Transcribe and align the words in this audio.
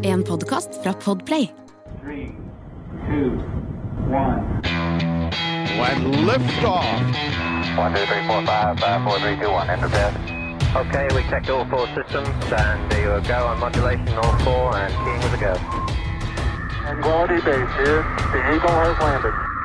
En 0.00 0.22
podkast 0.22 0.68
fra 0.82 0.92
Podplay. 0.92 1.50
Three, 2.02 2.34
two, 3.06 3.30
one. 4.10 4.60
And 5.78 6.14
liftoff. 6.26 6.84
One, 7.78 7.94
two, 7.94 8.06
three, 8.06 8.26
four, 8.26 8.44
five, 8.46 8.78
five, 8.80 9.02
four, 9.04 9.18
three, 9.20 9.36
two, 9.36 9.50
one. 9.50 9.70
Enter 9.70 9.88
test. 9.88 10.16
Okay, 10.74 11.06
we 11.14 11.22
checked 11.30 11.48
all 11.48 11.64
four 11.70 11.86
systems, 11.94 12.28
and 12.52 12.90
there 12.90 13.16
you 13.16 13.28
go 13.28 13.46
on 13.46 13.60
modulation, 13.60 14.08
all 14.18 14.36
four, 14.38 14.76
and 14.76 14.92
keying 15.04 15.22
with 15.22 15.34
a 15.34 15.40
go. 15.40 15.54
And 16.88 17.02
Quality 17.02 17.40
base 17.44 17.72
here. 17.78 18.02
The 18.32 18.54
Eagle 18.54 18.78
has 18.82 18.98
landed. 19.00 19.57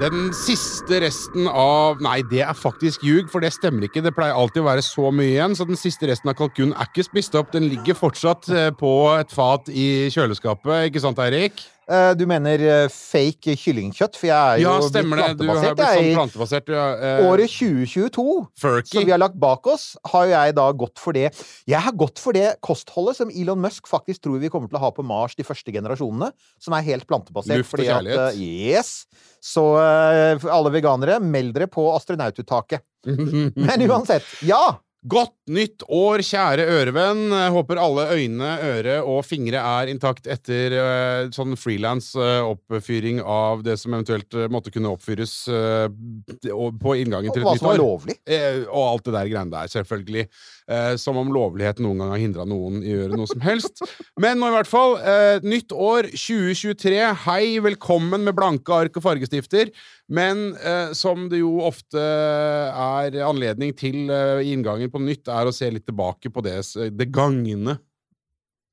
Den 0.00 0.30
siste 0.32 1.02
resten 1.02 1.44
av 1.48 2.00
Nei, 2.02 2.22
det 2.30 2.40
er 2.46 2.56
faktisk 2.56 3.02
ljug, 3.04 3.28
for 3.32 3.44
det 3.44 3.52
stemmer 3.52 3.84
ikke. 3.86 4.00
Det 4.04 4.14
pleier 4.16 4.36
alltid 4.38 4.62
å 4.62 4.68
være 4.70 4.84
så 4.86 5.10
mye 5.12 5.34
igjen, 5.34 5.56
så 5.58 5.66
den 5.68 5.78
siste 5.78 6.08
resten 6.08 6.32
av 6.32 6.38
kalkunen 6.38 6.72
er 6.72 6.88
ikke 6.88 7.04
spist 7.04 7.36
opp. 7.38 7.52
Den 7.52 7.68
ligger 7.68 7.98
fortsatt 7.98 8.48
eh, 8.48 8.70
på 8.72 8.92
et 9.18 9.34
fat 9.34 9.68
i 9.68 10.08
kjøleskapet, 10.14 10.88
ikke 10.88 11.02
sant, 11.04 11.20
Eirik? 11.22 11.60
Eh, 11.90 12.12
Du 12.14 12.22
mener 12.30 12.62
eh, 12.62 12.88
fake 12.92 13.56
kyllingkjøtt? 13.58 14.14
For 14.16 14.28
jeg 14.28 14.36
er 14.36 14.60
Ja, 14.62 14.74
jo 14.78 14.86
stemmer 14.86 15.18
det. 15.18 15.26
Du 15.40 15.48
har 15.50 15.74
blitt 15.74 15.82
sånn 15.82 16.10
plantebasert. 16.14 16.68
Ja. 16.70 16.84
eh, 16.94 17.24
Året 17.26 17.50
2022, 17.50 18.26
Furky. 18.62 18.92
som 18.94 19.04
vi 19.08 19.10
har 19.10 19.18
lagt 19.18 19.34
bak 19.42 19.66
oss, 19.66 19.96
har 20.12 20.26
jeg 20.30 20.54
da 20.54 20.68
gått 20.72 20.98
for 21.02 21.12
det 21.12 21.32
Jeg 21.66 21.80
har 21.82 21.92
gått 21.92 22.18
for 22.22 22.32
det 22.32 22.54
kostholdet 22.62 23.16
som 23.18 23.30
Elon 23.34 23.60
Musk 23.60 23.88
faktisk 23.90 24.22
tror 24.22 24.38
vi 24.38 24.48
kommer 24.52 24.68
til 24.70 24.78
å 24.78 24.84
ha 24.86 24.90
på 24.94 25.02
Mars 25.04 25.34
de 25.34 25.42
første 25.44 25.72
generasjonene, 25.74 26.30
som 26.62 26.74
er 26.78 26.86
helt 26.86 27.06
plantebasert. 27.10 27.58
Luft 27.58 27.72
og 27.74 27.78
fordi 27.78 27.88
at, 27.90 28.04
kjærlighet. 28.04 28.38
eh, 28.38 28.70
yes! 28.70 29.06
Så 29.42 29.64
alle 29.74 30.70
veganere, 30.70 31.18
meld 31.20 31.54
dere 31.56 31.66
på 31.66 31.88
astronaututtaket. 31.96 32.82
Men 33.58 33.82
uansett, 33.90 34.22
ja! 34.46 34.78
Godt 35.02 35.34
nytt 35.50 35.82
år, 35.90 36.22
kjære 36.22 36.62
ørevenn. 36.70 37.32
Håper 37.50 37.80
alle 37.82 38.04
øyne, 38.14 38.50
øre 38.62 39.00
og 39.02 39.24
fingre 39.26 39.58
er 39.58 39.90
intakt 39.90 40.28
etter 40.30 40.76
uh, 40.78 41.30
sånn 41.34 41.56
frilans 41.58 42.12
uh, 42.14 42.46
oppfyring 42.46 43.18
av 43.18 43.64
det 43.66 43.74
som 43.82 43.96
eventuelt 43.96 44.30
uh, 44.38 44.46
måtte 44.46 44.70
kunne 44.70 44.92
oppfyres 44.94 45.32
eh, 45.50 45.88
på 46.78 46.94
inngangen 47.02 47.34
til 47.34 47.42
et 47.42 47.48
hva 47.48 47.56
nytt 47.56 47.64
som 47.64 47.72
er 47.72 47.74
år. 47.74 47.82
lovlig. 47.82 48.16
Eh, 48.30 48.60
og 48.68 48.84
alt 48.92 49.08
det 49.08 49.16
der 49.16 49.32
greiene 49.32 49.56
der, 49.56 49.72
selvfølgelig. 49.74 50.24
Eh, 50.70 50.92
som 51.02 51.18
om 51.18 51.32
lovlighet 51.34 51.82
noen 51.82 51.98
gang 51.98 52.12
har 52.14 52.22
hindra 52.22 52.46
noen 52.46 52.78
i 52.84 52.92
å 52.94 53.00
gjøre 53.00 53.18
noe 53.18 53.30
som 53.30 53.42
helst. 53.42 53.82
Men 54.22 54.38
nå 54.38 54.52
i 54.52 54.54
hvert 54.54 54.70
fall. 54.70 54.94
Eh, 55.02 55.42
nytt 55.42 55.74
år 55.74 56.12
2023. 56.14 56.94
Hei, 57.26 57.42
velkommen 57.64 58.22
med 58.22 58.38
blanke 58.38 58.78
ark 58.84 59.00
og 59.00 59.06
fargestifter. 59.08 59.74
Men 60.12 60.52
eh, 60.60 60.92
som 60.96 61.26
det 61.32 61.40
jo 61.40 61.56
ofte 61.64 61.98
er 61.98 63.16
anledning 63.26 63.72
til 63.74 64.10
eh, 64.12 64.42
i 64.44 64.52
inngangen 64.54 64.91
på 64.92 65.02
nytt, 65.02 65.30
er 65.32 65.48
å 65.48 65.54
se 65.54 65.70
litt 65.72 65.86
tilbake 65.88 66.32
på 66.32 66.44
det, 66.44 66.60
det 66.92 67.08
gagne. 67.14 67.78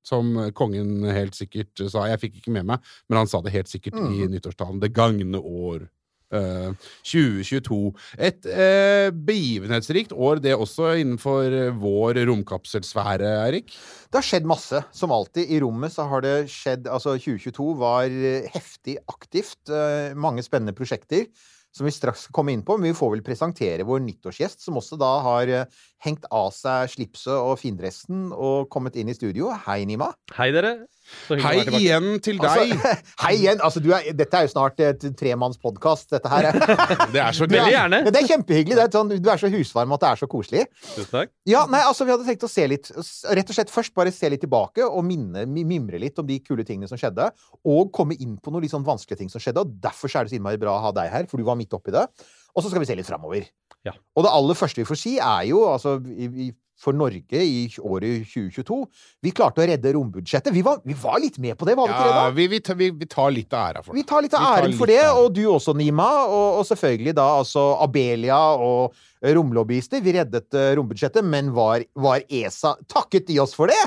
Som 0.10 0.32
kongen 0.56 1.04
helt 1.12 1.36
sikkert 1.38 1.82
sa. 1.92 2.06
Jeg 2.10 2.22
fikk 2.22 2.38
ikke 2.40 2.54
med 2.56 2.66
meg, 2.70 2.86
men 3.12 3.20
han 3.20 3.30
sa 3.30 3.42
det 3.44 3.52
helt 3.54 3.70
sikkert 3.70 4.00
i 4.00 4.30
nyttårstalen. 4.32 4.80
Det 4.82 4.94
gagne 4.96 5.42
år. 5.44 5.84
Uh, 6.30 6.76
2022. 7.10 7.78
Et 8.22 8.48
uh, 8.54 9.10
begivenhetsrikt 9.10 10.14
år, 10.14 10.38
det 10.44 10.54
også 10.54 10.92
innenfor 11.02 11.50
eh, 11.50 11.72
vår 11.74 12.20
romkapselsfære, 12.30 13.32
Eirik. 13.48 13.74
Det 14.10 14.20
har 14.20 14.28
skjedd 14.28 14.46
masse. 14.50 14.84
Som 14.94 15.14
alltid. 15.16 15.50
I 15.50 15.62
rommet 15.64 15.94
så 15.94 16.06
har 16.12 16.22
det 16.26 16.36
skjedd 16.54 16.86
Altså, 16.86 17.16
2022 17.18 17.70
var 17.82 18.14
eh, 18.14 18.46
heftig 18.54 19.00
aktivt. 19.10 19.64
Uh, 19.74 20.14
Mange 20.14 20.46
spennende 20.46 20.78
prosjekter 20.78 21.26
som 21.76 21.88
vi 21.88 21.94
straks 21.94 22.26
skal 22.28 22.36
komme 22.40 22.54
inn 22.56 22.64
på. 22.66 22.78
Men 22.78 22.92
vi 22.92 22.98
får 22.98 23.14
vel 23.16 23.26
presentere 23.26 23.88
vår 23.88 24.02
nyttårsgjest, 24.06 24.64
som 24.66 24.80
også 24.82 25.00
da 25.00 25.12
har 25.26 25.54
eh, 25.54 25.82
hengt 26.06 26.28
av 26.34 26.52
seg 26.56 26.92
slipset 26.96 27.36
og 27.36 27.58
findressen 27.62 28.30
og 28.34 28.70
kommet 28.74 28.98
inn 29.00 29.12
i 29.12 29.18
studio. 29.18 29.54
Hei, 29.68 29.82
Nima. 29.90 30.12
Hei, 30.38 30.52
dere. 30.56 30.76
Hei 31.30 31.56
igjen 31.78 32.18
til 32.26 32.40
deg! 32.42 32.74
Altså, 32.74 32.94
hei 33.24 33.34
igjen! 33.38 33.62
Altså, 33.66 33.82
du 33.84 33.92
er, 33.96 34.08
dette 34.18 34.40
er 34.40 34.48
jo 34.48 34.52
snart 34.54 34.82
et 34.84 35.06
tremannspodkast, 35.20 36.10
dette 36.16 36.32
her. 36.32 36.50
det 37.14 37.22
er 37.22 37.36
så 37.38 37.48
Veldig 37.50 37.74
gjerne. 37.74 38.02
Men 38.06 38.16
det 38.16 38.22
er 38.22 38.30
kjempehyggelig. 38.32 38.78
Det 38.80 38.86
er 38.86 38.96
sånn, 38.96 39.14
du 39.14 39.30
er 39.34 39.42
så 39.42 39.52
husvarm 39.54 39.96
at 39.96 40.04
det 40.06 40.10
er 40.12 40.22
så 40.24 40.30
koselig. 40.32 40.66
Takk. 41.12 41.34
Ja, 41.50 41.64
nei, 41.72 41.82
altså 41.86 42.08
Vi 42.08 42.14
hadde 42.14 42.28
tenkt 42.28 42.46
å 42.46 42.52
se 42.52 42.66
litt 42.70 42.90
Rett 42.90 43.52
og 43.52 43.56
slett 43.58 43.72
først 43.74 43.96
bare 43.98 44.14
se 44.14 44.30
litt 44.32 44.44
tilbake 44.44 44.86
og 44.86 45.04
minne, 45.08 45.46
mimre 45.50 46.00
litt 46.02 46.20
om 46.22 46.28
de 46.28 46.40
kule 46.44 46.66
tingene 46.68 46.90
som 46.90 47.00
skjedde. 47.00 47.30
Og 47.70 47.94
komme 47.96 48.18
inn 48.20 48.38
på 48.42 48.54
noen 48.54 48.66
litt 48.66 48.76
sånn 48.76 48.88
vanskelige 48.88 49.24
ting 49.24 49.32
som 49.32 49.44
skjedde. 49.44 49.66
Og 49.66 49.80
Derfor 49.84 50.12
er 50.12 50.26
det 50.26 50.34
så 50.34 50.40
innmari 50.40 50.62
bra 50.62 50.78
å 50.78 50.84
ha 50.88 50.94
deg 50.96 51.12
her, 51.14 51.30
for 51.30 51.42
du 51.42 51.48
var 51.48 51.58
midt 51.60 51.74
oppi 51.78 51.94
det. 51.96 52.06
Og 52.56 52.64
så 52.64 52.72
skal 52.72 52.84
vi 52.84 52.90
se 52.90 52.98
litt 52.98 53.08
framover. 53.10 53.48
Ja. 53.88 53.94
Og 54.18 54.26
det 54.26 54.32
aller 54.36 54.58
første 54.60 54.82
vi 54.82 54.88
får 54.90 54.98
si, 55.00 55.14
er 55.24 55.46
jo 55.48 55.62
altså 55.72 55.98
i, 56.12 56.28
i, 56.28 56.50
For 56.80 56.96
Norge 56.96 57.40
i 57.44 57.62
året 57.84 58.26
2022 58.28 58.76
Vi 59.24 59.32
klarte 59.36 59.60
å 59.64 59.68
redde 59.68 59.94
rombudsjettet. 59.96 60.52
Vi 60.56 60.62
var, 60.64 60.82
vi 60.88 60.96
var 61.00 61.20
litt 61.20 61.38
med 61.40 61.58
på 61.60 61.68
det, 61.68 61.76
var 61.80 61.88
vi 61.88 61.96
ikke 61.96 62.06
det? 62.08 62.12
Ja, 62.14 62.26
da? 62.26 62.34
vi, 62.36 62.48
vi, 62.52 62.60
tar- 62.64 62.78
vi, 62.80 62.90
vi 63.02 63.08
tar 63.12 63.32
litt 63.36 63.54
av 63.56 63.66
æra 63.70 63.84
for 63.84 63.92
det. 63.94 64.00
Vi 64.02 64.06
tar 64.12 64.24
litt 64.26 64.36
av 64.36 64.48
æren 64.58 64.76
for 64.80 64.92
det, 64.92 65.00
og 65.12 65.32
du 65.36 65.42
også, 65.52 65.76
Nima. 65.80 66.08
Og, 66.28 66.60
og 66.60 66.68
selvfølgelig 66.70 67.16
da 67.20 67.26
altså 67.40 67.66
Abelia 67.84 68.40
og 68.64 68.96
romlobbyister. 69.36 70.04
Vi 70.04 70.16
reddet 70.20 70.56
eh, 70.60 70.70
rombudsjettet, 70.80 71.24
men 71.28 71.52
var, 71.56 71.84
var 72.00 72.24
ESA 72.28 72.76
Takket 72.92 73.28
de 73.28 73.40
oss 73.44 73.56
for 73.58 73.72
det? 73.72 73.80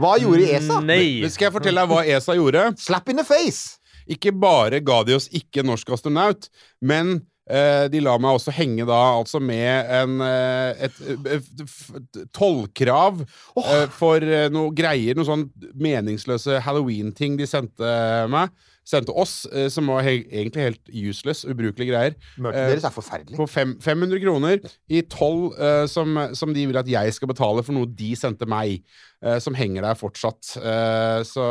Hva 0.00 0.14
gjorde 0.20 0.46
ESA? 0.48 0.78
Nei. 0.84 1.20
Men 1.24 1.32
Skal 1.32 1.50
jeg 1.50 1.56
fortelle 1.58 1.82
deg 1.84 1.92
hva 1.92 2.04
ESA 2.08 2.36
gjorde? 2.38 2.68
Slap 2.80 3.08
in 3.12 3.20
the 3.20 3.26
face! 3.28 3.76
Ikke 4.10 4.32
bare 4.32 4.80
ga 4.82 5.02
de 5.06 5.14
oss 5.14 5.28
ikke 5.36 5.62
norsk 5.62 5.92
astronaut, 5.94 6.48
men 6.82 7.20
de 7.90 8.00
la 8.04 8.14
meg 8.22 8.36
også 8.36 8.52
henge 8.54 8.84
da 8.86 8.98
altså 9.16 9.40
med 9.42 9.90
en, 10.00 10.20
et, 10.22 11.00
et 11.34 11.50
et 11.60 12.20
tollkrav 12.36 13.22
oh. 13.56 13.70
for 13.94 14.24
eh, 14.24 14.48
noe 14.52 14.72
greier, 14.76 15.16
noen 15.16 15.28
sånn 15.28 15.46
meningsløse 15.80 16.60
Halloween-ting 16.64 17.38
de 17.40 17.48
sendte 17.48 17.94
meg. 18.32 18.52
Sendte 18.90 19.14
oss, 19.14 19.44
eh, 19.52 19.68
som 19.70 19.86
var 19.92 20.02
he 20.06 20.16
egentlig 20.26 20.64
helt 20.66 20.90
useless, 20.90 21.44
ubrukelige 21.46 21.92
greier. 21.92 22.16
Mørket 22.42 22.64
Eh, 22.64 22.72
deres 22.74 22.88
er 22.90 22.94
forferdelig. 22.96 23.36
På 23.38 23.46
fem, 23.50 23.76
500 23.84 24.18
kroner 24.24 24.58
i 24.90 25.04
toll 25.06 25.52
eh, 25.54 25.84
som, 25.90 26.18
som 26.34 26.54
de 26.56 26.66
vil 26.72 26.80
at 26.80 26.90
jeg 26.90 27.14
skal 27.14 27.30
betale 27.30 27.62
for 27.66 27.76
noe 27.76 27.86
de 27.86 28.10
sendte 28.18 28.48
meg. 28.50 28.82
eh, 29.22 29.36
som 29.44 29.52
henger 29.52 29.84
der 29.84 29.98
fortsatt. 30.00 30.54
Eh, 30.56 31.20
så 31.28 31.44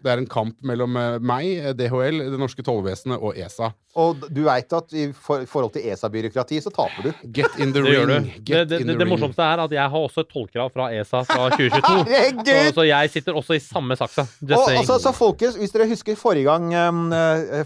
det 0.00 0.08
er 0.08 0.22
en 0.22 0.28
kamp 0.30 0.54
mellom 0.64 0.94
eh, 0.96 1.18
meg, 1.20 1.50
eh, 1.60 1.74
DHL, 1.76 2.22
det 2.32 2.38
norske 2.40 2.64
tollvesenet 2.64 3.20
og 3.20 3.36
ESA. 3.36 3.68
Og 4.00 4.22
du 4.32 4.38
veit 4.46 4.72
at 4.72 4.94
i 4.96 5.02
for, 5.12 5.42
forhold 5.50 5.74
til 5.74 5.84
ESA-byråkrati 5.90 6.60
så 6.64 6.70
taper 6.72 7.08
du. 7.10 7.10
Get 7.36 7.58
in 7.60 7.74
the 7.74 7.82
Det 7.84 7.92
gjør 7.92 8.06
du. 8.08 8.12
ring. 8.14 8.30
Det, 8.38 8.62
det, 8.70 8.78
in 8.80 8.86
det, 8.88 8.94
the 8.94 8.94
det 8.94 9.04
ring. 9.04 9.10
morsomste 9.12 9.44
er 9.44 9.62
at 9.66 9.74
jeg 9.76 9.92
har 9.92 10.06
også 10.06 10.24
et 10.24 10.30
tollkrav 10.32 10.70
fra 10.72 10.86
ESA 10.96 11.20
fra 11.28 11.50
2022. 11.58 12.46
så, 12.48 12.72
så 12.78 12.86
jeg 12.88 13.12
sitter 13.18 13.36
også 13.42 13.58
i 13.58 13.62
samme 13.66 13.98
saksa. 14.00 14.24
Og, 14.40 14.64
altså, 14.78 14.96
så 15.04 15.12
folkens, 15.12 15.60
hvis 15.60 15.76
dere 15.76 15.90
husker 15.92 16.16
forrige 16.16 16.48
gang, 16.48 16.70
eh, 16.72 16.79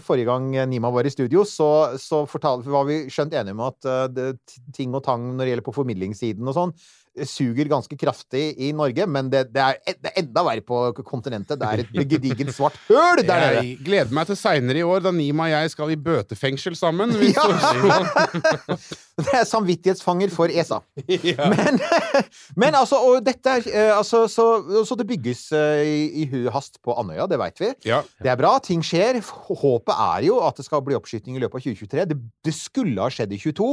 forrige 0.03 0.27
gang 0.27 0.49
Nima 0.69 0.91
var 0.93 1.07
i 1.07 1.13
studio, 1.13 1.45
så, 1.47 1.69
så 2.01 2.23
fortalte, 2.29 2.71
var 2.73 2.87
vi 2.87 3.03
skjønt 3.11 3.35
enige 3.37 3.55
om 3.55 3.63
at 3.67 3.89
eh, 3.89 4.31
ting 4.75 4.95
og 4.95 5.03
tang 5.05 5.31
når 5.33 5.43
det 5.43 5.51
gjelder 5.53 5.67
på 5.67 5.75
formidlingssiden 5.75 6.51
og 6.51 6.57
sånn, 6.57 6.73
suger 7.23 7.69
ganske 7.71 7.95
kraftig 7.99 8.43
i 8.59 8.71
Norge, 8.75 9.05
men 9.07 9.29
det, 9.31 9.45
det, 9.55 9.63
er, 9.63 9.95
det 10.01 10.11
er 10.11 10.19
enda 10.23 10.43
verre 10.45 10.63
på 10.65 10.81
kontinentet. 11.05 11.59
Det 11.61 11.69
er 11.69 11.83
et 11.85 11.95
gedigent 12.15 12.53
svart 12.55 12.77
høl 12.89 13.23
der 13.23 13.45
nede! 13.45 13.63
Jeg 13.63 13.79
gleder 13.85 14.13
meg 14.15 14.29
til 14.29 14.39
seinere 14.39 14.81
i 14.81 14.85
år, 14.85 15.03
da 15.05 15.13
Nima 15.15 15.47
og 15.47 15.55
jeg 15.55 15.73
skal 15.75 15.95
i 15.95 15.99
bøtefengsel 16.09 16.77
sammen. 16.79 17.15
Ja! 17.35 18.75
Det 19.15 19.31
er 19.31 19.45
samvittighetsfanger 19.47 20.31
for 20.33 20.51
ESA. 20.51 20.81
Men, 20.99 21.77
men 22.59 22.75
altså, 22.75 22.97
og 22.99 23.21
dette 23.23 23.47
er 23.47 23.67
eh, 23.71 23.91
altså, 23.95 24.25
så, 24.27 24.45
så 24.83 24.97
det 24.99 25.05
bygges 25.07 25.45
eh, 25.55 25.83
i, 25.87 26.01
i 26.19 26.25
hu 26.27 26.49
hast 26.51 26.81
på 26.83 26.91
Andøya, 26.99 27.23
det 27.31 27.39
veit 27.39 27.61
vi. 27.63 27.69
ja. 27.87 28.01
Det 28.19 28.27
er 28.33 28.39
bra, 28.39 28.57
ting 28.59 28.83
skjer. 28.83 29.21
Håpet 29.23 29.93
er 29.93 30.27
jo 30.27 30.41
at 30.43 30.59
det 30.59 30.65
skal 30.67 30.83
bli 30.83 30.97
oppskyting 30.99 31.37
i 31.37 31.43
løpet 31.45 31.61
av 31.61 31.63
2023. 31.63 32.05
Det, 32.11 32.17
det 32.43 32.55
skulle 32.57 33.07
ha 33.07 33.07
skjedd 33.13 33.31
i 33.31 33.39
22, 33.39 33.69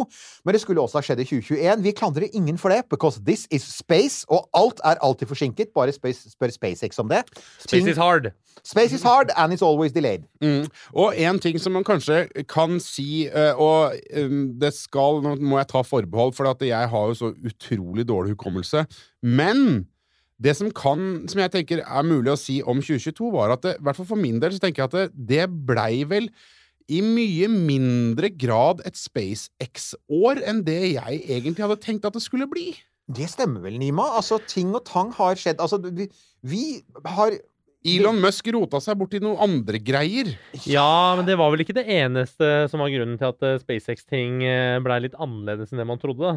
men 0.47 0.55
det 0.55 0.63
skulle 0.63 0.85
også 0.85 1.01
ha 1.01 1.07
skjedd 1.09 1.25
i 1.25 1.27
2021. 1.33 1.85
Vi 1.89 1.95
klandrer 1.99 2.39
ingen 2.39 2.61
for 2.63 2.75
det, 2.75 2.85
because 2.93 3.19
this 3.33 3.47
is 3.51 3.65
space, 3.65 4.25
og 4.29 4.49
alt 4.55 4.81
er 4.85 5.01
alltid 5.01 5.27
forsinket. 5.33 5.73
Bare 5.75 5.93
space, 5.93 6.31
spør 6.35 6.53
SpaceX 6.53 6.99
om 6.99 7.09
det. 7.09 7.23
Space 7.59 7.91
is 7.91 7.97
hard. 7.97 8.33
space 8.65 8.95
is 8.95 9.03
hard, 9.03 9.31
and 9.37 9.53
it's 9.53 9.65
always 9.65 9.93
delayed. 9.93 10.23
Mm. 10.43 10.67
Og 10.93 11.17
en 11.17 11.39
ting 11.39 11.61
som 11.61 11.73
man 11.73 11.85
kanskje 11.85 12.27
kan 12.49 12.81
si, 12.81 13.27
eh, 13.27 13.55
og 13.59 13.97
um, 14.17 14.53
det 14.61 14.75
skal 14.75 15.23
Nå 15.23 15.37
må 15.41 15.59
jeg 15.61 15.71
ta 15.73 15.83
forbehold, 15.83 16.35
for 16.37 16.51
at 16.51 16.63
jeg 16.67 16.89
har 16.89 17.09
jo 17.11 17.15
så 17.15 17.33
utrolig 17.47 18.07
dårlig 18.09 18.37
hukommelse. 18.37 18.85
Men 19.23 19.87
det 20.43 20.57
som 20.59 20.71
kan, 20.75 21.29
som 21.29 21.41
jeg 21.41 21.53
tenker 21.53 21.85
er 21.85 22.03
mulig 22.07 22.33
å 22.33 22.39
si 22.41 22.61
om 22.63 22.83
2022, 22.83 23.31
var 23.35 23.55
at 23.55 23.63
det, 23.63 23.77
i 23.79 23.87
hvert 23.87 23.99
fall 23.99 24.11
for 24.15 24.21
min 24.21 24.41
del, 24.43 24.55
så 24.55 24.63
tenker 24.63 24.83
jeg 24.83 24.91
at 24.91 24.99
det, 24.99 25.29
det 25.29 25.67
blei 25.67 26.03
vel 26.09 26.29
i 26.91 26.99
mye 27.05 27.47
mindre 27.49 28.33
grad 28.35 28.83
et 28.87 28.99
SpaceX-år 28.99 30.43
enn 30.51 30.65
det 30.67 30.81
jeg 30.97 31.21
egentlig 31.31 31.63
hadde 31.63 31.83
tenkt 31.83 32.09
at 32.09 32.17
det 32.17 32.25
skulle 32.25 32.51
bli. 32.51 32.73
Det 33.11 33.27
stemmer 33.31 33.65
vel, 33.65 33.79
Nima? 33.81 34.05
Altså, 34.19 34.39
ting 34.47 34.71
og 34.77 34.85
tang 34.89 35.11
har 35.17 35.39
skjedd. 35.41 35.63
Altså, 35.63 35.81
vi, 35.83 36.07
vi 36.47 36.63
har 37.17 37.35
Elon 37.83 38.21
Musk 38.23 38.47
rota 38.55 38.79
seg 38.79 38.95
bort 39.01 39.17
i 39.19 39.21
noen 39.23 39.41
andre 39.43 39.81
greier. 39.83 40.31
Ja, 40.71 41.17
men 41.19 41.27
det 41.27 41.35
var 41.41 41.51
vel 41.51 41.65
ikke 41.65 41.75
det 41.75 41.89
eneste 41.91 42.69
som 42.71 42.85
var 42.85 42.93
grunnen 42.95 43.19
til 43.19 43.33
at 43.33 43.43
eh, 43.49 43.59
SpaceX-ting 43.59 44.45
blei 44.85 45.01
litt 45.03 45.19
annerledes 45.19 45.73
enn 45.73 45.83
det 45.83 45.89
man 45.91 45.99
trodde. 46.03 46.37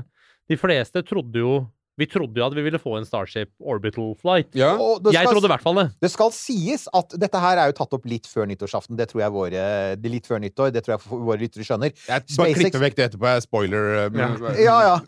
De 0.50 0.58
fleste 0.58 1.06
trodde 1.06 1.42
jo 1.42 1.54
Vi 1.98 2.06
trodde 2.12 2.36
jo 2.36 2.44
at 2.46 2.54
vi 2.58 2.64
ville 2.66 2.80
få 2.82 2.98
en 3.00 3.06
Starship 3.08 3.50
Orbital 3.64 4.10
Flight. 4.20 4.50
Ja. 4.54 4.74
Jeg 4.76 5.14
skal- 5.14 5.32
trodde 5.32 5.48
i 5.48 5.52
hvert 5.54 5.62
fall 5.64 5.76
det. 5.80 5.86
Det 6.02 6.12
skal 6.12 6.32
sies 6.36 6.88
at 6.94 7.10
dette 7.18 7.40
her 7.40 7.58
er 7.58 7.68
jo 7.72 7.76
tatt 7.78 7.94
opp 7.96 8.06
litt 8.06 8.28
før 8.28 8.46
nyttårsaften. 8.52 8.98
Det 9.00 9.08
tror 9.10 9.22
jeg 9.24 9.32
våre, 9.32 9.96
det 9.96 10.12
litt 10.12 10.28
før 10.28 10.40
nyttår. 10.44 10.74
Det 10.76 10.84
tror 10.84 10.98
jeg 10.98 11.08
våre 11.10 11.40
lyttere 11.40 11.64
skjønner. 11.64 11.94
Jeg 12.10 12.24
bare 12.38 12.54
klipper 12.54 12.84
vekk 12.84 12.96
det 13.00 13.06
etterpå. 13.12 13.30
jeg 13.32 13.38
er 13.38 13.46
Spoiler. 13.46 13.86
Ja. 14.12 14.30
Ja, 14.60 14.78
ja. 14.90 15.00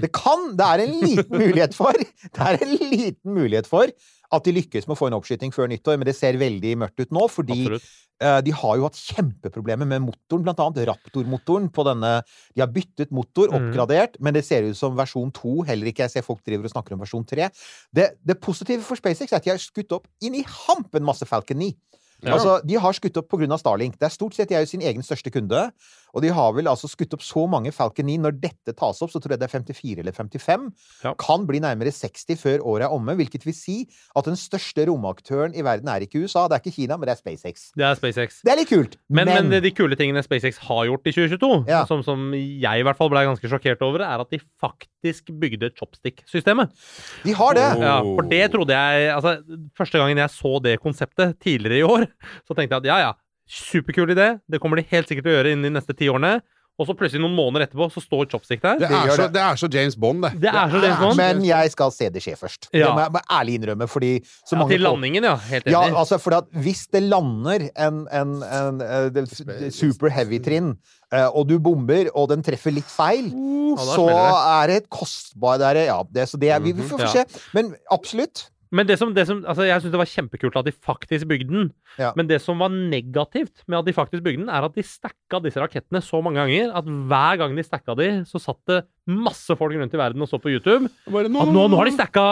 Det 0.00 0.12
kan 0.12 0.54
Det 0.56 0.64
er 0.66 0.84
en 0.86 1.00
liten 1.02 1.38
mulighet 1.38 1.74
for 1.74 1.92
Det 1.92 2.38
er 2.38 2.62
en 2.62 2.76
liten 2.78 3.34
mulighet 3.34 3.66
for 3.66 3.86
at 4.34 4.44
de 4.44 4.52
lykkes 4.52 4.86
med 4.86 4.96
å 4.96 4.98
få 4.98 5.08
en 5.08 5.16
oppskyting 5.16 5.54
før 5.54 5.70
nyttår, 5.72 5.96
men 5.98 6.08
det 6.08 6.16
ser 6.18 6.36
veldig 6.40 6.74
mørkt 6.82 7.00
ut 7.00 7.14
nå, 7.14 7.24
fordi 7.32 7.62
eh, 7.68 8.40
de 8.44 8.54
har 8.60 8.76
jo 8.76 8.84
hatt 8.84 9.00
kjempeproblemer 9.00 9.88
med 9.88 10.04
motoren, 10.04 10.44
blant 10.44 10.60
annet 10.64 10.88
Raptor-motoren 10.90 11.70
på 11.72 11.86
denne 11.88 12.12
De 12.52 12.62
har 12.64 12.70
byttet 12.72 13.14
motor, 13.14 13.48
oppgradert, 13.48 13.68
oppgradert, 13.70 14.18
men 14.20 14.36
det 14.36 14.44
ser 14.46 14.68
ut 14.68 14.78
som 14.78 14.96
versjon 14.98 15.32
2 15.34 15.62
heller 15.70 15.90
ikke. 15.90 16.06
Jeg 16.06 16.18
ser 16.18 16.26
folk 16.26 16.42
driver 16.46 16.68
og 16.68 16.74
snakker 16.74 16.96
om 16.96 17.04
versjon 17.04 17.26
3. 17.28 17.48
Det, 17.94 18.10
det 18.20 18.40
positive 18.42 18.84
for 18.84 19.00
SpaceX 19.00 19.32
er 19.32 19.40
at 19.40 19.48
de 19.48 19.54
har 19.54 19.62
skutt 19.62 19.96
opp 19.96 20.08
inn 20.24 20.36
i 20.38 20.44
hampen 20.66 21.06
masse 21.06 21.28
Falcon 21.28 21.60
9. 21.62 21.72
Ja. 22.26 22.34
Altså, 22.34 22.58
De 22.66 22.74
har 22.74 22.96
skutt 22.96 23.16
opp 23.20 23.28
pga. 23.30 23.58
Starlink. 23.58 23.98
Det 23.98 24.08
er 24.08 24.14
stort 24.14 24.34
sett 24.34 24.50
de 24.50 24.58
er 24.58 24.64
jo 24.64 24.70
sin 24.72 24.82
egen 24.82 25.04
største 25.06 25.30
kunde. 25.30 25.68
Og 26.16 26.24
de 26.24 26.30
har 26.34 26.54
vel 26.56 26.70
altså 26.70 26.88
skutt 26.90 27.12
opp 27.16 27.24
så 27.24 27.44
mange 27.50 27.72
Falcon 27.74 28.08
9. 28.08 28.18
Når 28.24 28.36
dette 28.40 28.74
tas 28.78 29.02
opp, 29.04 29.12
så 29.12 29.20
tror 29.20 29.34
jeg 29.34 29.42
det 29.42 29.48
er 29.48 29.54
54 29.54 30.02
eller 30.04 30.16
55. 30.16 30.68
Ja. 31.04 31.12
Kan 31.20 31.46
bli 31.48 31.60
nærmere 31.64 31.92
60 31.94 32.38
før 32.40 32.64
året 32.64 32.86
er 32.88 32.94
omme. 32.94 33.16
Hvilket 33.18 33.44
vil 33.46 33.56
si 33.56 33.78
at 34.16 34.28
den 34.28 34.38
største 34.38 34.86
romaktøren 34.88 35.56
i 35.56 35.64
verden 35.66 35.90
er 35.92 36.04
ikke 36.06 36.22
USA, 36.24 36.46
det 36.48 36.58
er 36.58 36.64
ikke 36.64 36.76
Kina, 36.78 36.96
men 36.96 37.10
det 37.10 37.16
er 37.16 37.20
SpaceX. 37.20 37.68
Det 37.76 37.86
er 37.86 37.98
SpaceX. 37.98 38.40
Det 38.46 38.54
er 38.54 38.60
litt 38.62 38.72
kult. 38.72 38.96
Men, 39.08 39.30
men, 39.30 39.58
de 39.64 39.72
kule 39.74 39.98
tingene 39.98 40.22
SpaceX 40.24 40.60
har 40.68 40.86
gjort 40.88 41.08
i 41.08 41.14
2022, 41.16 41.52
Ja. 41.68 41.84
som, 41.88 42.02
som 42.06 42.30
jeg 42.34 42.80
i 42.80 42.86
hvert 42.86 42.98
fall 42.98 43.12
ble 43.12 43.24
ganske 43.28 43.50
sjokkert 43.50 43.82
over, 43.86 44.04
er 44.06 44.24
at 44.24 44.32
de 44.32 44.40
faktisk 44.60 45.32
bygde 45.40 45.72
chopstick-systemet. 45.78 46.72
de 47.24 47.36
har 47.36 47.54
det. 47.58 47.68
Oh. 47.76 47.84
Ja, 47.88 47.96
for 48.02 48.28
det 48.32 48.42
trodde 48.54 48.76
jeg 48.76 49.12
altså, 49.14 49.36
Første 49.78 50.00
gangen 50.00 50.18
jeg 50.20 50.30
så 50.34 50.58
det 50.62 50.78
konseptet 50.82 51.36
tidligere 51.42 51.78
i 51.80 51.86
år, 51.86 52.06
så 52.46 52.54
tenkte 52.56 52.78
jeg 52.78 52.84
at 52.84 52.88
ja, 52.88 52.98
ja, 53.08 53.12
superkul 53.48 54.12
idé. 54.14 54.38
Det 54.48 54.60
kommer 54.62 54.76
de 54.80 54.86
helt 54.90 55.08
sikkert 55.10 55.24
til 55.28 55.32
å 55.34 55.36
gjøre 55.40 55.52
innen 55.56 55.68
de 55.70 55.76
neste 55.80 55.96
ti 55.96 56.08
årene. 56.12 56.38
Og 56.78 56.86
så 56.86 56.94
plutselig 56.94 57.18
noen 57.18 57.34
måneder 57.34 57.64
etterpå 57.66 57.88
så 57.90 57.98
står 57.98 58.28
chopstick 58.30 58.60
der. 58.62 58.76
Det 58.78 58.86
Det 58.86 58.94
er, 58.94 59.08
så, 59.10 59.22
det. 59.24 59.32
det 59.34 59.40
er 59.42 59.56
så 59.58 59.68
James 59.74 59.96
Bond, 59.98 60.22
det. 60.22 60.28
Det 60.44 60.50
er 60.52 60.68
så 60.70 60.82
James 60.84 61.00
Bond. 61.02 61.16
Men 61.18 61.40
jeg 61.42 61.72
skal 61.72 61.90
se 61.90 62.06
det 62.14 62.22
skje 62.22 62.34
først. 62.38 62.68
Ja. 62.70 62.84
Det 62.86 62.92
må 62.94 63.00
jeg 63.02 63.12
må 63.16 63.22
ærlig 63.34 63.56
innrømme, 63.58 63.88
fordi 63.90 64.10
så 64.46 64.52
Ja, 64.54 64.58
mange 64.60 64.76
til 64.76 64.84
landingen, 64.86 65.26
ja. 65.26 65.32
Helt 65.48 65.66
enig. 65.66 65.72
Ja, 65.74 65.80
altså, 65.98 66.20
for 66.22 66.36
at 66.38 66.46
hvis 66.54 66.84
det 66.94 67.02
lander 67.02 67.64
en, 67.74 67.98
en, 68.20 68.36
en, 68.46 68.78
eh, 68.86 69.08
det- 69.10 69.26
det 69.48 69.72
super 69.74 70.08
heavy-trinn, 70.14 70.76
eh, 71.10 71.26
og 71.26 71.48
du 71.48 71.58
bomber, 71.58 72.12
og 72.14 72.28
den 72.30 72.46
treffer 72.46 72.70
litt 72.70 72.86
feil, 72.86 73.26
uh, 73.34 73.74
så 73.82 74.06
er 74.14 74.66
det 74.70 74.76
et 74.84 74.88
kostbar 74.88 75.58
er, 75.72 75.82
Ja, 75.90 75.98
det, 76.06 76.28
så 76.30 76.38
det 76.38 76.50
er, 76.54 76.60
vi, 76.60 76.76
vi 76.78 76.86
får 76.86 77.08
se. 77.10 77.24
Men 77.58 77.74
absolutt. 77.90 78.50
Men 78.74 78.88
det 78.88 78.98
som, 79.00 79.14
det 79.16 79.24
som, 79.28 79.40
altså 79.48 79.64
jeg 79.64 79.80
syns 79.80 79.94
det 79.94 80.00
var 80.00 80.10
kjempekult 80.10 80.58
at 80.60 80.66
de 80.68 80.74
faktisk 80.74 81.28
bygde 81.30 81.48
den. 81.52 81.70
Ja. 82.00 82.12
Men 82.18 82.28
det 82.28 82.40
som 82.44 82.60
var 82.60 82.72
negativt 82.74 83.64
med 83.66 83.80
at 83.80 83.88
de 83.88 83.96
faktisk 83.96 84.24
bygde 84.26 84.44
den, 84.44 84.52
er 84.52 84.66
at 84.66 84.76
de 84.76 84.84
stacka 84.84 85.40
disse 85.44 85.62
rakettene 85.62 86.02
så 86.04 86.20
mange 86.24 86.42
ganger 86.42 86.74
at 86.76 86.88
hver 86.88 87.40
gang 87.40 87.56
de 87.56 87.64
stacka 87.66 87.96
de, 87.98 88.10
så 88.28 88.42
satt 88.42 88.60
det 88.70 88.82
masse 89.08 89.56
folk 89.56 89.74
rundt 89.78 89.94
i 89.94 90.00
verden 90.00 90.24
og 90.24 90.28
så 90.30 90.38
på 90.40 90.50
YouTube. 90.52 90.90
Bare, 91.08 91.28
At 91.28 91.50
nå, 91.52 91.64
nå 91.72 91.78
har 91.80 91.88
de 91.88 91.94
stacka 91.96 92.24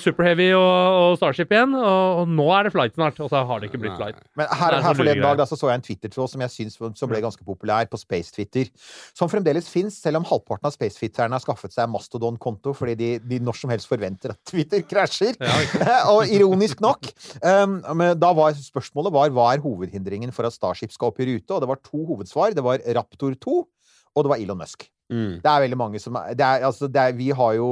Super 0.00 0.26
Heavy 0.28 0.48
og, 0.56 0.64
og 0.64 1.16
Starship 1.20 1.52
igjen, 1.52 1.74
og, 1.76 2.22
og 2.22 2.32
nå 2.32 2.46
er 2.56 2.68
det 2.68 2.72
flight 2.74 2.96
snart. 2.96 3.20
Og 3.24 3.30
så 3.32 3.42
har 3.48 3.60
det 3.60 3.70
ikke 3.70 3.82
blitt 3.84 3.96
flight. 3.98 4.18
Men 4.38 4.48
her, 4.48 4.78
er 4.78 4.84
her 4.84 4.96
så 4.96 5.02
forleden 5.02 5.24
dag 5.24 5.38
da, 5.40 5.46
så, 5.48 5.58
så 5.60 5.70
jeg 5.70 5.80
en 5.80 5.86
Twitter-tråd 5.86 6.32
som 6.32 6.44
jeg 6.44 6.54
syns 6.54 6.78
som 6.78 7.12
ble 7.12 7.20
ganske 7.24 7.44
populær 7.46 7.88
på 7.90 8.00
Space-Twitter. 8.00 8.72
Som 9.16 9.30
fremdeles 9.32 9.68
fins, 9.70 10.00
selv 10.02 10.22
om 10.22 10.28
halvparten 10.28 10.70
av 10.70 10.76
Space-Twitterne 10.76 11.36
har 11.36 11.44
skaffet 11.44 11.76
seg 11.76 11.90
Mastodon-konto 11.92 12.74
fordi 12.76 12.96
de, 12.98 13.10
de 13.20 13.40
når 13.44 13.60
som 13.60 13.72
helst 13.72 13.90
forventer 13.90 14.34
at 14.34 14.40
Twitter 14.48 14.84
krasjer. 14.88 15.38
og 16.14 16.28
ironisk 16.32 16.82
nok. 16.84 17.10
Um, 17.42 17.80
men 17.98 18.14
da 18.18 18.32
var 18.36 18.56
spørsmålet 18.58 19.14
var 19.14 19.32
hva 19.34 19.50
er 19.54 19.64
hovedhindringen 19.64 20.34
for 20.34 20.48
at 20.48 20.56
Starship 20.56 20.94
skal 20.94 21.12
opp 21.12 21.20
i 21.22 21.28
rute, 21.32 21.50
og 21.54 21.64
det 21.64 21.70
var 21.70 21.82
to 21.84 22.04
hovedsvar. 22.08 22.56
Det 22.56 22.64
var 22.64 22.84
Raptor 22.98 23.36
2, 23.36 23.58
og 24.14 24.24
det 24.24 24.32
var 24.32 24.40
Elon 24.42 24.60
Musk. 24.60 24.88
Mm. 25.08 25.38
Det 25.40 25.48
er 25.48 25.62
veldig 25.64 25.76
mange 25.80 26.00
som 26.02 26.16
er, 26.20 26.34
det 26.36 26.44
er, 26.44 26.64
altså, 26.68 26.84
det 26.92 27.00
er, 27.00 27.14
Vi 27.16 27.30
har 27.32 27.54
jo 27.56 27.68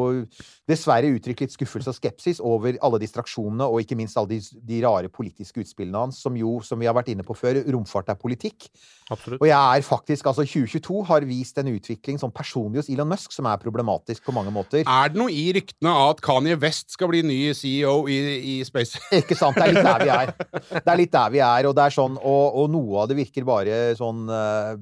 dessverre 0.67 1.11
uttrykt 1.13 1.43
litt 1.45 1.53
skuffelse 1.53 1.93
og 1.93 1.97
skepsis 1.99 2.41
over 2.41 2.79
alle 2.81 3.01
distraksjonene, 3.03 3.67
og 3.69 3.83
ikke 3.83 3.99
minst 3.99 4.17
alle 4.17 4.35
de, 4.35 4.61
de 4.67 4.81
rare 4.87 5.11
politiske 5.13 5.61
utspillene 5.61 6.07
hans, 6.07 6.23
som 6.23 6.37
jo, 6.39 6.57
som 6.65 6.81
vi 6.81 6.89
har 6.89 6.97
vært 6.97 7.13
inne 7.13 7.27
på 7.27 7.37
før, 7.37 7.61
romfart 7.75 8.09
er 8.13 8.19
politikk. 8.21 8.71
Absolutt. 9.13 9.39
Og 9.43 9.47
jeg 9.47 9.79
er 9.79 9.85
faktisk, 9.87 10.27
altså 10.27 10.47
2022 10.49 11.05
har 11.11 11.29
vist 11.29 11.61
en 11.61 11.71
utvikling 11.71 12.19
sånn 12.19 12.35
personlig 12.35 12.83
hos 12.83 12.91
Elon 12.91 13.13
Musk 13.13 13.37
som 13.37 13.47
er 13.51 13.61
problematisk 13.63 14.25
på 14.27 14.35
mange 14.35 14.55
måter. 14.55 14.83
Er 14.83 15.13
det 15.13 15.21
noe 15.21 15.31
i 15.31 15.47
ryktene 15.55 15.93
at 16.09 16.25
Kanye 16.25 16.57
West 16.63 16.97
skal 16.97 17.13
bli 17.13 17.23
ny 17.27 17.41
CEO 17.55 18.09
i, 18.11 18.19
i 18.57 18.59
Space? 18.67 18.99
Ikke 19.21 19.39
sant? 19.39 19.61
Det 19.61 19.69
er 19.69 19.77
litt 19.77 19.87
der 19.87 20.07
vi 20.07 20.15
er. 20.17 20.35
Det 20.73 20.87
er 20.89 21.01
litt 21.05 21.15
der 21.15 21.37
vi 21.37 21.45
er, 21.45 21.69
og 21.69 21.77
det 21.77 21.87
er 21.87 21.99
sånn, 22.01 22.17
og, 22.17 22.61
og 22.63 22.71
noe 22.73 23.05
av 23.05 23.13
det 23.13 23.21
virker 23.21 23.47
bare 23.47 23.81
sånn 23.99 24.25
eh, 24.33 24.77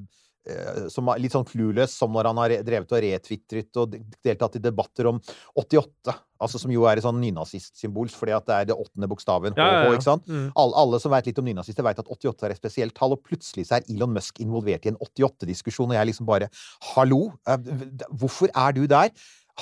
som 0.93 1.07
er 1.09 1.21
litt 1.23 1.33
sånn 1.33 1.47
clueless, 1.47 1.95
som 1.97 2.13
når 2.13 2.29
han 2.29 2.39
har 2.43 2.53
drevet 2.67 2.91
og 2.93 3.01
retwittret 3.05 3.79
og 3.81 3.95
deltatt 4.25 4.57
i 4.59 4.61
debatter 4.61 5.09
om 5.09 5.19
88, 5.57 6.13
altså 6.45 6.59
som 6.61 6.73
jo 6.73 6.83
er 6.85 6.99
et 6.99 7.05
sånn 7.05 7.17
nynazistsymbol, 7.21 8.11
fordi 8.13 8.35
at 8.35 8.45
det 8.49 8.57
er 8.57 8.67
det 8.69 8.77
åttende 8.77 9.09
bokstaven, 9.09 9.55
Ja, 9.57 9.65
ja, 9.71 9.79
ja. 9.87 9.93
Ikke 9.95 10.05
sant? 10.05 10.27
Mm. 10.27 10.51
Alle, 10.61 10.75
alle 10.83 10.99
som 11.01 11.13
vet 11.15 11.29
litt 11.31 11.39
om 11.41 11.47
nynazister, 11.47 11.85
vet 11.87 12.03
at 12.03 12.11
88 12.11 12.45
er 12.45 12.53
et 12.55 12.61
spesielt 12.61 12.95
tall, 12.97 13.15
og 13.17 13.23
plutselig 13.25 13.65
så 13.69 13.79
er 13.79 13.89
Elon 13.89 14.13
Musk 14.13 14.43
involvert 14.43 14.85
i 14.85 14.93
en 14.93 14.99
88-diskusjon, 15.01 15.89
og 15.89 15.97
jeg 15.97 16.11
liksom 16.11 16.29
bare 16.29 16.51
Hallo? 16.93 17.31
Eh, 17.47 17.71
Hvorfor 18.11 18.53
er 18.53 18.75
du 18.77 18.85
der? 18.91 19.09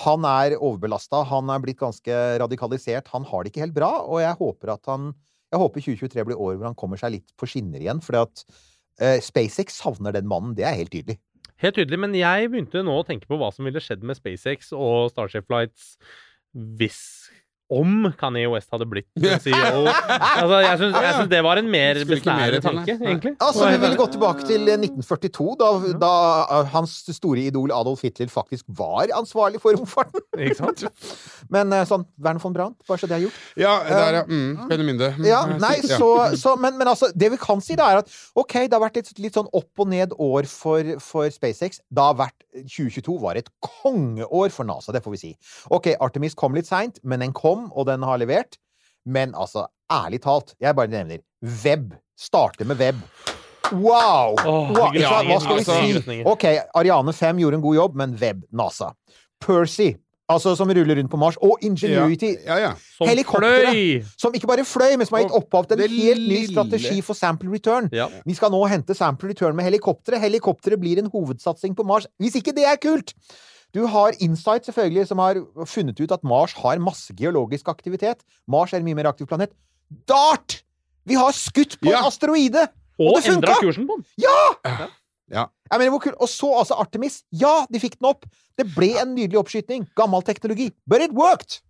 Han 0.04 0.26
er 0.26 0.58
overbelasta, 0.58 1.22
han 1.30 1.52
er 1.54 1.62
blitt 1.62 1.78
ganske 1.80 2.20
radikalisert, 2.42 3.12
han 3.14 3.28
har 3.30 3.44
det 3.44 3.54
ikke 3.54 3.62
helt 3.68 3.76
bra, 3.78 3.92
og 4.10 4.24
jeg 4.24 4.36
håper 4.40 4.74
at 4.74 4.90
han 4.90 5.14
Jeg 5.54 5.62
håper 5.62 5.84
2023 5.86 6.24
blir 6.26 6.40
året 6.42 6.58
hvor 6.58 6.66
han 6.66 6.76
kommer 6.76 6.98
seg 6.98 7.12
litt 7.14 7.34
på 7.38 7.46
skinner 7.46 7.78
igjen, 7.78 8.00
fordi 8.02 8.24
at 8.26 8.42
eh, 8.50 8.72
SpaceX 8.98 9.80
savner 9.82 10.14
den 10.16 10.28
mannen, 10.30 10.54
det 10.58 10.68
er 10.70 10.78
helt 10.78 10.94
tydelig. 10.94 11.18
Helt 11.64 11.78
tydelig, 11.80 12.00
men 12.02 12.16
jeg 12.18 12.50
begynte 12.52 12.84
nå 12.84 12.96
å 13.00 13.06
tenke 13.08 13.30
på 13.30 13.38
hva 13.40 13.48
som 13.54 13.66
ville 13.68 13.82
skjedd 13.82 14.04
med 14.06 14.18
SpaceX 14.20 14.74
og 14.76 15.14
Starship 15.14 15.48
Flights 15.48 15.96
hvis 16.54 17.00
om 17.74 18.08
Kanye 18.20 18.50
West 18.52 18.70
hadde 18.74 18.88
blitt 18.90 19.08
CEO. 19.44 19.84
Altså, 19.90 20.60
jeg 20.64 20.80
syns, 20.84 21.28
det 21.32 21.42
var 21.46 21.60
en 21.62 21.70
mer 21.74 22.00
besnærende 22.10 22.62
tanke, 22.64 22.96
egentlig. 23.00 23.34
Altså, 23.44 23.68
vi 23.74 23.80
vil 23.84 23.98
gå 24.00 24.08
tilbake 24.16 24.48
til 24.50 24.68
eh, 24.70 24.78
1942, 24.80 25.48
da, 25.62 25.72
da 26.04 26.12
eh, 26.60 26.72
hans 26.74 26.96
store 27.18 27.48
idol 27.50 27.74
Adolf 27.76 28.04
Hitler 28.06 28.32
faktisk 28.34 28.70
var 28.78 29.12
ansvarlig 29.18 29.62
for 29.64 29.76
romfarten. 29.78 30.24
Ikke 30.38 30.60
sant? 30.62 30.86
Men 31.54 31.74
eh, 31.76 31.86
sånn, 31.90 32.06
Werner 32.24 32.44
von 32.44 32.56
Braun, 32.56 32.78
bare 32.90 33.02
så 33.04 33.10
det 33.10 33.18
er 33.18 33.26
gjort. 33.28 33.42
Ja, 33.60 33.76
der, 33.90 34.20
ja. 34.22 34.24
Mm, 34.30 34.68
Benneminde. 34.70 35.12
Mm, 35.18 35.28
Ja, 35.28 35.44
nei, 35.60 35.76
så, 35.88 36.10
så 36.40 36.56
men, 36.60 36.78
men 36.80 36.90
altså, 36.92 37.10
det 37.18 37.32
vi 37.34 37.40
kan 37.42 37.62
si, 37.64 37.76
da 37.80 37.90
er 37.94 38.02
at 38.04 38.12
OK, 38.40 38.60
det 38.68 38.76
har 38.78 38.84
vært 38.84 39.02
et 39.02 39.12
litt 39.22 39.38
sånn 39.38 39.50
opp 39.56 39.84
og 39.84 39.90
ned 39.92 40.14
år 40.22 40.48
for, 40.50 40.96
for 41.04 41.30
SpaceX. 41.34 41.82
Det 41.90 42.04
har 42.04 42.18
vært 42.20 42.38
2022 42.54 43.18
var 43.24 43.40
et 43.40 43.50
kongeår 43.64 44.52
for 44.54 44.68
NASA, 44.68 44.94
det 44.94 45.02
får 45.06 45.16
vi 45.16 45.22
si. 45.24 45.32
OK, 45.74 45.92
Artemis 46.04 46.36
kom 46.38 46.56
litt 46.58 46.70
seint, 46.70 47.00
men 47.04 47.24
den 47.24 47.34
kom, 47.36 47.63
og 47.72 47.88
den 47.88 48.04
har 48.04 48.20
levert. 48.22 48.58
Men 49.06 49.36
altså, 49.36 49.68
ærlig 49.92 50.22
talt, 50.24 50.56
jeg 50.62 50.76
bare 50.76 50.92
nevner 50.92 51.24
web. 51.64 51.94
Starter 52.20 52.66
med 52.66 52.80
web. 52.80 52.96
Wow! 53.74 54.36
Wow. 54.46 54.72
Hva, 54.76 55.40
skal 55.42 55.60
vi 55.60 55.66
si? 55.66 56.22
OK, 56.30 56.46
Ariane 56.78 57.14
5 57.14 57.40
gjorde 57.42 57.58
en 57.58 57.64
god 57.64 57.76
jobb, 57.76 57.96
men 58.00 58.16
web, 58.22 58.44
NASA. 58.54 58.92
Percy, 59.44 59.94
altså 60.32 60.54
som 60.56 60.70
ruller 60.72 61.00
rundt 61.00 61.12
på 61.12 61.20
Mars, 61.20 61.38
og 61.42 61.64
Ingenuity. 61.66 62.36
Ja, 62.46 62.60
ja. 62.62 62.72
Som 62.98 63.10
Helikoptere. 63.10 63.72
fløy! 63.72 64.12
Som 64.20 64.38
ikke 64.38 64.50
bare 64.52 64.66
fløy, 64.68 64.94
men 64.98 65.10
som 65.10 65.18
har 65.18 65.26
gitt 65.26 65.38
opphav 65.40 65.68
til 65.70 65.82
en 65.84 65.96
helt 65.96 66.28
ny 66.30 66.44
strategi 66.52 67.02
for 67.02 67.18
sample 67.18 67.52
return. 67.54 67.90
Ja. 67.96 68.08
Vi 68.28 68.38
skal 68.38 68.54
nå 68.54 68.62
hente 68.72 68.96
sample 68.98 69.34
return 69.34 69.58
med 69.58 69.68
helikopteret. 69.68 70.22
Helikopteret 70.24 70.80
blir 70.80 71.02
en 71.02 71.10
hovedsatsing 71.12 71.76
på 71.76 71.88
Mars. 71.88 72.08
Hvis 72.22 72.38
ikke 72.40 72.56
det 72.56 72.70
er 72.70 72.80
kult! 72.82 73.16
Du 73.74 73.86
har 73.90 74.14
Insight, 74.22 74.68
selvfølgelig, 74.68 75.08
som 75.10 75.18
har 75.24 75.40
funnet 75.66 76.00
ut 76.00 76.12
at 76.14 76.24
Mars 76.24 76.54
har 76.62 76.78
masse 76.82 77.14
geologisk 77.18 77.68
aktivitet. 77.72 78.22
Mars 78.48 78.74
er 78.74 78.78
en 78.84 78.86
mye 78.86 78.98
mer 79.00 79.10
aktiv 79.10 79.26
planet. 79.30 79.54
DART! 80.10 80.60
Vi 81.10 81.18
har 81.20 81.34
skutt 81.36 81.80
på 81.82 81.90
Ja. 81.90 82.00
en 82.00 82.06
asteroide! 82.12 82.68
Og 83.02 83.18
det 83.18 83.32
funka! 83.32 83.56
kursen 83.60 83.88
på 83.90 83.98
den. 83.98 84.06
Ja! 84.22 84.88
Ja. 85.34 85.48
Jeg 85.72 85.80
mener. 85.80 86.14
Og 86.22 86.30
så 86.30 86.52
altså 86.60 86.78
Artemis. 86.78 87.24
Ja, 87.34 87.66
de 87.74 87.80
fikk 87.82 87.98
den 88.00 88.10
opp! 88.12 88.26
Det 88.60 88.68
ble 88.76 88.92
en 89.02 89.16
nydelig 89.16 89.40
oppskyting. 89.42 89.88
Gammel 89.98 90.22
teknologi. 90.22 90.70
But 90.86 91.02
it 91.02 91.12
worked! 91.18 91.62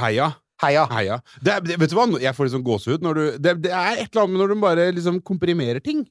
Heia. 0.00 0.32
Heia. 0.62 0.86
Heia. 0.92 1.20
Det, 1.44 1.58
vet 1.80 1.90
du 1.90 1.96
hva, 1.96 2.06
jeg 2.20 2.34
får 2.36 2.48
liksom 2.48 2.64
gåsehud 2.64 3.04
når 3.04 3.14
du 3.14 3.22
det, 3.40 3.54
det 3.64 3.72
er 3.72 4.00
et 4.00 4.10
eller 4.12 4.24
annet 4.24 4.34
med 4.34 4.40
når 4.42 4.48
du 4.54 4.60
bare 4.64 4.88
liksom 4.96 5.20
komprimerer 5.24 5.80
ting. 5.84 6.02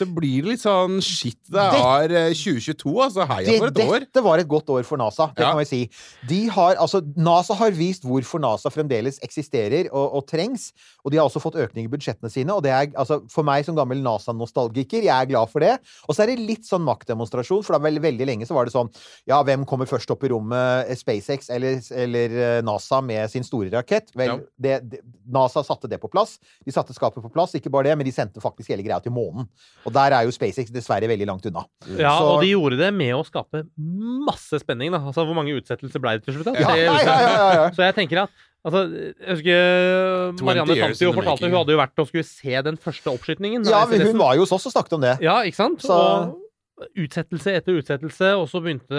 Så 0.00 0.06
blir 0.16 0.42
det 0.42 0.54
litt 0.54 0.62
sånn 0.64 0.98
shit, 1.04 1.38
det 1.52 1.60
er 1.60 2.14
eh, 2.16 2.32
2022, 2.32 2.94
altså. 3.04 3.26
Heia 3.28 3.58
for 3.60 3.68
et 3.70 3.80
år. 3.84 4.04
Dette 4.06 4.22
var 4.24 4.40
et 4.42 4.48
godt 4.48 4.72
år 4.72 4.84
for 4.88 4.96
NASA, 5.00 5.28
det 5.36 5.44
Ja. 5.44 5.50
kan 5.52 5.58
vi 5.60 5.66
si. 5.68 5.80
De 6.28 6.40
har, 6.48 6.74
altså, 6.80 7.02
NASA 7.16 7.54
har 7.60 7.70
vist 7.76 8.02
hvorfor 8.08 8.40
NASA 8.40 8.70
fremdeles 8.72 9.20
eksisterer 9.22 9.90
og, 9.92 10.14
og 10.20 10.26
trengs. 10.30 10.70
Og 11.04 11.12
de 11.12 11.18
har 11.20 11.28
også 11.28 11.40
fått 11.42 11.56
økning 11.60 11.86
i 11.86 11.92
budsjettene 11.92 12.30
sine. 12.32 12.52
Og 12.56 12.62
det 12.64 12.72
er, 12.72 12.90
altså, 12.96 13.20
for 13.30 13.44
meg 13.46 13.64
som 13.68 13.76
gammel 13.76 14.00
NASA-nostalgiker, 14.04 15.02
jeg 15.04 15.12
er 15.14 15.28
glad 15.30 15.50
for 15.52 15.60
det. 15.64 15.76
Og 16.08 16.14
så 16.16 16.24
er 16.24 16.32
det 16.32 16.40
litt 16.48 16.66
sånn 16.68 16.84
maktdemonstrasjon, 16.86 17.62
for 17.66 17.76
da 17.76 17.82
veldig, 17.84 18.02
veldig 18.04 18.26
lenge 18.28 18.48
så 18.48 18.56
var 18.56 18.64
det 18.68 18.74
sånn 18.74 18.90
Ja, 19.28 19.42
hvem 19.46 19.64
kommer 19.68 19.86
først 19.88 20.10
opp 20.12 20.24
i 20.24 20.30
rommet? 20.32 20.88
eh, 20.90 20.94
SpaceX 20.98 21.50
eller, 21.52 21.80
eller 21.94 22.36
eh, 22.40 22.62
NASA 22.66 23.00
med 23.04 23.30
sin 23.30 23.44
store 23.46 23.70
rakett? 23.74 24.10
Vel, 24.16 24.28
Ja. 24.30 24.38
det, 24.60 24.90
det, 24.90 25.00
NASA 25.30 25.62
satte 25.64 25.88
det 25.88 26.00
på 26.00 26.10
plass. 26.10 26.38
De 26.64 26.72
satte 26.72 26.94
skapet 26.96 27.22
på 27.22 27.30
plass. 27.32 27.52
Ikke 27.54 27.70
bare 27.70 27.84
det, 27.90 27.96
men 27.98 28.06
de 28.06 28.12
sendte 28.12 28.40
faktisk 28.42 28.68
hele 28.72 28.82
greia 28.86 29.00
til 29.02 29.12
månen. 29.12 29.48
Og 29.86 29.89
der 29.92 30.14
er 30.16 30.24
jo 30.28 30.32
SpaceX 30.34 30.70
dessverre 30.74 31.08
veldig 31.10 31.26
langt 31.28 31.46
unna. 31.50 31.64
Ja, 31.98 32.12
Så- 32.18 32.28
og 32.36 32.42
de 32.44 32.50
gjorde 32.52 32.78
det 32.78 32.92
med 32.94 33.14
å 33.14 33.24
skape 33.26 33.64
masse 33.78 34.60
spenning. 34.62 34.90
Da. 34.92 34.98
Altså, 35.00 35.24
Hvor 35.26 35.34
mange 35.34 35.54
utsettelser 35.60 36.00
ble 36.00 36.18
det 36.18 36.24
til 36.24 36.34
slutt? 36.38 36.54
Ja, 36.58 36.74
ja, 36.74 36.76
ja, 36.76 37.02
ja, 37.02 37.18
ja, 37.20 37.52
ja. 37.60 37.70
Så 37.70 37.82
jeg 37.86 37.94
tenker 37.96 38.22
at 38.24 38.30
altså, 38.64 38.84
Jeg 38.90 39.36
husker 39.36 40.44
Marianne 40.44 40.66
Tanti 40.68 40.80
Tantio 40.80 41.12
fortalte 41.16 41.48
hun 41.48 41.58
hadde 41.60 41.74
jo 41.76 41.80
vært 41.80 41.98
og 42.04 42.08
skulle 42.10 42.24
se 42.28 42.62
den 42.62 42.76
første 42.76 43.10
oppskytningen. 43.14 43.66
Ja, 43.68 43.84
men 43.86 44.00
hun 44.06 44.18
var 44.18 44.34
jo 44.36 44.46
hos 44.46 44.52
oss 44.52 44.66
og 44.66 44.72
snakket 44.76 44.92
om 44.98 45.00
det. 45.02 45.16
Ja, 45.20 45.40
ikke 45.42 45.56
sant? 45.56 45.80
Så- 45.82 46.36
Og 46.80 46.86
utsettelse 46.96 47.52
etter 47.58 47.76
utsettelse, 47.76 48.28
og 48.40 48.46
så 48.48 48.56
begynte 48.64 48.96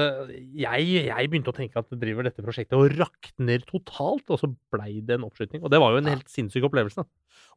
jeg, 0.54 1.08
jeg 1.08 1.30
begynte 1.32 1.50
å 1.50 1.56
tenke 1.58 1.78
at 1.82 1.90
det 1.90 1.98
driver 2.00 2.28
dette 2.28 2.44
prosjektet 2.46 2.78
og 2.78 2.92
rakner 2.94 3.64
totalt, 3.66 4.22
og 4.30 4.38
så 4.38 4.56
blei 4.72 5.02
det 5.04 5.16
en 5.18 5.26
oppskyting. 5.26 5.64
Og 5.64 5.72
det 5.72 5.80
var 5.82 5.90
jo 5.96 5.98
en 5.98 6.06
helt 6.12 6.30
sinnssyk 6.30 6.62
opplevelse. 6.70 7.02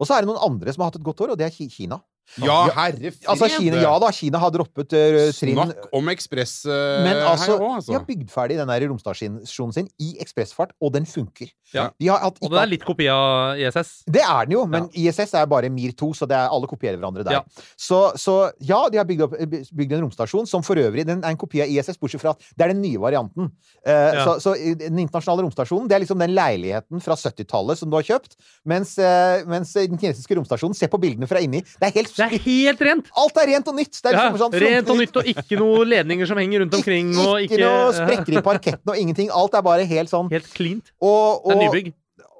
Og 0.01 0.07
så 0.09 0.17
er 0.17 0.23
det 0.25 0.31
noen 0.31 0.41
andre 0.41 0.73
som 0.73 0.81
har 0.81 0.91
hatt 0.91 0.97
et 0.97 1.05
godt 1.05 1.21
år, 1.21 1.33
og 1.35 1.37
det 1.39 1.45
er 1.45 1.69
Kina. 1.69 2.01
Ja, 2.41 2.59
herre 2.75 3.13
fred! 3.13 3.29
Altså, 3.31 3.49
Kina, 3.53 3.81
ja 3.83 3.93
da, 4.03 4.11
Kina 4.15 4.41
har 4.43 4.53
droppet 4.55 4.95
uh, 4.97 5.19
trinn 5.37 5.59
Snakk 5.59 5.89
om 5.95 6.09
ekspress 6.13 6.55
uh, 6.67 7.03
Men 7.05 7.21
altså, 7.21 7.55
her 7.55 7.61
òg, 7.61 7.65
de 7.65 7.95
har 7.95 8.01
altså. 8.01 8.01
bygd 8.09 8.33
ferdig 8.33 8.59
den 8.59 8.73
romstasjonen 8.91 9.75
sin 9.77 9.91
i 10.03 10.15
ekspressfart, 10.23 10.75
og 10.83 10.95
den 10.97 11.07
funker. 11.09 11.53
Ja. 11.75 11.89
De 12.01 12.09
har 12.11 12.23
hatt, 12.23 12.41
Og 12.43 12.53
det 12.53 12.61
er 12.63 12.71
litt 12.71 12.87
kopi 12.87 13.09
av 13.11 13.61
ISS. 13.61 13.93
det 14.11 14.23
er 14.25 14.49
den 14.49 14.57
jo, 14.57 14.65
men 14.71 14.89
ISS 14.93 15.35
er 15.37 15.49
bare 15.51 15.71
Mir 15.73 15.95
2, 15.97 16.11
så 16.21 16.29
det 16.31 16.37
er, 16.39 16.51
alle 16.55 16.71
kopierer 16.71 16.99
hverandre 16.99 17.27
der. 17.27 17.41
Ja. 17.41 17.67
Så, 17.77 18.01
så 18.21 18.37
ja, 18.63 18.85
de 18.93 19.01
har 19.01 19.09
bygd, 19.09 19.27
opp, 19.27 19.37
bygd 19.75 19.97
en 19.97 20.05
romstasjon 20.07 20.49
som 20.51 20.65
for 20.67 20.81
øvrig 20.81 21.07
den 21.09 21.23
er 21.23 21.35
en 21.35 21.41
kopi 21.41 21.63
av 21.65 21.71
ISS, 21.71 21.99
bortsett 22.01 22.23
fra 22.23 22.35
at 22.35 22.53
det 22.55 22.67
er 22.67 22.75
den 22.75 22.83
nye 22.85 23.01
varianten. 23.03 23.53
Uh, 23.85 23.93
Ja. 24.15 24.25
så, 24.27 24.35
så 24.43 24.53
den 24.79 24.99
internasjonale 25.01 25.45
romstasjonen 25.47 25.89
det 25.91 25.97
er 25.97 26.03
liksom 26.05 26.21
den 26.21 26.35
leiligheten 26.37 27.03
fra 27.03 27.17
70-tallet 27.19 27.81
som 27.81 27.91
du 27.91 27.97
har 27.99 28.07
kjøpt, 28.07 28.37
mens, 28.69 28.95
eh, 28.99 29.45
mens 29.51 29.75
den 29.77 30.01
kinesiske 30.01 30.37
romstasjonen 30.39 30.77
Se 30.77 30.89
på 30.91 30.99
bildene 31.01 31.29
fra 31.31 31.41
inni. 31.45 31.63
Det 31.63 31.89
er 31.89 31.95
helt 31.99 32.14
Det 32.15 32.25
er 32.27 32.39
helt 32.45 32.81
rent! 32.87 33.09
Alt 33.19 33.41
er 33.43 33.49
rent 33.51 33.69
og 33.73 33.75
nytt! 33.79 33.97
Det 33.99 34.11
er 34.11 34.15
Ja, 34.17 34.23
liksom 34.29 34.39
sånn 34.45 34.61
rent 34.63 34.93
og 34.95 35.01
nytt, 35.03 35.17
og 35.21 35.29
ikke 35.35 35.59
noe 35.59 35.83
ledninger 35.89 36.27
som 36.31 36.39
henger 36.39 36.63
rundt 36.65 36.77
omkring. 36.79 37.11
Ikke, 37.11 37.27
og 37.27 37.43
ikke 37.43 37.59
ikke, 37.59 37.65
noe 37.67 37.93
sprekker 37.97 38.39
i 38.39 38.43
parketten 38.47 38.93
og 38.95 39.01
ingenting. 39.01 39.33
Alt 39.35 39.55
er 39.59 39.63
bare 39.67 39.85
helt 39.91 40.13
sånn. 40.13 40.31
Helt 40.31 40.49
cleant. 40.55 40.93
Og, 41.03 41.43
Det 41.45 41.53
er 41.53 41.59
og, 41.59 41.63
nybygg. 41.65 41.93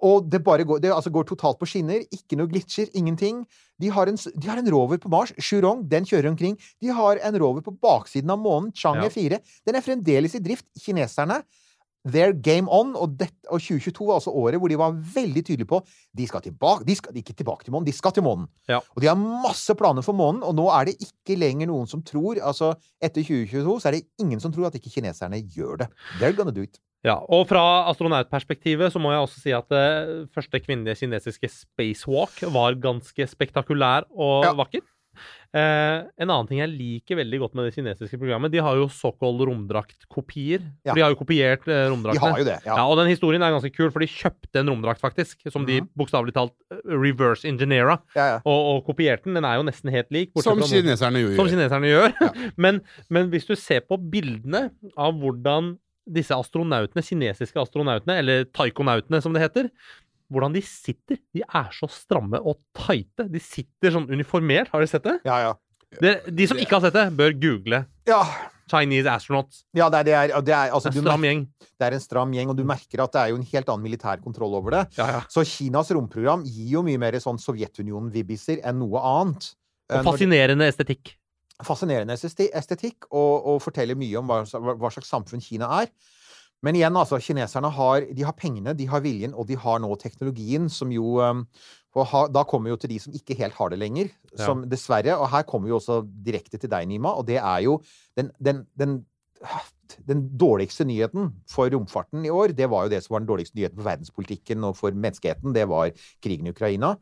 og 0.05 0.31
det 0.31 0.41
bare 0.45 0.65
går, 0.69 0.81
det 0.85 0.93
altså 0.95 1.11
går 1.11 1.27
totalt 1.33 1.59
på 1.59 1.67
skinner. 1.67 2.05
Ikke 2.15 2.39
noe 2.39 2.47
glitcher, 2.51 2.87
ingenting. 2.95 3.45
De 3.83 3.89
har, 3.91 4.07
en, 4.07 4.15
de 4.17 4.47
har 4.47 4.61
en 4.61 4.71
rover 4.71 4.99
på 5.03 5.11
Mars, 5.11 5.33
Shurong, 5.43 5.83
den 5.91 6.05
kjører 6.07 6.29
omkring. 6.31 6.55
De 6.81 6.93
har 6.95 7.19
en 7.27 7.39
rover 7.43 7.61
på 7.67 7.75
baksiden 7.83 8.31
av 8.31 8.39
månen, 8.39 8.71
Chang'e 8.73 9.09
Ja. 9.09 9.11
4. 9.11 9.41
Den 9.67 9.75
er 9.75 9.83
fremdeles 9.83 10.37
i 10.39 10.43
drift. 10.45 10.67
Kineserne 10.79 11.41
Their 12.05 12.35
game 12.37 12.69
on, 12.69 12.91
og, 13.01 13.15
det, 13.17 13.31
og 13.49 13.63
2022 13.65 14.07
var 14.07 14.19
altså 14.19 14.33
året 14.37 14.61
hvor 14.61 14.69
de 14.69 14.77
var 14.77 14.93
veldig 14.93 15.43
tydelige 15.47 15.69
på 15.71 15.79
de 16.17 16.27
skal 16.29 16.43
tilbake, 16.45 16.85
de 16.85 16.97
skal 16.99 17.17
ikke 17.17 17.33
tilbake 17.39 17.65
til 17.65 17.73
månen, 17.73 17.87
de 17.89 17.95
skal 17.97 18.13
til 18.13 18.27
månen. 18.27 18.49
Ja. 18.69 18.83
Og 18.93 19.01
de 19.01 19.09
har 19.09 19.17
masse 19.17 19.73
planer 19.75 20.05
for 20.05 20.13
månen, 20.13 20.43
og 20.45 20.53
nå 20.59 20.67
er 20.69 20.91
det 20.91 20.99
ikke 21.01 21.39
lenger 21.41 21.71
noen 21.73 21.89
som 21.89 22.03
tror 22.05 22.37
altså 22.45 22.75
Etter 23.01 23.25
2022 23.25 23.81
så 23.81 23.89
er 23.89 23.97
det 23.99 24.05
ingen 24.21 24.41
som 24.41 24.53
tror 24.53 24.69
at 24.69 24.77
ikke 24.77 24.93
kineserne 24.99 25.41
gjør 25.49 25.85
det. 25.85 25.89
They're 26.21 26.37
gonna 26.37 26.53
do 26.53 26.63
it. 26.69 26.77
Ja, 27.05 27.19
og 27.29 27.49
fra 27.51 27.61
astronautperspektivet 27.91 28.93
så 28.93 29.01
må 29.03 29.11
jeg 29.13 29.25
også 29.27 29.41
si 29.43 29.53
at 29.53 29.67
det 29.69 30.29
første 30.33 30.61
kvinnelige 30.65 30.97
kinesiske 31.03 31.51
spacewalk 31.53 32.39
var 32.55 32.77
ganske 32.81 33.27
spektakulær 33.29 34.07
og 34.13 34.45
Ja. 34.47 34.53
vakker. 34.57 34.81
Eh, 35.55 35.99
en 36.19 36.31
annen 36.31 36.49
ting 36.51 36.59
jeg 36.59 36.73
liker 36.73 37.17
veldig 37.21 37.39
godt 37.45 37.55
med 37.55 37.69
det 37.69 37.75
kinesiske 37.77 38.19
programmet, 38.19 38.51
de 38.51 38.59
har 38.65 38.75
jo 38.77 38.89
såkalt 38.91 39.41
romdraktkopier. 39.47 40.65
Ja. 40.85 40.91
For 40.93 40.99
de 40.99 41.05
har 41.05 41.13
jo 41.15 41.19
kopiert 41.21 41.69
eh, 41.69 41.85
De 41.85 41.93
romdraktene. 41.93 42.31
har 42.33 42.39
jo 42.43 42.45
det. 42.49 42.57
Ja. 42.67 42.77
Ja. 42.77 42.87
og 42.91 42.99
den 42.99 43.11
historien 43.13 43.43
er 43.43 43.55
ganske 43.55 43.71
kul, 43.75 43.91
for 43.95 44.01
de 44.03 44.09
kjøpte 44.11 44.61
en 44.63 44.69
romdrakt, 44.73 45.01
faktisk, 45.01 45.45
som 45.53 45.65
de 45.67 45.81
Mhm. 45.81 45.89
bokstavelig 45.97 46.35
talt 46.35 46.53
eh, 46.73 46.81
reverse 46.91 47.45
engineera, 47.47 47.99
Ja, 48.17 48.41
og, 48.45 48.61
og 48.77 48.87
kopierte 48.87 49.25
den. 49.25 49.35
Den 49.35 49.45
er 49.45 49.57
jo 49.57 49.63
nesten 49.63 49.91
helt 49.91 50.11
lik. 50.11 50.31
Som 50.43 50.61
kineserne 50.61 51.23
jo 51.23 51.35
som 51.37 51.47
gjør. 51.47 51.51
kineserne 51.55 51.87
gjør. 51.93 52.53
men, 52.57 52.81
men 53.11 53.31
hvis 53.31 53.47
du 53.47 53.55
ser 53.57 53.81
på 53.81 53.99
bildene 53.99 54.71
av 54.97 55.15
hvordan 55.15 55.77
disse 56.05 56.37
astronautene, 56.37 57.01
kinesiske 57.01 57.57
astronautene, 57.57 58.19
eller 58.21 58.45
taikonautene 58.53 59.23
som 59.25 59.33
det 59.33 59.41
heter, 59.41 59.71
hvordan 60.35 60.55
de 60.57 60.63
sitter. 60.67 61.19
De 61.35 61.43
er 61.47 61.69
så 61.77 61.89
stramme 61.91 62.41
og 62.43 62.59
tighte. 62.77 63.29
De 63.31 63.41
sitter 63.43 63.95
sånn 63.95 64.11
uniformert. 64.11 64.69
Har 64.75 64.83
dere 64.85 64.91
sett 64.91 65.07
det? 65.07 65.21
Ja, 65.29 65.39
ja. 65.49 65.55
Dere, 66.03 66.25
de 66.35 66.47
som 66.51 66.59
ikke 66.59 66.75
har 66.81 66.89
sett 66.89 66.97
det, 66.99 67.07
bør 67.15 67.33
google 67.39 67.85
ja. 68.11 68.19
Chinese 68.67 69.07
astronauts. 69.13 69.61
ja 69.77 69.87
det, 69.93 70.01
er, 70.01 70.07
det, 70.09 70.15
er, 70.17 70.33
det, 70.43 70.55
er, 70.57 70.73
altså, 70.75 70.91
En 70.91 71.05
stram 71.05 71.23
gjeng. 71.29 71.43
det 71.79 71.87
er 71.87 71.95
en 71.95 72.03
stram 72.03 72.33
gjeng, 72.35 72.51
og 72.51 72.57
du 72.59 72.65
merker 72.67 73.03
at 73.05 73.13
det 73.15 73.21
er 73.21 73.31
jo 73.31 73.37
en 73.39 73.45
helt 73.47 73.69
annen 73.71 73.85
militær 73.87 74.23
kontroll 74.25 74.57
over 74.59 74.75
det. 74.75 74.81
Ja, 74.99 75.07
ja. 75.19 75.21
Så 75.31 75.45
Kinas 75.47 75.93
romprogram 75.95 76.43
gir 76.49 76.73
jo 76.79 76.83
mye 76.87 76.99
mer 76.99 77.15
sånn 77.23 77.39
Sovjetunionen-vibbiser 77.39 78.65
enn 78.67 78.81
noe 78.83 79.03
annet. 79.07 79.53
Eh, 79.93 80.01
Og 80.01 80.09
fascinerende 80.09 80.67
estetikk. 80.67 81.15
fascinerende 81.63 82.17
estetikk, 82.19 83.07
og, 83.13 83.47
og 83.53 83.63
forteller 83.63 83.95
mye 83.95 84.19
om 84.19 84.27
hva 84.33 84.41
hva 84.51 84.91
slags 84.91 85.13
samfunn 85.13 85.45
Kina 85.45 85.69
er. 85.85 85.93
Men 86.65 86.79
igjen, 86.79 86.97
altså, 86.97 87.21
kineserne 87.21 87.69
har, 87.77 88.09
de 88.17 88.25
har 88.25 88.37
pengene, 88.39 88.73
de 88.77 88.87
har 88.89 89.03
viljen, 89.05 89.35
og 89.37 89.49
de 89.51 89.59
har 89.61 89.83
nå 89.85 89.91
teknologien, 90.01 90.71
som 90.73 90.93
jo 90.95 91.19
um, 91.21 91.45
ha, 91.95 92.23
Da 92.33 92.43
kommer 92.49 92.71
vi 92.71 92.75
jo 92.75 92.79
til 92.83 92.91
de 92.95 93.01
som 93.03 93.15
ikke 93.15 93.37
helt 93.39 93.57
har 93.59 93.73
det 93.75 93.79
lenger, 93.83 94.13
Ja. 94.35 94.47
som 94.49 94.65
dessverre 94.67 95.15
Og 95.15 95.29
her 95.31 95.45
kommer 95.47 95.69
vi 95.69 95.71
jo 95.71 95.77
også 95.79 96.01
direkte 96.27 96.59
til 96.59 96.71
deg, 96.73 96.89
Nima, 96.91 97.13
og 97.15 97.29
det 97.29 97.37
er 97.39 97.61
jo 97.63 97.77
den, 98.19 98.33
den, 98.43 98.65
den 98.75 98.97
den 100.09 100.23
dårligste 100.41 100.85
nyheten 100.89 101.33
for 101.51 101.69
romfarten 101.73 102.25
i 102.27 102.31
år, 102.33 102.55
det 102.57 102.69
var 102.71 102.87
jo 102.87 102.93
det 102.95 103.01
som 103.05 103.15
var 103.15 103.21
den 103.25 103.29
dårligste 103.29 103.59
nyheten 103.59 103.77
for 103.79 103.89
verdenspolitikken 103.89 104.65
og 104.65 104.77
for 104.79 104.91
menneskeheten. 104.93 105.53
Det 105.57 105.67
var 105.71 105.91
krigen 106.25 106.47
i 106.47 106.53
Ukraina. 106.55 106.95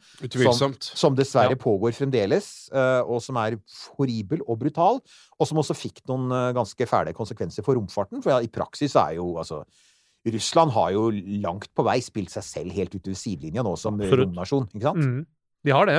Som, 0.59 0.75
som 0.81 1.17
dessverre 1.19 1.57
Ja. 1.57 1.61
pågår 1.63 1.93
fremdeles, 1.97 2.69
eh, 2.73 3.03
og 3.03 3.23
som 3.23 3.37
er 3.37 3.59
horribel 3.99 4.43
og 4.49 4.59
brutal. 4.59 5.01
Og 5.39 5.47
som 5.49 5.59
også 5.59 5.75
fikk 5.79 6.03
noen 6.09 6.31
eh, 6.33 6.53
ganske 6.57 6.87
fæle 6.89 7.13
konsekvenser 7.15 7.63
for 7.67 7.75
romfarten. 7.79 8.23
For 8.23 8.31
ja, 8.35 8.41
i 8.43 8.49
praksis 8.53 8.95
er 8.97 9.17
jo 9.21 9.37
altså 9.39 9.63
Russland 10.27 10.71
har 10.71 10.93
jo 10.95 11.09
langt 11.43 11.73
på 11.75 11.83
vei 11.83 11.99
spilt 12.01 12.31
seg 12.31 12.45
selv 12.47 12.75
helt 12.77 12.93
utover 12.95 13.17
sidelinja 13.19 13.65
nå 13.67 13.73
som 13.77 13.99
romnasjon. 13.99 14.69
Ikke 14.71 14.87
sant? 14.87 15.03
Mm. 15.03 15.25
De 15.67 15.73
har 15.75 15.87
det. 15.87 15.97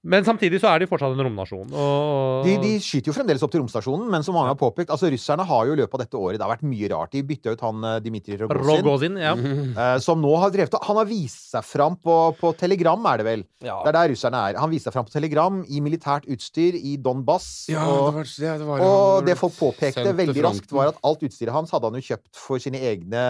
Men 0.00 0.24
samtidig 0.24 0.62
så 0.62 0.70
er 0.70 0.80
de 0.80 0.86
fortsatt 0.88 1.12
en 1.12 1.20
romnasjon. 1.26 1.72
Og 1.76 2.46
De, 2.46 2.54
de 2.62 2.70
skyter 2.80 3.10
jo 3.10 3.14
fremdeles 3.16 3.42
opp 3.44 3.52
til 3.52 3.60
romstasjonen, 3.60 4.06
men 4.08 4.24
som 4.24 4.36
mange 4.36 4.48
har 4.54 4.56
påpekt, 4.56 4.88
altså 4.94 5.10
russerne 5.12 5.44
har 5.44 5.66
jo 5.68 5.74
i 5.76 5.80
løpet 5.82 5.98
av 5.98 6.02
dette 6.06 6.16
året 6.16 6.38
Det 6.40 6.46
har 6.46 6.52
vært 6.54 6.64
mye 6.64 6.88
rart. 6.92 7.12
De 7.12 7.20
bytta 7.26 7.52
ut 7.52 7.64
han 7.66 7.84
eh, 7.84 7.98
Dmitrij 8.06 8.40
Rogozin, 8.40 8.80
Rogozin, 8.86 9.18
ja. 9.20 9.34
eh, 9.84 9.96
som 10.00 10.22
nå 10.22 10.32
har 10.40 10.54
drevet 10.54 10.78
Han 10.88 11.00
har 11.02 11.08
vist 11.10 11.50
seg 11.52 11.66
fram 11.68 11.98
på, 12.00 12.16
på 12.40 12.52
Telegram, 12.60 13.10
er 13.12 13.20
det 13.20 13.28
vel? 13.28 13.44
ja. 13.60 13.76
Det 13.84 13.92
er 13.92 13.96
der 13.98 14.12
russerne 14.14 14.40
er. 14.48 14.56
Han 14.60 14.72
viste 14.72 14.88
seg 14.88 14.96
fram 14.96 15.08
på 15.08 15.12
Telegram 15.12 15.60
i 15.68 15.82
militært 15.84 16.24
utstyr 16.32 16.78
i 16.80 16.94
Donbass. 17.00 17.50
Ja, 17.68 17.84
og, 17.84 18.08
det 18.08 18.16
var, 18.16 18.30
ja, 18.46 18.56
det 18.60 18.68
var 18.70 18.84
og 18.86 19.28
det 19.28 19.36
folk 19.40 19.56
påpekte 19.58 20.14
veldig 20.16 20.44
raskt, 20.46 20.72
var 20.72 20.94
at 20.94 21.00
alt 21.04 21.24
utstyret 21.28 21.52
hans 21.54 21.74
hadde 21.74 21.90
han 21.90 22.00
jo 22.00 22.06
kjøpt 22.08 22.40
for 22.40 22.62
sine 22.62 22.80
egne 22.88 23.22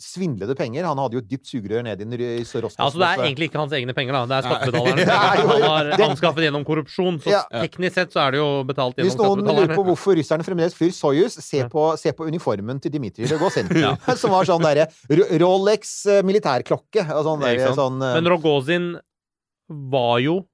svindlede 0.00 0.56
penger. 0.58 0.84
Han 0.88 1.00
hadde 1.00 1.16
jo 1.18 1.24
et 1.24 1.30
dypt 1.30 1.48
sugerør 1.48 1.86
ned 1.88 2.04
i 2.04 2.08
i 2.18 2.44
Ja, 2.44 2.68
altså 2.84 2.98
Det 2.98 3.08
er 3.08 3.24
egentlig 3.24 3.48
ikke 3.48 3.62
hans 3.62 3.72
egne 3.76 3.94
penger, 3.96 4.18
da. 4.18 4.24
Det 4.28 4.38
er 4.38 4.48
skattebetalerne. 4.50 6.17
Ja, 6.18 6.28
anskaffet 6.28 6.44
gjennom 6.48 6.64
korrupsjon, 6.66 7.20
så 7.22 7.30
Ja. 7.30 7.42
teknisk 7.52 7.94
sett 7.94 8.12
så 8.12 8.26
er 8.26 8.32
det 8.32 8.38
jo 8.42 8.64
betalt 8.64 8.96
gjennom 8.96 9.14
skattebetalerne. 9.14 9.42
Hvis 9.42 9.46
noen 9.46 9.68
lurer 9.68 9.74
på 9.76 9.84
hvorfor 9.86 10.18
russerne 10.18 10.44
fremdeles 10.44 10.74
flyr 10.74 10.92
Soyuz, 10.92 11.38
se, 11.38 11.58
Ja. 11.62 11.68
på, 11.68 11.96
se 11.98 12.12
på 12.12 12.26
uniformen 12.26 12.80
til 12.80 12.90
Dmitrij 12.92 13.30
Rogozin. 13.30 13.68
Som 14.18 14.30
var 14.30 14.44
sånn 14.44 14.62
derre 14.62 14.88
Rolex 15.38 16.06
eh, 16.06 16.22
militærklokke. 16.22 17.06
Og 17.14 17.24
sånn 17.24 17.40
Ja, 17.46 17.54
derre 17.54 17.74
sånn 17.76 18.02
uh... 18.02 18.14
Men 18.18 18.26
Rogozin 18.26 19.00
var 19.68 20.18
jo, 20.20 20.46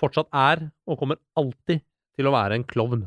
fortsatt 0.00 0.28
er, 0.34 0.70
og 0.86 0.98
kommer 0.98 1.16
alltid 1.36 1.80
til 2.18 2.26
å 2.26 2.32
være 2.34 2.58
en 2.58 2.64
klovn. 2.64 3.06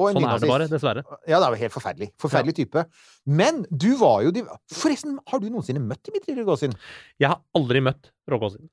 og 0.00 0.08
en 0.08 0.16
Sånn 0.16 0.24
er 0.28 0.38
det 0.40 0.48
bare, 0.48 0.68
dessverre. 0.68 1.02
Ja, 1.28 1.38
det 1.38 1.46
er 1.46 1.52
jo 1.52 1.60
helt 1.60 1.74
forferdelig. 1.74 2.08
Forferdelig 2.18 2.54
type. 2.56 2.86
Men 3.26 3.66
du 3.68 3.94
var 4.00 4.22
jo 4.24 4.30
de... 4.32 4.42
Forresten, 4.72 5.18
har 5.28 5.38
du 5.42 5.50
noensinne 5.50 5.82
møtt 5.84 6.00
Dmitrij 6.08 6.38
Rogozin? 6.40 6.72
Jeg 7.20 7.28
har 7.28 7.42
aldri 7.54 7.82
møtt 7.84 8.08
Rogozin. 8.28 8.70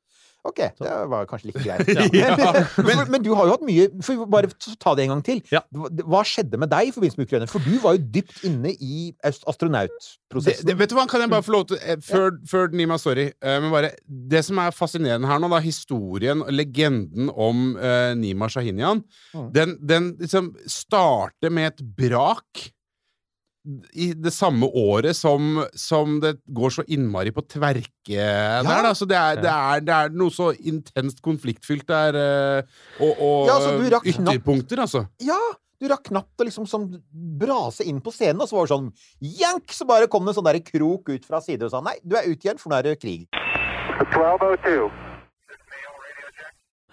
Ok, 0.48 0.60
det 0.79 0.91
var 1.12 1.25
kanskje 1.27 1.50
litt 1.51 1.58
greit. 1.63 1.89
Ja. 2.15 2.36
Men, 2.79 3.01
men, 3.12 3.22
du 3.25 3.34
har 3.36 3.50
jo 3.50 3.55
hatt 3.58 3.63
mye 3.67 3.89
for 4.05 4.24
Bare 4.31 4.48
ta 4.79 4.93
det 4.96 5.03
en 5.05 5.12
gang 5.15 5.24
til. 5.25 5.41
Ja. 5.51 5.60
Hva 5.75 6.22
skjedde 6.27 6.60
med 6.62 6.72
deg 6.72 6.89
i 6.89 6.93
forbindelse 6.96 7.19
med 7.19 7.27
Ukraina? 7.27 7.50
For 7.51 7.63
du 7.65 7.75
var 7.84 7.98
jo 7.98 8.05
dypt 8.15 8.46
inne 8.48 8.72
i 8.79 9.10
astronautprosessen. 9.27 10.72
vet 10.79 10.89
du 10.91 10.96
hva, 10.98 11.05
kan 11.10 11.24
jeg 11.24 11.31
bare 11.31 11.46
få 11.46 11.53
lov 11.58 11.65
til 11.72 11.79
Før, 11.81 12.00
Før, 12.10 12.31
før 12.50 12.74
Nima, 12.79 12.98
sorry. 13.01 13.27
eh, 13.41 13.60
men 13.63 13.72
bare 13.74 13.91
Det 14.08 14.43
som 14.48 14.58
er 14.63 14.75
fascinerende 14.75 15.27
her 15.29 15.39
nå, 15.43 15.50
da, 15.51 15.60
historien, 15.63 16.43
legenden 16.53 17.29
om 17.36 17.75
uh, 17.79 18.13
Nima 18.17 18.50
Shahinian, 18.51 19.03
Mm. 19.29 19.50
den, 19.53 19.74
den 19.86 20.05
liksom 20.19 20.48
starter 20.65 21.51
med 21.53 21.67
et 21.74 21.81
brak 21.98 22.69
i 23.93 24.09
det 24.17 24.31
samme 24.33 24.65
året 24.65 25.15
som, 25.17 25.59
som 25.77 26.17
det 26.23 26.35
går 26.55 26.73
så 26.79 26.83
innmari 26.89 27.31
på 27.35 27.43
tverke 27.45 27.85
der. 28.09 28.63
Da. 28.65 28.91
Så 28.97 29.05
det 29.09 29.17
er, 29.19 29.39
det, 29.43 29.53
er, 29.53 29.83
det 29.85 29.95
er 29.95 30.13
noe 30.17 30.33
så 30.33 30.51
intenst 30.57 31.21
konfliktfylt 31.25 31.88
der, 31.89 32.17
eh, 32.19 32.83
og, 32.99 33.11
og 33.15 33.49
Ja, 33.49 33.57
altså, 33.59 33.73
du 33.77 33.89
rakk 33.93 34.07
knapt- 34.09 34.19
ytterpunkter, 34.38 34.85
altså. 34.88 35.05
Ja! 35.23 35.39
Du 35.79 35.85
rakk 35.88 36.09
knapt 36.09 36.41
å 36.43 36.43
liksom 36.43 36.65
sånn 36.67 36.89
brase 37.39 37.85
inn 37.88 38.01
på 38.03 38.11
scenen, 38.11 38.41
og 38.43 38.49
så 38.51 38.57
var 38.57 38.65
det 38.67 38.73
sånn 38.73 38.89
jank! 39.39 39.71
Så 39.71 39.85
bare 39.88 40.09
kom 40.11 40.25
det 40.27 40.33
en 40.33 40.39
sånn 40.41 40.49
der 40.49 40.59
krok 40.65 41.07
ut 41.13 41.23
fra 41.23 41.39
side 41.45 41.63
og 41.69 41.71
sa 41.71 41.79
nei, 41.85 41.93
du 42.03 42.17
er 42.19 42.27
ute 42.27 42.49
igjen, 42.49 42.59
for 42.59 42.67
nå 42.73 42.81
er 42.81 42.89
det 42.89 42.97
krig. 42.99 43.29
1202. 44.11 44.89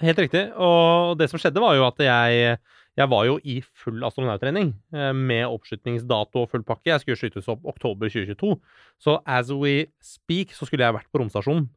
Helt 0.05 0.19
riktig. 0.21 0.43
Og 0.61 1.17
det 1.19 1.29
som 1.33 1.41
skjedde, 1.41 1.63
var 1.63 1.75
jo 1.79 1.87
at 1.89 2.03
jeg 2.05 2.59
jeg 2.97 3.11
var 3.13 3.27
jo 3.29 3.39
i 3.45 3.59
full 3.77 4.05
astronauttrening 4.07 4.73
eh, 4.97 5.13
med 5.13 5.45
oppskytningsdato 5.49 6.45
og 6.45 6.53
full 6.53 6.65
pakke. 6.67 6.95
Jeg 6.95 7.03
skulle 7.03 7.21
skytes 7.21 7.51
opp 7.53 7.67
oktober 7.69 8.09
2022. 8.13 8.55
Så 9.03 9.19
as 9.29 9.53
we 9.53 9.91
speak 10.05 10.57
så 10.57 10.69
skulle 10.69 10.87
jeg 10.87 10.97
vært 10.97 11.11
på 11.13 11.21
romstasjonen 11.21 11.69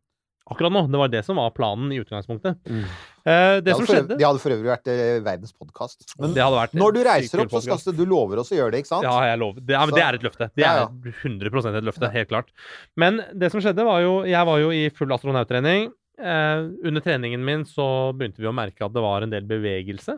akkurat 0.50 0.74
nå. 0.74 0.84
Det 0.90 1.00
var 1.02 1.12
det 1.14 1.22
som 1.26 1.38
var 1.40 1.52
planen 1.56 1.92
i 1.94 2.00
utgangspunktet. 2.02 2.58
Mm. 2.66 2.86
Eh, 3.30 3.58
det 3.66 3.76
som 3.78 3.86
skjedde 3.86 4.18
det 4.18 4.26
hadde 4.26 4.42
for 4.42 4.56
øvrig 4.56 4.72
vært 4.72 4.90
eh, 4.92 5.20
verdens 5.26 5.54
podkast. 5.54 6.08
Når 6.18 6.96
du 6.96 7.02
reiser 7.06 7.44
opp, 7.44 7.54
så 7.54 7.62
skal 7.62 7.78
podcast. 7.78 7.92
du 8.00 8.04
lover 8.10 8.42
oss 8.42 8.52
å 8.54 8.58
gjøre 8.58 8.74
det, 8.74 8.84
ikke 8.84 8.94
sant? 8.94 9.06
Ja, 9.08 9.16
jeg 9.30 9.42
lover. 9.42 9.62
Det, 9.62 9.76
ja, 9.78 9.84
men 9.86 9.98
det 9.98 10.06
er 10.06 10.18
et 10.18 10.26
løfte. 10.26 10.50
Det 10.58 10.66
er 10.66 10.88
100% 11.14 11.80
et 11.82 11.90
løfte, 11.92 12.12
helt 12.16 12.32
klart. 12.32 12.54
Men 13.00 13.22
det 13.34 13.52
som 13.54 13.64
skjedde, 13.64 13.86
var 13.86 14.02
jo 14.04 14.16
Jeg 14.30 14.48
var 14.50 14.62
jo 14.62 14.72
i 14.76 14.88
full 14.96 15.14
astronauttrening. 15.16 15.92
Under 16.20 17.04
treningen 17.04 17.44
min 17.46 17.62
så 17.68 18.12
begynte 18.18 18.42
vi 18.42 18.50
å 18.50 18.56
merke 18.56 18.84
at 18.84 18.96
det 18.96 19.04
var 19.04 19.24
en 19.24 19.32
del 19.32 19.46
bevegelse. 19.48 20.18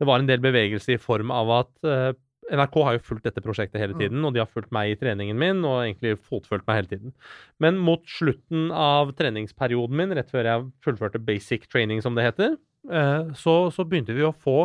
Det 0.00 0.08
var 0.08 0.20
en 0.20 0.28
del 0.30 0.40
bevegelse 0.42 0.96
i 0.96 1.00
form 1.00 1.32
av 1.34 1.52
at 1.58 1.88
eh, 1.88 2.10
NRK 2.50 2.80
har 2.86 2.96
jo 2.96 3.04
fulgt 3.06 3.26
dette 3.28 3.42
prosjektet 3.44 3.78
hele 3.82 3.94
tiden, 3.98 4.24
og 4.24 4.34
de 4.34 4.42
har 4.42 4.50
fulgt 4.50 4.72
meg 4.74 4.92
i 4.92 4.98
treningen 4.98 5.38
min 5.38 5.60
og 5.62 5.84
egentlig 5.84 6.16
fotfølgt 6.26 6.66
meg 6.66 6.80
hele 6.80 6.90
tiden. 6.90 7.14
Men 7.62 7.78
mot 7.78 8.02
slutten 8.10 8.70
av 8.74 9.12
treningsperioden 9.18 10.00
min, 10.00 10.14
rett 10.16 10.32
før 10.32 10.48
jeg 10.48 10.66
fullførte 10.84 11.22
basic 11.22 11.68
training, 11.70 12.02
som 12.02 12.18
det 12.18 12.26
heter, 12.26 12.56
eh, 12.90 13.30
så, 13.38 13.56
så 13.74 13.86
begynte 13.86 14.16
vi 14.16 14.26
å 14.26 14.34
få 14.34 14.64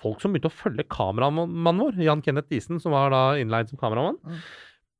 folk 0.00 0.22
som 0.22 0.32
begynte 0.32 0.48
å 0.48 0.60
følge 0.62 0.86
kameramannen 0.88 1.84
vår, 1.84 2.00
Jan 2.06 2.24
Kenneth 2.24 2.48
Diesen, 2.48 2.80
som 2.80 2.94
var 2.96 3.12
da 3.12 3.24
innleid 3.40 3.68
som 3.68 3.80
kameramann. 3.80 4.16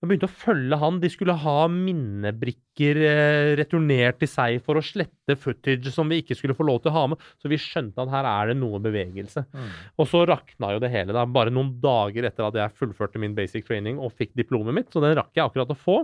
De 0.01 0.09
begynte 0.09 0.29
å 0.31 0.33
følge 0.33 0.77
han. 0.81 0.99
De 1.03 1.09
skulle 1.13 1.35
ha 1.43 1.57
minnebrikker 1.69 3.01
eh, 3.05 3.51
returnert 3.61 4.17
til 4.23 4.31
seg 4.33 4.63
for 4.65 4.81
å 4.81 4.85
slette 4.85 5.37
footage 5.37 5.93
som 5.93 6.09
vi 6.09 6.23
ikke 6.23 6.39
skulle 6.39 6.57
få 6.57 6.65
lov 6.65 6.81
til 6.81 6.93
å 6.93 6.95
ha 6.95 7.03
med. 7.13 7.27
Så 7.37 7.51
vi 7.53 7.59
skjønte 7.61 8.01
at 8.01 8.13
her 8.15 8.29
er 8.31 8.51
det 8.51 8.57
noe 8.63 8.81
bevegelse. 8.81 9.45
Mm. 9.53 9.69
Og 10.01 10.09
så 10.09 10.23
rakna 10.31 10.73
jo 10.73 10.81
det 10.81 10.93
hele 10.95 11.17
da, 11.17 11.27
bare 11.29 11.53
noen 11.53 11.75
dager 11.83 12.31
etter 12.31 12.49
at 12.49 12.57
jeg 12.63 12.77
fullførte 12.81 13.21
min 13.21 13.37
basic 13.37 13.69
training 13.69 14.01
og 14.01 14.17
fikk 14.17 14.33
diplomet 14.41 14.79
mitt. 14.79 14.89
Så 14.89 15.05
den 15.05 15.19
rakk 15.21 15.35
jeg 15.37 15.45
akkurat 15.45 15.77
å 15.77 15.79
få. 15.79 16.01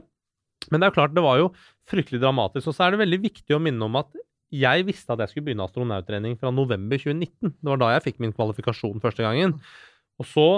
Men 0.68 0.80
det 0.80 0.86
er 0.86 0.92
jo 0.92 0.98
klart, 0.98 1.16
det 1.16 1.24
var 1.24 1.40
jo 1.40 1.50
fryktelig 1.88 2.20
dramatisk. 2.20 2.68
Og 2.68 2.76
så 2.76 2.84
er 2.84 2.92
det 2.92 3.04
veldig 3.06 3.22
viktig 3.24 3.56
å 3.56 3.62
minne 3.62 3.88
om 3.88 4.00
at 4.02 4.12
jeg 4.54 4.86
visste 4.86 5.14
at 5.14 5.24
jeg 5.24 5.32
skulle 5.32 5.48
begynne 5.48 5.64
astronauttrening 5.66 6.36
fra 6.38 6.52
november 6.54 7.00
2019. 7.00 7.56
Det 7.56 7.70
var 7.72 7.80
da 7.80 7.94
jeg 7.96 8.10
fikk 8.10 8.20
min 8.22 8.36
kvalifikasjon 8.36 9.02
første 9.02 9.24
gangen. 9.24 9.56
Og 10.20 10.28
så 10.28 10.48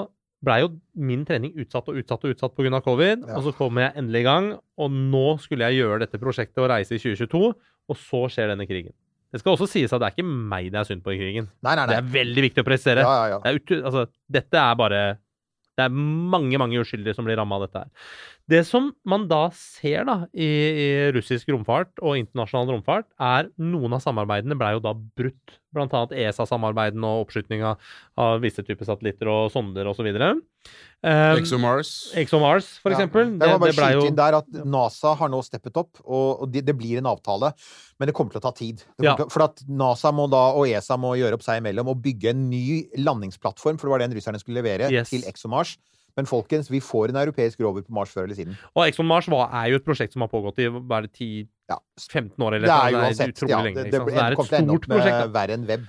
blei 0.44 0.60
jo 0.62 0.70
min 0.94 1.24
trening 1.26 1.54
utsatt 1.58 1.88
og 1.90 1.98
utsatt 1.98 2.24
og 2.24 2.34
utsatt 2.34 2.54
pga. 2.54 2.80
covid. 2.84 3.26
Ja. 3.26 3.38
Og 3.38 3.48
så 3.48 3.54
kom 3.56 3.80
jeg 3.80 3.94
endelig 3.98 4.22
i 4.22 4.28
gang, 4.28 4.52
og 4.78 4.90
nå 4.94 5.26
skulle 5.42 5.68
jeg 5.68 5.82
gjøre 5.82 6.00
dette 6.04 6.20
prosjektet 6.22 6.62
og 6.62 6.70
reise 6.70 6.94
i 6.94 7.02
2022. 7.02 7.52
Og 7.88 7.96
så 7.98 8.24
skjer 8.32 8.52
denne 8.52 8.66
krigen. 8.68 8.94
Det 9.32 9.42
skal 9.42 9.54
også 9.54 9.68
sies 9.68 9.92
at 9.92 10.00
det 10.00 10.08
er 10.08 10.16
ikke 10.16 10.28
meg 10.28 10.70
det 10.72 10.80
er 10.80 10.88
synd 10.88 11.02
på 11.04 11.12
i 11.12 11.18
krigen. 11.20 11.50
Nei, 11.64 11.74
nei, 11.76 11.86
Det 11.90 11.98
er 11.98 12.12
veldig 12.14 12.44
viktig 12.48 12.64
å 12.64 12.68
presisere. 12.68 13.04
Ja, 13.04 13.16
ja, 13.28 13.38
ja. 13.44 13.56
Det 13.58 13.80
altså, 13.82 14.06
dette 14.38 14.62
er 14.62 14.78
bare 14.78 15.00
Det 15.78 15.84
er 15.84 15.92
mange 15.94 16.58
mange 16.58 16.80
uskyldige 16.80 17.14
som 17.14 17.28
blir 17.28 17.36
ramma 17.38 17.58
av 17.58 17.66
dette 17.66 17.84
her. 17.84 17.90
Det 18.48 18.62
som 18.64 18.86
man 19.04 19.26
da 19.28 19.42
ser 19.52 20.06
da 20.08 20.14
i, 20.32 20.46
i 20.48 20.86
russisk 21.12 21.50
romfart 21.52 21.90
og 22.00 22.16
internasjonal 22.16 22.70
romfart, 22.72 23.04
er 23.20 23.50
noen 23.60 23.92
av 23.92 24.00
samarbeidene 24.00 24.56
ble 24.56 24.70
jo 24.78 24.80
da 24.86 24.94
brutt. 24.96 25.58
Blant 25.76 25.92
annet 25.92 26.14
ESA-samarbeidene 26.16 27.04
og 27.04 27.26
oppskytinga 27.26 27.74
av, 27.74 27.90
av 28.16 28.38
visse 28.40 28.64
typer 28.64 28.88
satellitter 28.88 29.28
og 29.28 29.50
sonder 29.52 29.90
osv. 29.90 30.08
Um, 30.08 30.40
ExoMars. 31.36 31.90
ExoMars, 32.16 32.70
for 32.80 32.90
Ja. 32.90 32.96
eksempel. 32.96 33.34
Det 33.38 33.50
var 33.52 33.60
bare 33.60 33.74
ble 33.76 33.84
skyte 33.84 33.98
jo 34.00 34.06
inn 34.08 34.16
der 34.16 34.38
at 34.40 34.48
NASA 34.64 35.12
har 35.20 35.28
nå 35.28 35.42
steppet 35.44 35.76
opp, 35.76 36.00
og, 36.06 36.42
og 36.46 36.50
det, 36.54 36.64
det 36.66 36.74
blir 36.80 37.02
en 37.02 37.10
avtale. 37.12 37.52
Men 38.00 38.08
det 38.08 38.16
kommer 38.16 38.32
til 38.32 38.40
å 38.40 38.46
ta 38.48 38.54
tid. 38.56 38.80
Ja. 39.04 39.14
til, 39.20 39.28
for 39.28 39.44
at 39.44 39.60
NASA 39.68 40.10
må 40.10 40.24
da, 40.32 40.46
og 40.56 40.64
ESA 40.72 40.96
må 40.96 41.12
gjøre 41.20 41.36
opp 41.36 41.44
seg 41.44 41.60
imellom 41.60 41.92
og 41.92 42.00
bygge 42.02 42.32
en 42.32 42.48
ny 42.48 42.64
landingsplattform, 42.96 43.76
for 43.76 43.86
det 43.90 43.94
var 43.98 44.06
den 44.08 44.16
russerne 44.16 44.40
skulle 44.40 44.62
levere, 44.64 44.88
Yes. 44.90 45.12
til 45.12 45.28
ExoMars. 45.28 45.76
Men 46.18 46.26
folkens, 46.26 46.70
vi 46.72 46.80
får 46.82 47.12
en 47.12 47.20
europeisk 47.22 47.60
rover 47.62 47.84
på 47.86 47.94
Mars 47.94 48.10
før 48.10 48.26
eller 48.26 48.38
siden. 48.38 48.58
Og 48.74 48.88
ExoMars 48.88 49.28
var, 49.30 49.52
er 49.60 49.70
jo 49.72 49.78
et 49.78 49.86
prosjekt 49.86 50.16
som 50.16 50.24
har 50.26 50.32
pågått 50.32 50.58
i 50.64 50.66
bare 50.68 51.06
10-15 51.06 52.42
år. 52.42 52.58
Eller 52.58 52.66
Det 52.66 52.74
er 52.74 52.98
uansett 52.98 53.36
utrolig 53.36 53.54
ja, 53.54 53.62
det, 53.62 53.70
er 53.70 53.86
det, 53.86 53.94
stort 53.94 54.08
prosjekt. 54.08 54.18
det, 54.18 54.18
det 54.18 54.24
er 54.24 54.36
et 54.36 54.66
stort 54.66 54.90
prosjekt. 54.90 55.32
verre 55.38 55.58
enn 55.58 55.68
web. 55.70 55.86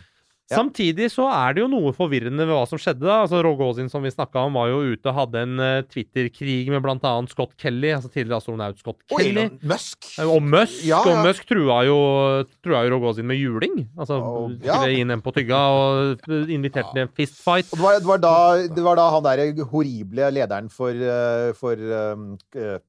Ja. 0.49 0.57
Samtidig 0.57 1.11
så 1.13 1.27
er 1.29 1.53
det 1.53 1.61
jo 1.61 1.67
noe 1.69 1.91
forvirrende 1.93 2.41
ved 2.41 2.49
hva 2.55 2.63
som 2.65 2.79
skjedde. 2.81 3.05
da. 3.05 3.19
Altså 3.21 3.37
Rogozin 3.45 3.89
som 3.91 4.01
vi 4.01 4.09
snakka 4.09 4.47
om, 4.47 4.55
var 4.57 4.71
jo 4.71 4.79
ute 4.95 5.11
og 5.11 5.17
hadde 5.19 5.43
en 5.45 5.59
uh, 5.61 5.81
Twitter-krig 5.85 6.71
med 6.73 6.81
annet 6.89 7.29
Scott 7.29 7.53
Kelly, 7.61 7.91
altså 7.93 8.09
tidligere 8.09 8.39
astronaut 8.41 8.79
Scott 8.81 8.97
Og 9.11 9.19
Kelly. 9.21 9.43
Elon 9.45 9.59
Musk. 9.69 10.07
Eh, 10.17 10.25
Og 10.25 10.41
Musk, 10.41 10.79
Ja, 10.87 11.03
ja. 11.05 11.11
og 11.13 11.27
Musk 11.27 11.45
trua 11.45 11.83
jo, 11.85 11.99
trua 12.65 12.81
jo 12.87 12.95
Rogozin 12.95 13.27
med 13.29 13.37
juling. 13.37 13.87
Altså 13.97 14.17
Og- 14.17 14.57
ja. 14.65 14.79
skulle 14.79 14.97
inn 14.97 15.11
en 15.11 15.21
på 15.21 15.31
tygga 15.37 15.59
og 15.69 16.25
inviterte 16.49 16.93
til 16.93 17.01
en 17.05 17.13
fistfight. 17.13 17.69
Og 17.71 17.77
det 17.77 17.85
var, 17.85 17.99
det, 17.99 18.07
var 18.09 18.17
da, 18.17 18.35
det 18.73 18.83
var 18.89 18.95
da 18.95 19.09
han 19.11 19.23
der 19.29 19.63
horrible 19.69 20.31
lederen 20.33 20.69
for, 20.73 20.89
eh, 20.89 21.53
for 21.53 21.75
um, 21.77 22.37
uh, 22.57 22.79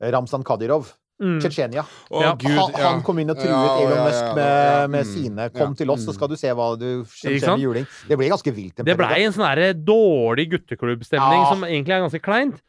Ramzan 0.00 0.44
Kadyrov, 0.46 0.92
Mm. 1.18 1.38
Tsjetsjenia. 1.42 1.82
Å, 1.82 2.20
Ja, 2.22 2.34
Gud, 2.38 2.54
han, 2.54 2.74
han 2.78 3.00
kom 3.06 3.18
inn 3.18 3.32
og 3.32 3.40
truet 3.40 3.50
Ja, 3.50 3.72
Elon 3.82 3.96
ja, 3.96 4.04
Musk 4.06 4.22
ja, 4.22 4.34
med, 4.36 4.50
ja, 4.54 4.84
med 4.86 5.06
mm, 5.06 5.08
sine 5.10 5.48
'kom 5.50 5.72
ja, 5.72 5.78
til 5.80 5.90
oss, 5.90 6.04
så 6.04 6.12
mm. 6.12 6.16
skal 6.18 6.28
du 6.30 6.36
se 6.38 6.52
hva 6.54 6.68
du 6.78 6.90
skjer 7.10 7.40
med 7.42 7.64
juling'. 7.64 7.88
Det 8.06 8.18
ble 8.20 8.28
ganske 8.30 8.54
vilt. 8.54 8.84
Det 8.86 8.98
blei 8.98 9.24
en 9.24 9.34
sånn 9.34 9.48
der 9.48 9.74
dårlig 9.74 10.46
gutteklubbstemning 10.54 11.42
Ja. 11.42 11.50
som 11.50 11.66
egentlig 11.66 11.96
er 11.96 12.06
ganske 12.06 12.22
kleint. 12.22 12.62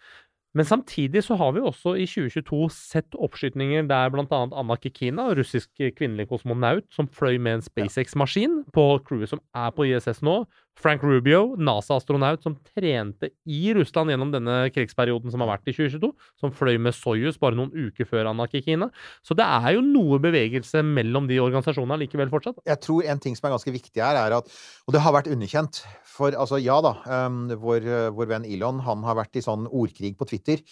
Men 0.57 0.65
samtidig 0.65 1.21
så 1.23 1.37
har 1.37 1.51
vi 1.53 1.61
også 1.61 1.93
i 1.93 2.07
2022 2.09 2.69
sett 2.73 3.13
oppskytninger 3.13 3.85
der 3.85 4.09
bl.a. 4.09 4.25
Anna 4.49 4.77
Kikina, 4.81 5.27
russisk 5.37 5.69
kvinnelig 5.77 6.25
kosmonaut, 6.31 6.87
som 6.91 7.07
fløy 7.07 7.37
med 7.37 7.59
en 7.59 7.61
SpaceX-maskin 7.61 8.63
på 8.73 8.85
crewet 9.05 9.29
som 9.29 9.43
er 9.53 9.69
på 9.77 9.85
ISS 9.85 10.23
nå. 10.25 10.41
Frank 10.79 11.03
Rubio, 11.03 11.55
NASA-astronaut 11.59 12.43
som 12.43 12.55
trente 12.63 13.31
i 13.49 13.73
Russland 13.75 14.13
gjennom 14.13 14.31
denne 14.31 14.57
krigsperioden 14.71 15.31
som 15.33 15.43
har 15.43 15.51
vært 15.51 15.67
i 15.67 15.75
2022. 15.75 16.11
Som 16.39 16.53
fløy 16.55 16.77
med 16.79 16.95
Soyuz 16.95 17.39
bare 17.41 17.57
noen 17.59 17.73
uker 17.73 18.07
før 18.07 18.29
Anna 18.31 18.47
inn. 18.59 18.85
Så 19.25 19.35
det 19.35 19.43
er 19.43 19.75
jo 19.75 19.83
noe 19.83 20.21
bevegelse 20.23 20.83
mellom 20.85 21.27
de 21.27 21.41
organisasjonene 21.43 21.99
likevel 22.05 22.31
fortsatt. 22.31 22.61
Jeg 22.67 22.79
tror 22.85 23.09
en 23.11 23.19
ting 23.19 23.35
som 23.35 23.49
er 23.49 23.57
ganske 23.57 23.75
viktig 23.75 24.03
her, 24.03 24.19
er 24.19 24.37
at 24.39 24.47
Og 24.87 24.95
det 24.95 25.01
har 25.03 25.13
vært 25.13 25.27
underkjent. 25.31 25.83
For 26.07 26.31
altså, 26.31 26.61
ja 26.63 26.79
da, 26.81 26.95
um, 27.27 27.43
vår, 27.59 27.89
vår 28.15 28.31
venn 28.31 28.47
Elon, 28.47 28.79
han 28.85 29.03
har 29.03 29.19
vært 29.19 29.35
i 29.35 29.43
sånn 29.43 29.67
ordkrig 29.67 30.15
på 30.17 30.27
Twitter. 30.31 30.63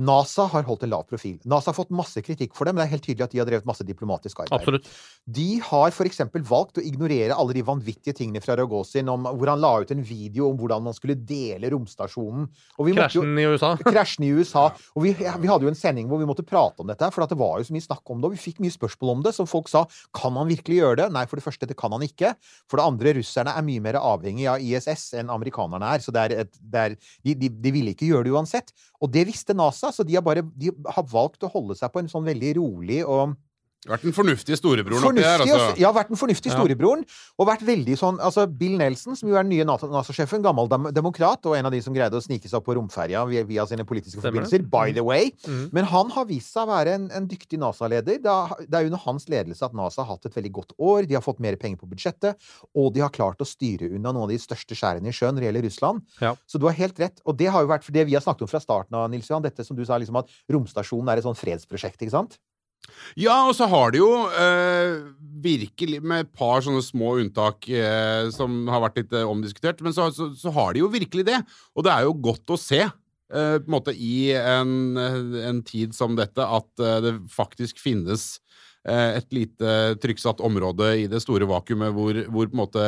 NASA 0.00 0.46
har 0.48 0.64
holdt 0.64 0.86
en 0.86 0.92
lav 0.94 1.04
profil. 1.08 1.36
NASA 1.48 1.70
har 1.70 1.76
fått 1.76 1.90
masse 1.92 2.22
kritikk 2.24 2.54
for 2.56 2.64
det, 2.64 2.72
men 2.72 2.82
det 2.82 2.86
er 2.88 2.94
helt 2.94 3.04
tydelig 3.04 3.26
at 3.26 3.34
de 3.34 3.40
har 3.42 3.48
drevet 3.48 3.68
masse 3.68 3.84
diplomatisk 3.84 4.40
arbeid. 4.40 4.56
Absolutt. 4.56 4.88
De 5.28 5.48
har 5.66 5.92
f.eks. 5.92 6.22
valgt 6.48 6.80
å 6.80 6.84
ignorere 6.84 7.36
alle 7.36 7.56
de 7.56 7.64
vanvittige 7.66 8.16
tingene 8.16 8.40
fra 8.40 8.56
Rogozin, 8.56 9.10
om 9.12 9.28
hvor 9.28 9.52
han 9.52 9.60
la 9.60 9.74
ut 9.82 9.92
en 9.92 10.00
video 10.06 10.48
om 10.48 10.56
hvordan 10.60 10.86
man 10.86 10.96
skulle 10.96 11.18
dele 11.18 11.68
romstasjonen. 11.74 12.48
Krasjen 12.78 13.36
i 13.36 13.46
USA. 13.50 13.74
Krasjen 13.92 14.26
i 14.26 14.32
USA. 14.32 14.66
Og 14.96 15.04
vi, 15.04 15.12
vi 15.20 15.50
hadde 15.52 15.68
jo 15.68 15.72
en 15.72 15.78
sending 15.78 16.08
hvor 16.08 16.22
vi 16.22 16.28
måtte 16.30 16.46
prate 16.48 16.80
om 16.80 16.88
dette, 16.88 17.12
for 17.12 17.26
at 17.26 17.34
det 17.34 17.40
var 17.40 17.60
jo 17.60 17.68
så 17.68 17.76
mye 17.76 17.84
snakk 17.84 18.14
om 18.14 18.22
det, 18.22 18.30
og 18.30 18.36
vi 18.38 18.44
fikk 18.48 18.64
mye 18.64 18.74
spørsmål 18.74 19.14
om 19.18 19.26
det, 19.28 19.34
som 19.36 19.50
folk 19.50 19.68
sa 19.70 19.84
kan 20.16 20.38
han 20.40 20.48
virkelig 20.48 20.80
gjøre 20.80 21.02
det? 21.02 21.10
Nei, 21.12 21.26
for 21.28 21.36
det 21.36 21.44
første, 21.44 21.68
det 21.68 21.76
kan 21.80 21.92
han 21.92 22.06
ikke. 22.06 22.32
For 22.70 22.80
det 22.80 22.88
andre, 22.88 23.14
russerne 23.20 23.52
er 23.52 23.66
mye 23.66 23.84
mer 23.84 24.00
avhengig 24.00 24.48
av 24.48 24.64
ISS 24.64 25.10
enn 25.20 25.32
amerikanerne 25.32 25.92
er, 25.92 26.04
så 26.04 26.14
det 26.14 26.24
er 26.24 26.36
et, 26.46 26.56
det 26.72 26.86
er, 26.86 26.96
de, 27.26 27.36
de, 27.36 27.52
de 27.60 27.74
ville 27.74 27.92
ikke 27.92 28.08
gjøre 28.08 28.28
det 28.28 28.34
uansett. 28.34 28.72
Og 29.00 29.12
det 29.12 29.26
visste 29.28 29.56
NASA, 29.56 29.89
så 29.94 30.06
de 30.06 30.16
har 30.16 30.24
bare 30.24 30.44
de 30.56 30.72
har 30.94 31.06
valgt 31.10 31.44
å 31.46 31.52
holde 31.52 31.76
seg 31.78 31.92
på 31.92 32.02
en 32.02 32.10
sånn 32.10 32.26
veldig 32.28 32.54
rolig 32.60 33.00
og 33.04 33.36
Vært 33.88 34.02
den 34.04 34.12
fornuftige 34.12 34.58
storebroren 34.60 35.06
oppi 35.08 35.22
her, 35.24 35.40
altså. 35.40 35.68
ja, 35.80 35.88
vært 35.96 36.10
den 36.12 36.18
fornuftige 36.20 36.52
storebroren. 36.52 37.00
Og 37.40 37.46
vært 37.48 37.62
veldig 37.64 37.94
sånn 37.96 38.18
altså 38.20 38.42
Bill 38.60 38.74
Nelson, 38.76 39.16
som 39.16 39.30
jo 39.30 39.38
er 39.40 39.46
den 39.46 39.54
nye 39.54 39.64
NASA-sjefen, 39.64 40.42
gammel 40.44 40.68
dem 40.68 40.90
demokrat, 40.92 41.46
og 41.48 41.56
en 41.56 41.64
av 41.64 41.72
de 41.72 41.80
som 41.80 41.94
greide 41.96 42.12
å 42.18 42.20
snike 42.20 42.44
seg 42.44 42.58
opp 42.58 42.66
på 42.68 42.74
romferja 42.76 43.22
via, 43.30 43.44
via 43.48 43.64
sine 43.70 43.86
politiske 43.88 44.18
Stemmer 44.20 44.44
forbindelser, 44.44 44.66
by 44.68 44.92
the 44.92 45.04
way. 45.06 45.30
Mm. 45.48 45.62
Men 45.72 45.88
han 45.88 46.12
har 46.12 46.28
vist 46.28 46.52
seg 46.52 46.68
å 46.68 46.72
være 46.74 46.98
en, 46.98 47.06
en 47.16 47.28
dyktig 47.30 47.56
NASA-leder. 47.62 48.20
Det, 48.20 48.28
er- 48.34 48.68
det 48.68 48.82
er 48.82 48.90
under 48.90 49.00
hans 49.06 49.24
ledelse 49.32 49.64
at 49.64 49.72
NASA 49.80 50.04
har 50.04 50.12
hatt 50.18 50.28
et 50.28 50.36
veldig 50.36 50.52
godt 50.60 50.76
år. 50.76 51.08
De 51.08 51.16
har 51.16 51.24
fått 51.24 51.40
mer 51.40 51.56
penger 51.56 51.80
på 51.80 51.88
budsjettet, 51.94 52.36
og 52.76 52.92
de 52.92 53.00
har 53.00 53.08
klart 53.16 53.40
å 53.40 53.48
styre 53.48 53.88
unna 53.94 54.12
noen 54.12 54.26
av 54.28 54.34
de 54.34 54.38
største 54.44 54.76
skjærene 54.76 55.08
i 55.08 55.16
sjøen 55.16 55.32
når 55.38 55.46
det 55.46 55.48
gjelder 55.48 55.66
Russland. 55.70 56.04
Ja. 56.20 56.34
Så 56.44 56.60
du 56.60 56.68
har 56.68 56.76
helt 56.76 57.00
rett. 57.00 57.24
Og 57.24 57.40
det 57.40 57.48
har 57.48 57.64
jo 57.64 57.72
vært 57.72 57.88
for 57.88 57.96
det 57.96 58.04
vi 58.12 58.18
har 58.18 58.24
snakket 58.28 58.44
om 58.44 58.52
fra 58.52 58.60
starten 58.60 59.00
av, 59.00 59.08
Nils 59.08 59.32
Johan, 59.32 59.40
dette 59.48 59.64
som 59.64 59.72
du 59.78 59.86
sa, 59.88 59.96
liksom 59.96 60.20
at 60.20 60.28
romstasjonen 60.52 61.08
er 61.14 61.24
et 61.24 61.24
sånn 61.30 61.38
fredsprosjekt, 61.40 61.96
ikke 62.04 62.12
sant? 62.18 62.36
Ja, 63.18 63.42
og 63.48 63.54
så 63.58 63.66
har 63.70 63.92
det 63.92 64.00
jo 64.00 64.10
eh, 64.28 65.00
virkelig, 65.42 66.00
med 66.02 66.26
et 66.26 66.32
par 66.36 66.62
sånne 66.64 66.82
små 66.84 67.16
unntak 67.22 67.66
eh, 67.68 68.28
som 68.34 68.62
har 68.70 68.84
vært 68.86 69.02
litt 69.02 69.14
eh, 69.16 69.26
omdiskutert, 69.26 69.82
men 69.84 69.94
så, 69.96 70.08
så, 70.14 70.30
så 70.38 70.52
har 70.54 70.74
de 70.74 70.84
jo 70.84 70.92
virkelig 70.92 71.26
det. 71.28 71.40
Og 71.74 71.86
det 71.86 71.94
er 71.94 72.06
jo 72.06 72.18
godt 72.30 72.54
å 72.54 72.60
se. 72.60 72.84
på 73.30 73.40
en 73.40 73.70
måte 73.70 73.94
I 73.94 74.32
en, 74.34 74.96
en 74.98 75.60
tid 75.62 75.94
som 75.94 76.16
dette, 76.18 76.42
at 76.42 76.70
det 77.04 77.12
faktisk 77.30 77.78
finnes 77.78 78.40
et 78.90 79.28
lite 79.36 79.94
trykksatt 80.00 80.40
område 80.40 80.88
i 81.02 81.06
det 81.06 81.20
store 81.20 81.46
vakuumet 81.46 81.92
hvor, 81.92 82.16
hvor 82.32 82.48
på 82.48 82.56
en 82.56 82.62
måte 82.62 82.84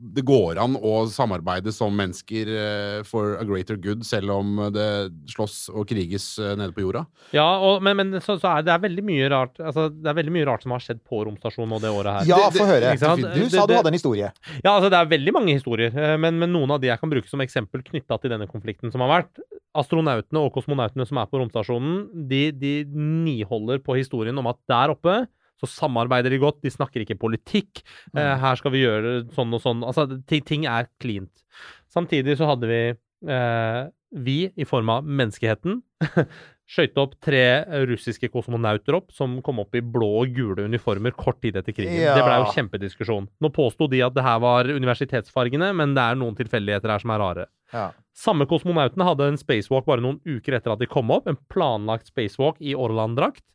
det 0.00 0.22
går 0.24 0.58
an 0.62 0.76
å 0.80 1.04
samarbeide 1.12 1.72
som 1.74 1.92
mennesker 1.96 2.48
eh, 2.48 3.00
for 3.06 3.36
a 3.36 3.44
greater 3.44 3.76
good, 3.80 4.02
selv 4.06 4.32
om 4.32 4.56
det 4.72 4.86
slåss 5.28 5.68
og 5.74 5.84
kriges 5.90 6.32
eh, 6.40 6.54
nede 6.58 6.72
på 6.76 6.84
jorda. 6.86 7.04
Ja, 7.36 7.46
og, 7.60 7.84
men, 7.84 7.98
men 7.98 8.22
så, 8.24 8.38
så 8.40 8.54
er 8.54 8.64
det 8.66 8.72
er 8.72 8.82
veldig 8.82 9.04
mye 9.06 9.28
rart 9.32 9.60
altså, 9.60 9.88
Det 9.92 10.08
er 10.10 10.16
veldig 10.16 10.34
mye 10.34 10.46
rart 10.48 10.64
som 10.64 10.74
har 10.74 10.84
skjedd 10.84 11.02
på 11.06 11.22
romstasjonen 11.28 11.76
og 11.76 11.84
det 11.84 11.92
året 11.92 12.20
her. 12.20 12.30
Ja, 12.32 12.40
få 12.54 12.68
høre. 12.68 12.94
Du 12.96 13.44
sa 13.52 13.66
du 13.68 13.76
hadde 13.76 13.92
en 13.92 13.98
historie. 13.98 14.30
Ja, 14.62 14.72
altså 14.76 14.88
det 14.92 15.00
er 15.00 15.10
veldig 15.10 15.34
mange 15.36 15.56
historier, 15.56 15.92
eh, 15.92 16.16
men, 16.20 16.40
men 16.40 16.54
noen 16.54 16.76
av 16.76 16.80
de 16.82 16.90
jeg 16.90 17.02
kan 17.02 17.12
bruke 17.12 17.30
som 17.30 17.44
eksempel 17.44 17.84
knytta 17.86 18.20
til 18.22 18.32
denne 18.32 18.48
konflikten 18.50 18.94
som 18.94 19.04
har 19.04 19.12
vært. 19.20 19.44
Astronautene 19.76 20.40
og 20.42 20.54
kosmonautene 20.56 21.04
som 21.06 21.20
er 21.20 21.28
på 21.30 21.42
romstasjonen, 21.42 22.00
de, 22.30 22.46
de 22.56 22.72
niholder 22.88 23.84
på 23.84 24.00
historien 24.00 24.40
om 24.40 24.48
at 24.50 24.58
der 24.70 24.96
oppe 24.96 25.20
så 25.60 25.68
samarbeider 25.68 26.32
de 26.32 26.40
godt, 26.42 26.62
de 26.64 26.72
snakker 26.72 27.04
ikke 27.04 27.18
politikk. 27.20 27.82
Eh, 28.16 28.34
her 28.42 28.60
skal 28.60 28.74
vi 28.74 28.84
gjøre 28.84 29.14
sånn 29.36 29.52
og 29.56 29.62
sånn. 29.64 29.84
Altså, 29.86 30.08
ting, 30.30 30.44
ting 30.46 30.66
er 30.70 30.88
cleant. 31.02 31.44
Samtidig 31.92 32.38
så 32.40 32.48
hadde 32.48 32.70
vi 32.70 32.82
eh, 32.90 33.82
vi, 34.10 34.38
i 34.56 34.66
form 34.66 34.90
av 34.92 35.06
menneskeheten, 35.06 35.80
skøyte 36.70 37.02
opp 37.02 37.16
tre 37.22 37.42
russiske 37.88 38.30
kosmonauter 38.30 38.94
opp, 39.00 39.08
som 39.14 39.38
kom 39.42 39.58
opp 39.62 39.74
i 39.74 39.82
blå 39.82 40.08
og 40.22 40.34
gule 40.36 40.66
uniformer 40.70 41.14
kort 41.18 41.40
tid 41.42 41.58
etter 41.58 41.74
krigen. 41.74 41.98
Ja. 41.98 42.14
Det 42.18 42.26
ble 42.26 42.36
jo 42.38 42.52
kjempediskusjon. 42.54 43.26
Nå 43.42 43.50
påsto 43.54 43.88
de 43.90 44.02
at 44.06 44.14
det 44.14 44.24
her 44.26 44.38
var 44.42 44.70
universitetsfargene, 44.70 45.72
men 45.76 45.96
det 45.98 46.04
er 46.04 46.20
noen 46.20 46.38
tilfeldigheter 46.38 46.94
her 46.94 47.02
som 47.02 47.14
er 47.14 47.22
rare. 47.24 47.48
Ja. 47.74 47.88
Samme 48.16 48.46
kosmonautene 48.50 49.06
hadde 49.06 49.32
en 49.32 49.40
spacewalk 49.40 49.88
bare 49.88 50.04
noen 50.04 50.20
uker 50.26 50.58
etter 50.58 50.74
at 50.74 50.82
de 50.82 50.90
kom 50.90 51.10
opp, 51.14 51.26
en 51.30 51.38
planlagt 51.50 52.10
spacewalk 52.10 52.60
i 52.62 52.76
Orland-drakt, 52.78 53.46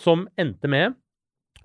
som 0.00 0.26
endte 0.40 0.70
med 0.70 0.96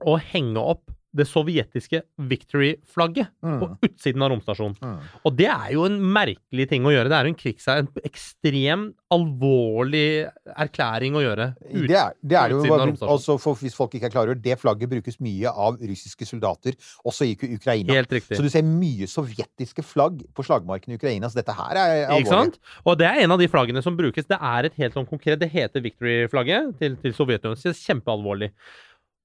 å 0.05 0.19
henge 0.19 0.57
opp 0.59 0.89
det 1.13 1.27
sovjetiske 1.29 1.99
Victory-flagget 2.17 3.27
på 3.39 3.67
Mm. 3.69 3.77
utsiden 3.85 4.23
av 4.25 4.31
romstasjonen. 4.31 4.75
Mm. 4.81 4.99
Og 5.29 5.35
det 5.37 5.45
er 5.45 5.67
jo 5.75 5.83
en 5.85 5.99
merkelig 6.01 6.65
ting 6.71 6.81
å 6.83 6.89
gjøre. 6.89 7.05
Det 7.11 7.17
er 7.19 7.27
en 7.29 7.35
krigsherre, 7.37 7.83
en 7.83 7.89
ekstrem 8.09 8.87
alvorlig 9.13 10.25
erklæring 10.57 11.13
å 11.13 11.21
gjøre. 11.21 11.45
ut- 11.69 11.87
Det 11.87 11.95
er 11.95 12.13
det, 12.25 12.33
er 12.35 12.49
jo. 12.49 12.63
Altså, 13.05 13.37
for, 13.39 13.53
hvis 13.55 13.75
folk 13.75 13.91
ikke 13.93 14.05
er 14.05 14.09
klar 14.09 14.23
over 14.25 14.35
det, 14.41 14.57
flagget 14.59 14.89
brukes 14.89 15.19
mye 15.21 15.45
av 15.53 15.77
russiske 15.77 16.25
soldater, 16.25 16.73
også 17.05 17.25
i 17.29 17.35
Uk- 17.35 17.59
Ukraina. 17.59 17.93
Helt 17.93 18.09
riktig. 18.09 18.35
Så 18.37 18.41
du 18.41 18.49
ser 18.49 18.63
mye 18.63 19.05
sovjetiske 19.05 19.83
flagg 19.85 20.23
på 20.33 20.43
slagmarken 20.43 20.93
i 20.93 20.95
Ukraina. 20.97 21.29
Så 21.29 21.35
dette 21.35 21.53
her 21.53 21.75
er 21.77 22.07
alvorlig. 22.07 22.25
Ikke 22.25 22.29
sant? 22.29 22.57
Og 22.87 22.97
det 22.97 23.05
er 23.07 23.21
en 23.23 23.31
av 23.31 23.37
de 23.37 23.47
flaggene 23.47 23.83
som 23.83 23.95
brukes. 23.95 24.25
Det 24.25 24.39
er 24.41 24.65
et 24.65 24.73
helt 24.77 24.93
sånn 24.95 25.07
konkret 25.07 25.37
Det 25.37 25.51
heter 25.51 25.79
Victory-flagget 25.81 26.79
til, 26.79 26.95
til 26.97 27.13
Sovjetunionen. 27.13 27.73
Kjempealvorlig. 27.73 28.49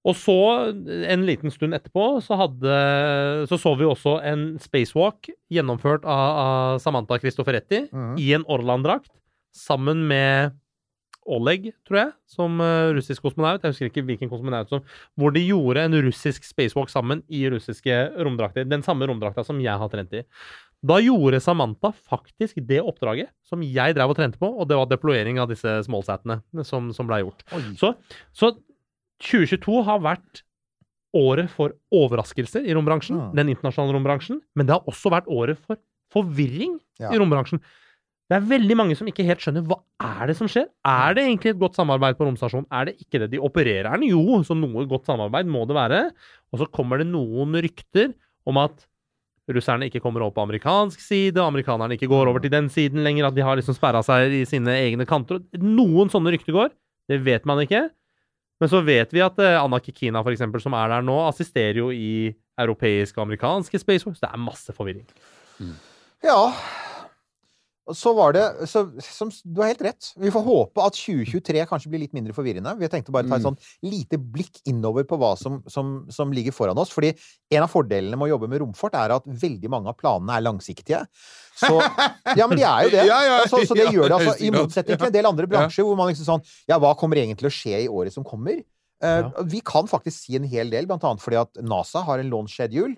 Og 0.06 0.14
så, 0.16 0.36
en 1.10 1.24
liten 1.26 1.52
stund 1.52 1.74
etterpå, 1.76 2.04
så, 2.24 2.36
hadde, 2.38 2.76
så 3.50 3.58
så 3.58 3.74
vi 3.76 3.88
også 3.88 4.18
en 4.24 4.44
spacewalk 4.62 5.26
gjennomført 5.52 6.06
av, 6.06 6.28
av 6.44 6.78
Samantha 6.82 7.18
Cristoforetti 7.20 7.88
mm. 7.90 8.14
i 8.22 8.30
en 8.36 8.46
Orland-drakt, 8.48 9.10
sammen 9.54 10.06
med 10.08 10.54
Oleg, 11.28 11.66
tror 11.84 11.98
jeg, 11.98 12.12
som 12.30 12.60
eh, 12.64 12.90
russisk 12.96 13.26
kosmonaut. 13.26 13.60
Jeg 13.60 13.74
husker 13.74 13.90
ikke 13.90 14.04
hvilken 14.08 14.30
kosmonaut 14.30 14.70
som 14.72 14.80
Hvor 15.18 15.34
de 15.34 15.42
gjorde 15.44 15.82
en 15.84 15.96
russisk 16.06 16.46
spacewalk 16.46 16.88
sammen 16.92 17.20
i 17.28 17.42
russiske 17.52 17.98
romdrakter. 18.16 18.64
Den 18.64 18.84
samme 18.86 19.08
romdrakta 19.10 19.44
som 19.44 19.60
jeg 19.60 19.76
har 19.82 19.92
trent 19.92 20.14
i. 20.16 20.22
Da 20.88 21.00
gjorde 21.02 21.42
Samantha 21.42 21.90
faktisk 21.92 22.62
det 22.64 22.78
oppdraget 22.80 23.32
som 23.44 23.64
jeg 23.66 23.96
drev 23.98 24.14
og 24.14 24.16
trente 24.16 24.40
på, 24.40 24.48
og 24.48 24.70
det 24.70 24.78
var 24.78 24.88
deployering 24.88 25.40
av 25.42 25.50
disse 25.50 25.80
smallsatene 25.84 26.38
som, 26.64 26.92
som 26.94 27.08
ble 27.10 27.24
gjort. 27.24 27.42
Så, 27.80 27.92
så 28.32 28.52
2022 29.22 29.82
har 29.84 29.98
vært 30.04 30.42
året 31.16 31.48
for 31.50 31.72
overraskelser 31.94 32.66
i 32.68 32.74
rombransjen, 32.76 33.16
Mm. 33.16 33.34
den 33.34 33.48
internasjonale 33.54 33.94
rombransjen, 33.96 34.40
men 34.54 34.66
det 34.66 34.74
har 34.76 34.84
også 34.86 35.10
vært 35.10 35.26
året 35.26 35.58
for 35.58 35.76
forvirring 36.12 36.78
Ja. 37.00 37.10
i 37.10 37.18
rombransjen. 37.18 37.60
Det 38.30 38.36
er 38.36 38.58
veldig 38.58 38.76
mange 38.76 38.94
som 38.96 39.06
ikke 39.08 39.24
helt 39.24 39.40
skjønner 39.40 39.64
hva 39.66 39.80
er 40.00 40.26
det 40.26 40.36
som 40.36 40.46
skjer. 40.46 40.66
Er 40.84 41.14
det 41.14 41.24
egentlig 41.24 41.50
et 41.54 41.58
godt 41.58 41.74
samarbeid 41.74 42.14
på 42.18 42.26
romstasjonen? 42.28 42.66
Er 42.70 42.84
det 42.86 42.98
ikke 43.00 43.20
det? 43.20 43.30
De 43.30 43.38
opererer 43.38 43.90
den 43.98 44.02
jo, 44.10 44.42
så 44.44 44.54
noe 44.54 44.84
godt 44.86 45.06
samarbeid 45.06 45.46
må 45.46 45.66
det 45.66 45.74
være. 45.74 46.10
Og 46.52 46.60
så 46.60 46.70
kommer 46.70 46.98
det 46.98 47.06
noen 47.06 47.52
rykter 47.56 48.12
om 48.46 48.58
at 48.58 48.86
russerne 49.48 49.88
ikke 49.88 50.02
kommer 50.02 50.20
over 50.20 50.32
på 50.36 50.42
amerikansk 50.44 51.00
side, 51.00 51.36
amerikanerne 51.40 51.96
ikke 51.96 52.06
går 52.08 52.28
over 52.28 52.38
til 52.40 52.50
den 52.50 52.68
siden 52.68 53.02
lenger, 53.02 53.28
at 53.28 53.34
de 53.34 53.40
har 53.40 53.56
liksom 53.56 53.74
sperra 53.74 54.02
seg 54.04 54.30
i 54.30 54.44
sine 54.44 54.68
egne 54.76 55.06
kanter. 55.06 55.40
Noen 55.56 56.10
sånne 56.12 56.30
rykter 56.36 56.52
går. 56.52 56.70
Det 57.08 57.24
vet 57.24 57.46
man 57.46 57.64
ikke. 57.64 57.88
Men 58.58 58.70
så 58.72 58.80
vet 58.82 59.12
vi 59.14 59.22
at 59.22 59.38
eh, 59.42 59.58
Anna 59.58 59.78
Kikina, 59.82 60.22
for 60.26 60.34
eksempel, 60.34 60.62
som 60.62 60.74
er 60.78 60.90
der 60.90 61.04
nå, 61.06 61.16
assisterer 61.28 61.78
jo 61.78 61.92
i 61.94 62.32
europeiske 62.58 63.20
og 63.20 63.28
amerikanske 63.28 63.78
spacewalks. 63.78 64.22
Det 64.22 64.30
er 64.30 64.42
masse 64.42 64.74
forvirring. 64.74 65.06
Ja. 66.26 66.40
Så 67.94 68.12
var 68.16 68.32
det 68.36 68.42
så, 68.68 68.82
som, 69.00 69.30
Du 69.44 69.60
har 69.62 69.70
helt 69.70 69.82
rett. 69.82 70.10
Vi 70.16 70.30
får 70.30 70.42
håpe 70.44 70.82
at 70.84 70.96
2023 70.98 71.64
kanskje 71.70 71.90
blir 71.92 72.02
litt 72.02 72.12
mindre 72.16 72.34
forvirrende. 72.36 72.74
Vi 72.78 72.88
tenkte 72.92 73.12
bare 73.14 73.28
ta 73.28 73.36
et 73.36 73.44
Mm. 73.44 73.54
sånn 73.54 73.90
lite 73.90 74.18
blikk 74.18 74.60
innover 74.68 75.04
på 75.08 75.16
hva 75.16 75.34
som, 75.38 75.62
som, 75.66 76.06
som 76.12 76.32
ligger 76.32 76.52
foran 76.52 76.78
oss. 76.78 76.90
Fordi 76.92 77.14
en 77.50 77.62
av 77.62 77.70
fordelene 77.72 78.16
med 78.16 78.28
å 78.28 78.32
jobbe 78.36 78.48
med 78.48 78.60
romfart 78.60 78.94
er 78.94 79.14
at 79.16 79.24
veldig 79.24 79.70
mange 79.70 79.88
av 79.88 79.96
planene 79.96 80.36
er 80.36 80.44
langsiktige. 80.44 81.06
Så, 81.58 81.74
ja, 82.36 82.46
men 82.46 82.58
de 82.58 82.64
er 82.64 82.84
jo 82.84 82.90
det. 82.90 83.04
Ja, 83.10 83.20
ja, 83.24 83.36
altså, 83.42 83.64
så 83.66 83.74
det 83.74 83.88
gjør 83.94 84.08
det 84.08 84.18
altså, 84.18 84.34
i 84.44 84.50
motsetning 84.54 84.98
til 84.98 85.08
en 85.08 85.16
del 85.16 85.26
andre 85.26 85.46
bransjer 85.50 85.86
hvor 85.86 85.96
man 85.96 86.12
liksom 86.12 86.28
sånn 86.28 86.44
Ja, 86.68 86.78
hva 86.78 86.94
kommer 86.98 87.16
egentlig 87.16 87.40
til 87.46 87.50
å 87.50 87.54
skje 87.56 87.80
i 87.86 87.88
året 87.88 88.12
som 88.14 88.26
kommer? 88.26 88.60
Uh. 89.02 89.30
Vi 89.46 89.60
kan 89.62 89.86
faktisk 89.86 90.26
si 90.26 90.36
en 90.36 90.44
hel 90.44 90.70
del, 90.70 90.86
blant 90.90 91.04
annet 91.06 91.22
fordi 91.22 91.38
at 91.38 91.60
NASA 91.62 92.02
har 92.02 92.18
en 92.18 92.30
launch 92.30 92.56
schedule. 92.56 92.96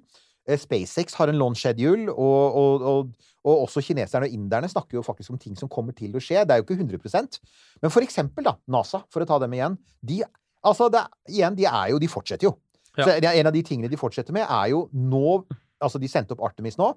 Eh, 0.49 0.59
SpaceX 0.59 1.15
har 1.19 1.29
en 1.29 1.39
launch 1.39 1.61
schedule, 1.61 2.09
og, 2.11 2.57
og, 2.57 2.85
og, 2.91 3.31
og 3.45 3.65
også 3.67 3.83
kineserne 3.85 4.29
og 4.29 4.37
inderne 4.37 4.71
snakker 4.73 4.99
jo 4.99 5.05
faktisk 5.05 5.35
om 5.35 5.41
ting 5.41 5.57
som 5.59 5.71
kommer 5.73 5.97
til 5.97 6.17
å 6.17 6.23
skje. 6.23 6.45
Det 6.47 6.55
er 6.55 6.63
jo 6.63 6.67
ikke 6.67 6.79
100 6.81 7.41
Men 7.83 7.93
for 7.93 8.05
eksempel, 8.05 8.47
da, 8.47 8.57
NASA, 8.67 9.03
for 9.13 9.25
å 9.25 9.29
ta 9.29 9.41
dem 9.43 9.57
igjen. 9.57 9.79
De, 10.01 10.23
altså, 10.63 10.89
det, 10.93 11.05
igjen, 11.29 11.57
de 11.59 11.69
er 11.69 11.91
jo 11.93 12.01
De 12.01 12.11
fortsetter 12.11 12.49
jo. 12.49 12.55
Ja. 12.97 13.07
Så 13.07 13.19
en 13.23 13.47
av 13.47 13.55
de 13.55 13.63
tingene 13.63 13.91
de 13.91 13.99
fortsetter 14.01 14.35
med, 14.35 14.49
er 14.49 14.73
jo 14.73 14.89
nå 14.93 15.43
Altså, 15.81 15.97
de 15.97 16.11
sendte 16.13 16.35
opp 16.35 16.43
Artemis 16.45 16.75
nå, 16.77 16.91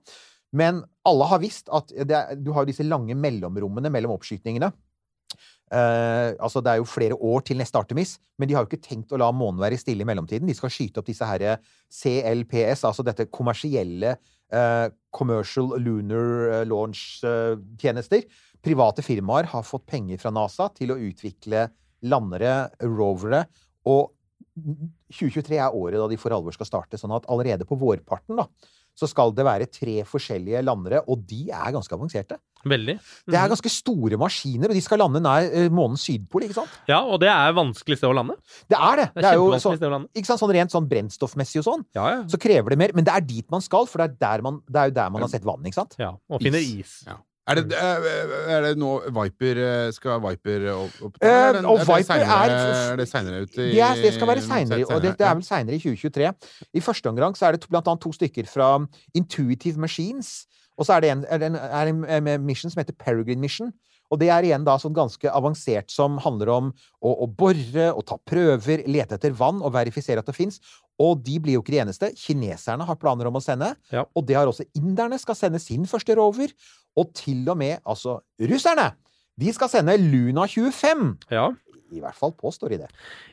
men 0.59 0.81
alle 1.07 1.27
har 1.29 1.39
visst 1.39 1.69
at 1.71 1.93
det 2.03 2.17
du 2.43 2.49
har 2.51 2.65
jo 2.65 2.67
disse 2.67 2.83
lange 2.83 3.15
mellomrommene 3.15 3.87
mellom 3.95 4.11
oppskytningene. 4.17 4.67
Eh, 5.71 6.35
altså 6.37 6.61
Det 6.61 6.71
er 6.71 6.81
jo 6.81 6.89
flere 6.89 7.15
år 7.15 7.45
til 7.47 7.57
neste 7.57 7.79
Artemis, 7.79 8.17
men 8.37 8.49
de 8.49 8.55
har 8.55 8.65
jo 8.65 8.69
ikke 8.71 8.83
tenkt 8.83 9.13
å 9.13 9.19
la 9.21 9.31
månen 9.33 9.61
være 9.61 9.79
stille 9.79 10.03
i 10.03 10.07
mellomtiden. 10.07 10.47
De 10.49 10.57
skal 10.57 10.73
skyte 10.73 11.01
opp 11.01 11.09
disse 11.09 11.25
her 11.25 11.57
CLPS, 11.89 12.83
altså 12.89 13.05
dette 13.05 13.29
kommersielle 13.33 14.17
uh, 14.53 14.87
Commercial 15.13 15.73
Lunar 15.81 16.49
eh, 16.49 16.65
Launch-tjenester. 16.69 18.25
Private 18.63 19.05
firmaer 19.05 19.49
har 19.51 19.65
fått 19.67 19.87
penger 19.89 20.21
fra 20.21 20.33
NASA 20.33 20.69
til 20.77 20.93
å 20.93 20.99
utvikle 20.99 21.67
landere, 22.03 22.69
rovere, 22.83 23.45
og 23.89 24.11
2023 24.53 25.57
er 25.57 25.73
året 25.73 25.97
da 25.97 26.07
de 26.11 26.17
for 26.21 26.35
alvor 26.35 26.53
skal 26.53 26.69
starte. 26.69 26.99
Sånn 26.99 27.13
at 27.15 27.25
allerede 27.31 27.65
på 27.67 27.77
vårparten 27.79 28.37
da, 28.37 28.45
så 28.95 29.07
skal 29.09 29.31
det 29.33 29.43
være 29.47 29.65
tre 29.73 30.03
forskjellige 30.05 30.61
landere, 30.63 30.99
og 31.09 31.23
de 31.29 31.47
er 31.49 31.71
ganske 31.73 31.95
avanserte. 31.95 32.37
Veldig. 32.63 32.93
Det 33.27 33.35
er 33.35 33.49
ganske 33.51 33.71
store 33.73 34.15
maskiner, 34.21 34.69
og 34.71 34.77
de 34.77 34.83
skal 34.85 35.01
lande 35.01 35.19
nær 35.19 35.47
eh, 35.49 35.65
månens 35.73 36.05
sydpol, 36.07 36.45
ikke 36.45 36.55
sant? 36.61 36.77
Ja, 36.87 37.01
og 37.03 37.19
det 37.19 37.27
er 37.33 37.51
vanskelig 37.57 37.97
sted 37.99 38.07
å 38.07 38.15
lande. 38.15 38.37
Det 38.71 38.77
er 38.77 39.01
det! 39.01 39.07
Det 39.15 39.19
Det 39.19 39.25
er 39.25 39.31
er 39.33 39.39
jo 39.41 39.49
kjempevanskelig 39.49 39.81
sted 39.81 39.89
å 39.89 39.93
lande. 39.97 40.09
ikke 40.15 40.29
sant, 40.31 40.43
sånn 40.45 40.53
rent 40.55 40.75
sånn 40.77 40.87
brennstoffmessig 40.93 41.59
og 41.63 41.67
sånn, 41.67 41.85
Ja, 41.97 42.05
ja. 42.13 42.23
så 42.31 42.39
krever 42.39 42.69
det 42.75 42.79
mer. 42.85 42.93
Men 42.95 43.03
det 43.09 43.13
er 43.17 43.25
dit 43.33 43.49
man 43.51 43.61
skal, 43.65 43.89
for 43.89 43.99
det 43.99 44.11
er, 44.13 44.17
der 44.23 44.45
man, 44.45 44.61
det 44.69 44.79
er 44.85 44.93
jo 44.93 44.97
der 45.01 45.09
man 45.17 45.25
har 45.25 45.33
sett 45.33 45.43
vann, 45.49 45.65
ikke 45.67 45.81
sant? 45.81 45.95
ja. 45.99 46.13
Og 46.31 46.39
finner 46.45 46.63
Is. 46.63 46.77
is. 46.85 46.95
Ja. 47.09 47.17
Er 47.45 47.59
det, 47.59 47.75
er 47.75 48.61
det 48.63 48.77
nå 48.79 48.89
Viper 49.11 49.57
eh, 49.59 49.91
Skal 49.91 50.21
Viper 50.23 50.63
opp, 50.71 50.93
opp 51.09 51.17
Eh, 51.19 51.51
det- 51.57 51.65
og 51.67 51.79
er 51.81 51.83
Viper 51.89 52.05
senere- 52.07 52.47
er- 52.47 52.91
Er 52.93 52.97
det 53.01 53.07
seinere 53.09 53.41
ut 53.43 53.57
i 53.57 53.65
Det, 53.73 54.01
det 54.03 54.13
skal 54.15 54.27
være 54.27 54.41
seinere. 54.47 54.85
Og 54.95 55.01
det, 55.03 55.17
det 55.17 55.27
er 55.27 55.33
vel 55.35 55.43
seinere 55.43 55.75
i 55.75 55.79
2023. 55.83 56.33
I 56.73 56.79
første 56.79 57.09
omgang 57.11 57.35
så 57.35 57.47
er 57.47 57.51
det 57.57 57.61
to- 57.61 57.67
blant 57.69 57.87
annet 57.87 58.01
to 58.01 58.11
stykker 58.15 58.47
fra 58.47 58.69
Intuitive 59.13 59.77
Machines. 59.77 60.45
Og 60.77 60.85
så 60.87 60.95
er 60.95 61.01
det 61.01 61.09
en, 61.11 61.25
er 61.29 61.43
en, 61.49 61.55
er 61.55 61.85
det 61.85 61.93
en, 62.09 62.27
en 62.27 62.45
mission 62.45 62.71
som 62.71 62.79
heter 62.81 62.95
Peregrine 62.97 63.39
Mission. 63.43 63.73
Og 64.11 64.19
det 64.19 64.29
er 64.29 64.43
igjen 64.45 64.63
da 64.65 64.75
sånn 64.77 64.93
ganske 64.93 65.25
avansert 65.31 65.89
som 65.89 66.17
handler 66.21 66.49
om 66.49 66.71
å, 67.03 67.13
å 67.23 67.27
bore 67.27 67.87
og 67.95 68.05
ta 68.05 68.17
prøver, 68.29 68.83
lete 68.87 69.15
etter 69.17 69.31
vann 69.33 69.61
og 69.63 69.73
verifisere 69.73 70.19
at 70.21 70.25
det 70.29 70.35
fins. 70.35 70.59
Og 71.01 71.23
de 71.25 71.39
blir 71.41 71.55
jo 71.57 71.61
ikke 71.63 71.73
de 71.73 71.79
eneste. 71.81 72.11
Kineserne 72.15 72.85
har 72.85 72.95
planer 73.01 73.25
om 73.27 73.33
å 73.39 73.41
sende. 73.41 73.71
Ja. 73.91 74.03
Og 74.15 74.27
det 74.29 74.35
har 74.37 74.45
også 74.47 74.65
inderne. 74.77 75.17
Skal 75.19 75.35
sende 75.35 75.59
sin 75.59 75.85
første 75.89 76.13
rover. 76.15 76.53
Og 76.99 77.13
til 77.17 77.47
og 77.49 77.57
med 77.59 77.79
altså 77.81 78.19
russerne! 78.41 78.91
De 79.39 79.49
skal 79.53 79.69
sende 79.71 79.95
Luna 79.97 80.45
25. 80.45 81.07
Ja. 81.33 81.49
I 81.93 82.01
hvert 82.01 82.17
fall 82.17 82.31
påstår 82.33 82.73
de 82.73 82.77
det. 82.83 82.87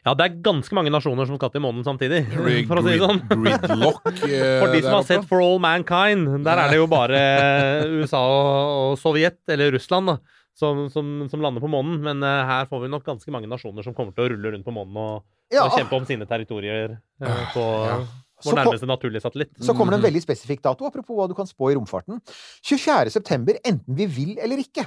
ja, 0.05 0.13
det 0.17 0.25
er 0.25 0.41
ganske 0.45 0.75
mange 0.77 0.93
nasjoner 0.93 1.29
som 1.29 1.39
skal 1.39 1.53
til 1.53 1.63
månen 1.65 1.85
samtidig, 1.85 2.27
for 2.69 2.81
å 2.81 2.83
si 2.85 2.93
det 2.93 3.01
sånn. 3.01 3.23
Gridlock. 3.31 4.11
eh, 4.29 4.59
For 4.61 4.75
de 4.75 4.83
som 4.85 4.97
har 4.99 5.07
sett 5.09 5.25
For 5.29 5.45
All 5.45 5.61
Mankind, 5.65 6.43
der 6.45 6.61
er 6.61 6.73
det 6.73 6.81
jo 6.81 6.89
bare 6.91 7.23
USA 8.01 8.21
og, 8.21 8.99
Sovjet, 9.01 9.41
eller 9.49 9.73
Russland, 9.77 10.13
da, 10.13 10.43
som, 10.61 10.87
som, 10.93 11.13
som 11.33 11.45
lander 11.45 11.65
på 11.65 11.73
månen. 11.73 12.03
Men 12.05 12.25
uh, 12.25 12.45
her 12.49 12.69
får 12.69 12.85
vi 12.85 12.93
nok 12.93 13.07
ganske 13.07 13.33
mange 13.33 13.49
nasjoner 13.49 13.87
som 13.87 13.97
kommer 13.97 14.17
til 14.17 14.27
å 14.27 14.33
rulle 14.35 14.53
rundt 14.57 14.69
på 14.69 14.77
månen 14.77 15.01
og, 15.01 15.29
Ja, 15.51 15.65
og 15.65 15.79
kjempe 15.79 15.97
om 15.97 16.09
sine 16.09 16.29
territorier 16.29 16.99
uh, 17.25 17.45
på 17.55 17.65
Så 17.65 18.05
vår 18.45 18.53
kom- 18.55 18.61
nærmeste 18.65 18.87
naturlige 18.91 19.23
satellitt. 19.25 19.53
Så 19.61 19.75
kommer 19.77 19.93
det 19.97 20.01
en 20.05 20.09
veldig 20.13 20.23
spesifikk 20.23 20.63
dato, 20.63 20.87
apropos 20.87 21.17
hva 21.17 21.29
du 21.29 21.35
kan 21.35 21.47
spå 21.47 21.71
i 21.73 21.77
romfarten. 21.79 22.21
24. 22.63 23.11
september, 23.11 23.55
enten 23.65 23.95
vi 23.97 24.07
vil 24.07 24.39
eller 24.39 24.57
ikke. 24.63 24.87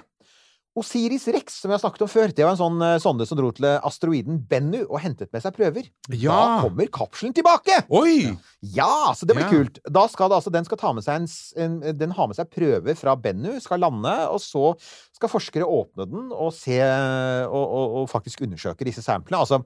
Osiris 0.76 1.28
Rex, 1.30 1.60
som 1.62 1.70
vi 1.70 1.76
har 1.76 1.82
snakket 1.84 2.02
om 2.02 2.10
før, 2.10 2.32
det 2.34 2.42
var 2.48 2.56
en 2.56 2.58
sånn 2.58 2.80
eh, 2.82 2.96
sonde 2.98 3.28
som 3.30 3.38
dro 3.38 3.52
til 3.54 3.68
asteroiden 3.86 4.40
Bennu 4.50 4.80
og 4.88 4.96
hentet 5.04 5.30
med 5.32 5.44
seg 5.44 5.54
prøver. 5.54 5.86
Da 6.10 6.64
kommer 6.64 6.88
kapselen 6.90 7.36
tilbake! 7.38 7.76
Oi! 7.94 8.32
Ja, 8.74 9.14
så 9.14 9.28
det 9.30 9.36
blir 9.38 9.46
Ja. 9.46 9.52
kult. 9.54 9.78
Da 9.86 10.08
skal 10.10 10.30
det, 10.34 10.40
altså, 10.40 10.50
den 10.56 10.66
skal 10.66 10.78
ta 10.82 10.92
med 10.98 11.06
seg 11.06 11.28
en, 11.62 11.76
en 11.84 11.98
Den 12.00 12.16
har 12.18 12.26
med 12.32 12.40
seg 12.40 12.50
prøver 12.50 12.98
fra 12.98 13.14
Bennu, 13.16 13.60
skal 13.62 13.84
lande, 13.86 14.16
og 14.34 14.42
så 14.42 14.74
skal 15.14 15.30
forskere 15.30 15.62
åpne 15.70 16.10
den 16.10 16.32
og 16.34 16.50
se 16.58 16.82
og, 16.82 17.54
og, 17.54 17.98
og 18.02 18.10
faktisk 18.10 18.42
undersøke 18.42 18.82
disse 18.90 19.06
samplene. 19.06 19.44
Altså, 19.46 19.62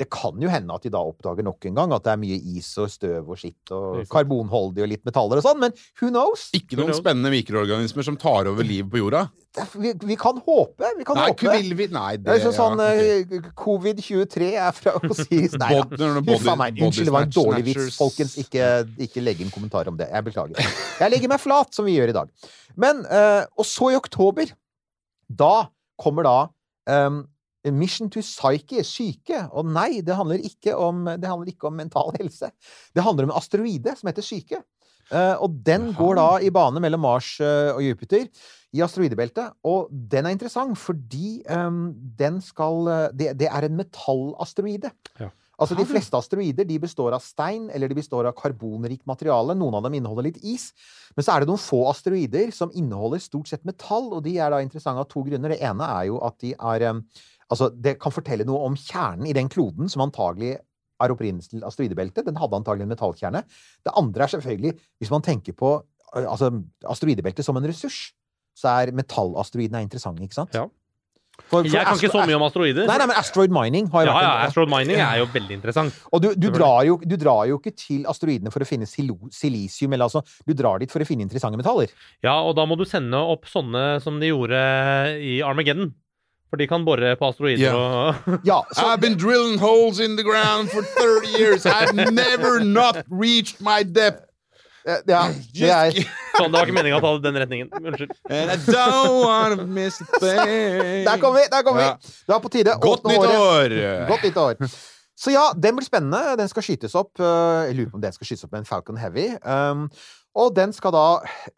det 0.00 0.06
kan 0.10 0.40
jo 0.40 0.48
hende 0.48 0.72
at 0.72 0.82
de 0.86 0.90
da 0.90 1.02
oppdager 1.04 1.44
nok 1.44 1.66
en 1.68 1.76
gang 1.76 1.92
at 1.92 2.04
det 2.06 2.12
er 2.14 2.20
mye 2.22 2.38
is 2.56 2.70
og 2.80 2.88
støv 2.90 3.28
og 3.28 3.36
skitt 3.38 3.72
og 3.76 4.00
karbonholdig 4.10 4.82
og 4.86 4.88
litt 4.88 5.02
metaller 5.04 5.38
og 5.38 5.44
sånn, 5.44 5.60
men 5.60 5.74
who 6.00 6.08
knows? 6.08 6.46
Ikke 6.56 6.78
noen 6.80 6.96
spennende 6.96 7.30
mikroorganismer 7.34 8.06
som 8.06 8.16
tar 8.20 8.48
over 8.50 8.64
livet 8.66 8.88
på 8.90 9.02
jorda? 9.02 9.26
Det 9.52 9.66
Vi, 9.76 9.92
vi 10.08 10.16
kan 10.16 10.38
håpe. 10.40 10.88
Vi 10.96 11.04
kan 11.04 11.18
Nei, 11.20 11.26
håpe. 11.28 11.52
vil 11.58 11.74
vi 11.76 11.86
Nei, 11.92 12.16
det 12.16 12.24
Det 12.24 12.38
er 12.38 12.44
sånn, 12.46 12.56
sånn 12.56 12.80
ja, 12.80 13.18
ok. 13.20 13.34
eh, 13.36 13.50
Covid-23 13.62 14.48
er 14.56 14.72
fra 14.76 14.94
Osiris 15.02 15.58
Nei 15.62 15.74
er 15.76 16.22
Huff 16.30 16.48
a 16.48 16.56
meg. 16.56 16.80
Unnskyld, 16.80 17.10
det 17.10 17.14
var 17.18 17.28
en 17.28 17.34
dårlig 17.36 17.66
vits, 17.68 17.98
folkens. 18.00 18.38
Ikke, 18.40 18.70
ikke 18.96 19.24
legg 19.24 19.44
inn 19.44 19.52
kommentar 19.52 19.90
om 19.92 19.98
det. 20.00 20.08
Jeg 20.08 20.24
beklager. 20.30 20.72
Jeg 21.02 21.12
legger 21.12 21.34
meg 21.34 21.42
flat, 21.44 21.68
som 21.76 21.84
vi 21.84 21.98
gjør 21.98 22.14
i 22.14 22.16
dag. 22.16 22.32
Men 22.80 23.04
eh, 23.04 23.44
Og 23.60 23.68
så 23.68 23.92
i 23.92 23.98
oktober, 24.00 24.56
da 25.28 25.52
kommer 26.00 26.26
da 26.26 26.36
ehm, 26.88 27.22
Mission 27.70 28.10
to 28.10 28.22
Psyche, 28.24 28.82
syke. 28.84 29.44
Og 29.52 29.68
nei, 29.70 30.00
det 30.02 30.16
handler, 30.18 30.42
ikke 30.42 30.74
om, 30.74 31.04
det 31.06 31.28
handler 31.28 31.52
ikke 31.52 31.70
om 31.70 31.78
mental 31.78 32.10
helse. 32.18 32.50
Det 32.94 33.04
handler 33.06 33.28
om 33.28 33.34
en 33.34 33.38
asteroide 33.38 33.94
som 33.98 34.10
heter 34.10 34.26
Syke. 34.26 34.62
Eh, 35.12 35.36
og 35.44 35.60
den 35.66 35.90
går 35.96 36.16
da 36.16 36.28
i 36.40 36.50
bane 36.54 36.80
mellom 36.82 37.04
Mars 37.04 37.34
eh, 37.42 37.70
og 37.74 37.82
Jupiter 37.84 38.26
i 38.72 38.82
asteroidebeltet. 38.84 39.58
Og 39.68 39.90
den 39.90 40.26
er 40.26 40.34
interessant 40.34 40.78
fordi 40.80 41.42
ehm, 41.50 41.92
den 42.18 42.40
skal 42.44 42.88
eh, 42.88 43.06
det, 43.12 43.32
det 43.42 43.50
er 43.50 43.68
en 43.68 43.78
metallasteroide. 43.80 44.92
Ja. 45.20 45.30
Altså 45.62 45.76
De 45.78 45.84
fleste 45.86 46.16
asteroider 46.18 46.66
de 46.66 46.78
består 46.80 47.14
av 47.14 47.22
stein 47.22 47.68
eller 47.70 47.90
de 47.90 47.94
består 47.94 48.26
av 48.26 48.34
karbonrikt 48.34 49.04
materiale. 49.06 49.54
Noen 49.54 49.76
av 49.78 49.84
dem 49.84 49.94
inneholder 49.98 50.26
litt 50.26 50.40
is. 50.42 50.70
Men 51.14 51.26
så 51.26 51.34
er 51.34 51.42
det 51.42 51.52
noen 51.52 51.60
få 51.60 51.84
asteroider 51.90 52.50
som 52.56 52.72
inneholder 52.74 53.22
stort 53.22 53.52
sett 53.52 53.62
metall, 53.68 54.08
og 54.16 54.24
de 54.24 54.38
er 54.40 54.50
da 54.50 54.62
interessante 54.64 55.04
av 55.04 55.10
to 55.12 55.22
grunner. 55.28 55.52
Det 55.52 55.60
ene 55.62 55.90
er 56.00 56.08
jo 56.08 56.18
at 56.24 56.40
de 56.42 56.54
er 56.56 56.86
ehm, 56.88 57.04
Altså, 57.52 57.68
det 57.84 57.98
kan 58.00 58.14
fortelle 58.14 58.46
noe 58.48 58.64
om 58.70 58.76
kjernen 58.80 59.28
i 59.28 59.34
den 59.36 59.50
kloden 59.52 59.90
som 59.92 60.04
antagelig 60.06 60.54
er 61.02 61.12
opprinnelsen 61.12 61.58
til 61.58 61.66
asteroidebeltet. 61.68 62.24
Den 62.28 62.38
hadde 62.40 62.56
antagelig 62.60 62.86
en 62.86 62.92
metallkjerne. 62.94 63.42
Det 63.84 63.92
andre 63.98 64.24
er 64.24 64.32
selvfølgelig, 64.36 64.74
hvis 65.02 65.10
man 65.12 65.24
tenker 65.26 65.56
på 65.58 65.74
eh, 66.16 66.24
altså, 66.24 66.48
asteroidebeltet 66.88 67.44
som 67.44 67.58
en 67.60 67.66
ressurs, 67.68 68.12
så 68.56 68.68
er 68.82 68.92
metallasteroidene 68.96 69.82
interessante, 69.84 70.22
ikke 70.24 70.40
sant? 70.42 70.54
Ja. 70.56 70.68
For- 71.48 71.62
for 71.64 71.64
Jeg 71.64 71.86
kan 71.88 71.96
ikke 71.96 72.10
så 72.12 72.26
mye 72.28 72.36
om 72.36 72.42
asteroider. 72.44 72.84
Nei, 72.86 72.96
nei, 73.00 73.06
men 73.08 73.16
asteroid 73.16 73.52
mining 73.56 73.86
har 73.90 74.02
jo 74.04 74.10
Ja, 74.10 74.14
vært 74.18 74.26
ja, 74.26 74.48
Asteroid 74.50 74.68
mining 74.68 74.98
er 75.00 75.16
jo 75.22 75.26
veldig 75.32 75.54
interessant. 75.56 75.94
Og 76.12 76.20
du, 76.22 76.28
du, 76.36 76.50
drar 76.52 76.84
jo, 76.84 76.98
du 77.00 77.16
drar 77.16 77.46
jo 77.48 77.56
ikke 77.58 77.72
til 77.74 78.04
asteroidene 78.06 78.52
for 78.52 78.60
å 78.60 78.68
finne 78.68 78.86
silo, 78.86 79.16
silisium, 79.32 79.94
eller 79.96 80.10
altså 80.10 80.20
Du 80.46 80.52
drar 80.52 80.78
dit 80.84 80.92
for 80.92 81.00
å 81.00 81.08
finne 81.08 81.24
interessante 81.24 81.56
metaller. 81.56 81.88
Ja, 82.22 82.36
og 82.44 82.54
da 82.60 82.66
må 82.68 82.76
du 82.76 82.84
sende 82.84 83.16
opp 83.16 83.48
sånne 83.48 84.02
som 84.04 84.20
de 84.20 84.28
gjorde 84.28 84.60
i 85.24 85.40
Armageddon. 85.42 85.94
For 86.52 86.60
de 86.60 86.66
kan 86.68 86.82
bore 86.84 87.14
på 87.16 87.28
asteroider 87.32 87.62
yeah. 87.64 87.76
og 88.28 88.40
Ja, 88.44 88.58
så 88.76 88.90
I've 88.92 89.00
been 89.00 89.16
drilling 89.16 89.56
holes 89.60 90.00
in 90.04 90.18
the 90.20 90.24
ground 90.26 90.68
for 90.68 90.84
30 90.84 91.32
years. 91.40 91.64
I've 91.64 91.94
never 91.96 92.60
not 92.60 92.96
reached 93.08 93.56
my 93.64 93.80
depth. 93.82 94.28
eh, 94.84 94.98
ja, 95.08 95.22
det 95.54 95.70
er 95.70 95.96
Sånn, 96.36 96.50
det 96.52 96.58
var 96.58 96.66
ikke 96.66 96.76
meninga 96.76 96.98
å 96.98 97.02
ta 97.04 97.12
det 97.16 97.24
den 97.24 97.38
retningen. 97.40 97.68
Unnskyld. 97.72 98.12
Der 101.08 101.20
kom 101.22 101.36
vi! 101.38 101.44
Der 101.52 101.62
kom 101.64 101.78
Ja. 101.80 101.94
vi! 101.96 102.14
Det 102.26 102.36
er 102.36 102.40
på 102.44 102.52
tide. 102.52 102.76
Godt 102.82 103.08
nytt 103.08 103.28
år! 103.32 103.76
Godt 104.12 104.26
nytt 104.28 104.40
år. 104.44 104.58
Så 105.22 105.30
ja, 105.30 105.52
den 105.56 105.76
blir 105.78 105.86
spennende. 105.86 106.36
Den 106.40 106.48
skal 106.50 106.64
skytes 106.66 106.96
opp 106.98 107.20
øh, 107.20 107.68
Jeg 107.68 107.76
lurer 107.78 107.90
på 107.92 108.00
om 108.00 108.02
den 108.02 108.12
skal 108.16 108.26
skytes 108.26 108.44
opp 108.44 108.52
med 108.52 108.64
en 108.64 108.68
Falcon 108.68 108.98
Heavy. 108.98 109.28
Um, 109.40 109.86
og 110.32 110.54
den 110.56 110.70
skal 110.72 110.94
da 110.94 111.06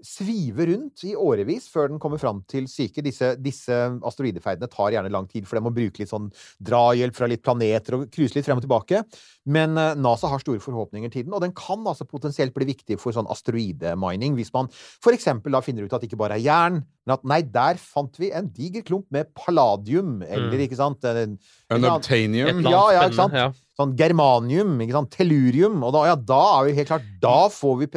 svive 0.02 0.66
rundt 0.66 1.04
i 1.06 1.12
årevis 1.14 1.68
før 1.70 1.92
den 1.92 2.00
kommer 2.02 2.18
fram 2.18 2.40
til 2.50 2.66
syke. 2.70 3.04
Disse, 3.06 3.34
disse 3.38 3.76
asteroideferdene 4.02 4.66
tar 4.72 4.94
gjerne 4.96 5.12
lang 5.14 5.28
tid, 5.30 5.46
for 5.46 5.58
de 5.58 5.62
må 5.62 5.70
bruke 5.74 6.02
litt 6.02 6.10
sånn 6.10 6.26
drahjelp 6.58 7.14
fra 7.14 7.28
litt 7.30 7.44
planeter 7.44 7.98
og 8.00 8.08
cruise 8.14 8.34
litt 8.34 8.46
frem 8.48 8.58
og 8.58 8.64
tilbake. 8.66 9.04
Men 9.46 9.78
øh, 9.78 9.92
NASA 10.00 10.30
har 10.32 10.42
store 10.42 10.62
forhåpninger 10.64 11.12
til 11.12 11.26
den, 11.28 11.36
og 11.36 11.44
den 11.44 11.54
kan 11.54 11.84
altså 11.86 12.06
potensielt 12.08 12.54
bli 12.56 12.66
viktig 12.72 12.98
for 12.98 13.14
sånn 13.14 13.28
asteroidemining 13.30 14.34
hvis 14.38 14.50
man 14.54 14.70
for 14.74 15.14
eksempel 15.14 15.54
da 15.54 15.60
finner 15.62 15.86
ut 15.86 15.94
at 15.94 16.02
det 16.02 16.10
ikke 16.10 16.20
bare 16.24 16.38
er 16.40 16.46
jern, 16.46 16.80
men 17.04 17.14
at 17.14 17.26
nei, 17.28 17.42
der 17.54 17.78
fant 17.78 18.16
vi 18.18 18.30
en 18.34 18.48
diger 18.54 18.82
klump 18.86 19.06
med 19.14 19.30
palladium, 19.38 20.22
eller 20.24 20.54
Mm. 20.54 20.64
ikke 20.66 20.76
sant 20.76 21.04
en, 21.08 21.38
Unobtainium. 21.72 22.60
Ja, 22.64 22.82
ja, 22.94 23.04
ikke 23.08 23.16
sant? 23.18 23.60
sånn 23.78 23.94
germanium, 23.98 24.76
ikke 24.82 24.94
sant? 24.96 25.10
tellurium, 25.14 25.82
og 25.82 25.94
da, 25.96 26.04
ja, 26.12 26.16
da 26.16 26.40
er 26.60 26.68
vi 26.68 26.74
helt 26.78 26.90
klart 26.92 27.06
Da 27.22 27.48
får 27.50 27.78
vi 27.80 27.88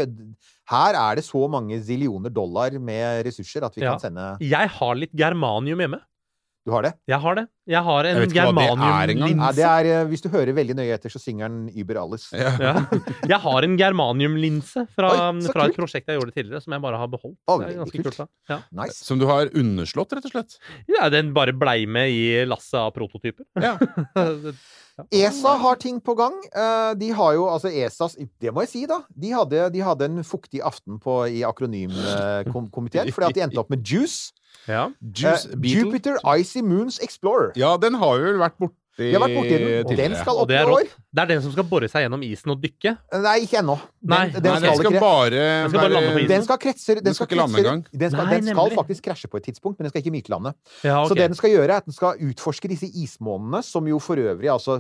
Her 0.67 0.97
er 0.99 1.15
det 1.15 1.23
så 1.27 1.45
mange 1.49 1.80
zillioner 1.84 2.34
dollar 2.34 2.75
med 2.80 3.23
ressurser 3.25 3.63
at 3.67 3.75
vi 3.77 3.82
Ja. 3.86 3.95
kan 3.95 3.99
sende 4.10 4.38
Jeg 4.43 4.67
har 4.69 4.95
litt 4.95 5.13
germanium 5.15 5.80
hjemme. 5.80 6.01
Du 6.67 6.73
har 6.75 6.84
det? 6.84 6.89
Jeg 7.08 7.21
har 7.23 7.36
det. 7.38 7.45
Jeg 7.71 7.80
har 7.82 8.03
en 8.10 8.17
er 8.17 8.25
germaniumlinse. 8.27 9.56
Ja, 9.56 9.80
det 9.80 9.91
eh, 9.93 10.01
hvis 10.10 10.19
du 10.25 10.27
hører 10.27 10.51
veldig 10.51 10.75
nøye 10.75 10.97
etter, 10.97 11.08
så 11.13 11.21
synger 11.23 11.47
den 11.47 11.69
Über 11.71 11.95
alles. 12.01 12.25
Ja. 12.36 12.51
Ja. 12.60 12.73
Jeg 13.23 13.39
har 13.39 13.63
en 13.63 13.77
germaniumlinse 13.80 14.84
fra, 14.91 15.13
Oi, 15.32 15.45
fra 15.47 15.69
et 15.69 15.77
prosjekt 15.80 16.12
jeg 16.12 16.19
gjorde 16.19 16.36
tidligere, 16.36 16.60
som 16.65 16.75
jeg 16.75 16.84
bare 16.84 16.99
har 16.99 17.08
beholdt. 17.08 17.38
Oh, 17.47 17.62
det 17.63 17.69
er 17.69 17.80
ganske 17.80 18.03
kult. 18.03 18.17
kult. 18.19 18.30
Ja. 18.51 18.60
Nice. 18.82 18.99
Som 19.08 19.21
du 19.23 19.25
har 19.32 19.47
underslått, 19.56 20.12
rett 20.19 20.27
og 20.27 20.36
slett. 20.36 20.58
ja, 20.91 21.08
Den 21.08 21.32
bare 21.34 21.56
blei 21.56 21.86
med 21.88 22.12
i 22.12 22.43
lasset 22.43 22.82
av 22.84 22.91
prototyper. 22.99 23.47
Ja. 23.63 23.77
ESA 25.13 25.53
har 25.62 25.77
ting 25.81 25.99
på 26.01 26.15
gang. 26.17 26.33
Eh, 26.49 26.93
De 26.97 27.12
har 27.13 27.33
jo 27.38 27.45
altså 27.51 27.69
ESAs 27.69 28.17
Det 28.41 28.53
må 28.53 28.63
jeg 28.65 28.69
si, 28.71 28.86
da. 28.89 29.01
De 29.13 29.31
hadde, 29.36 29.69
de 29.73 29.83
hadde 29.86 30.10
en 30.10 30.23
fuktig 30.25 30.62
aften 30.65 30.97
på, 30.99 31.19
i 31.29 31.43
akronymkomiteen, 31.45 33.12
fordi 33.15 33.29
at 33.29 33.36
de 33.36 33.45
endte 33.45 33.62
opp 33.62 33.69
med 33.73 33.86
JUICE. 33.86 34.33
Ja. 34.67 34.89
Juice 35.01 35.47
uh, 35.53 35.62
Jupiter 35.63 36.17
Icy 36.38 36.60
Moons 36.65 36.99
Explorer. 37.03 37.53
Ja, 37.55 37.77
den 37.79 37.95
har 38.01 38.17
jo 38.17 38.31
vel 38.31 38.41
vært 38.41 38.57
borti 38.97 39.07
Vi 39.07 39.13
har 39.13 39.23
vært 39.23 39.36
borti 39.38 39.57
den, 39.57 39.97
den 39.99 40.15
skal 40.17 40.39
opp 40.41 40.51
i 40.51 40.57
år. 40.57 40.89
Det 41.17 41.23
er 41.23 41.29
den 41.31 41.41
som 41.41 41.53
skal 41.53 41.65
bore 41.69 41.89
seg 41.89 42.05
gjennom 42.05 42.23
isen 42.25 42.53
og 42.53 42.62
dykke. 42.62 42.93
Nei, 43.23 43.36
ikke 43.45 43.60
ennå. 43.62 43.77
Den, 44.01 44.13
Nei. 44.13 44.23
den, 44.33 44.41
skal 44.43 44.65
den 44.65 44.77
skal 44.79 44.97
bare 45.01 45.43
skal 45.69 45.79
bare 45.79 45.91
lande 45.93 46.12
på 46.13 46.21
isen. 46.21 46.31
Den 46.31 46.45
skal 46.47 46.60
kretse 46.62 46.95
Den 46.97 47.05
Den 47.05 47.17
skal, 47.17 47.27
skal 47.27 47.38
ikke 47.38 47.41
lande. 47.41 47.91
Den 47.91 48.13
skal, 48.13 48.29
Nei, 48.29 48.39
den 48.41 48.51
skal 48.51 48.75
faktisk 48.77 49.07
krasje 49.07 49.31
på 49.31 49.41
et 49.41 49.47
tidspunkt, 49.49 49.77
men 49.77 49.88
den 49.88 49.93
skal 49.93 50.03
ikke 50.03 50.15
myklande. 50.17 50.53
Ja, 50.86 51.01
Så 51.07 51.17
det 51.17 51.29
den 51.31 51.39
skal 51.39 51.53
gjøre, 51.53 51.69
er 51.69 51.83
at 51.83 51.89
den 51.89 51.97
skal 51.97 52.21
utforske 52.29 52.71
disse 52.71 52.89
ismånene, 52.89 53.63
som 53.65 53.88
jo 53.89 53.99
for 54.03 54.19
øvrig 54.21 54.51
altså 54.53 54.79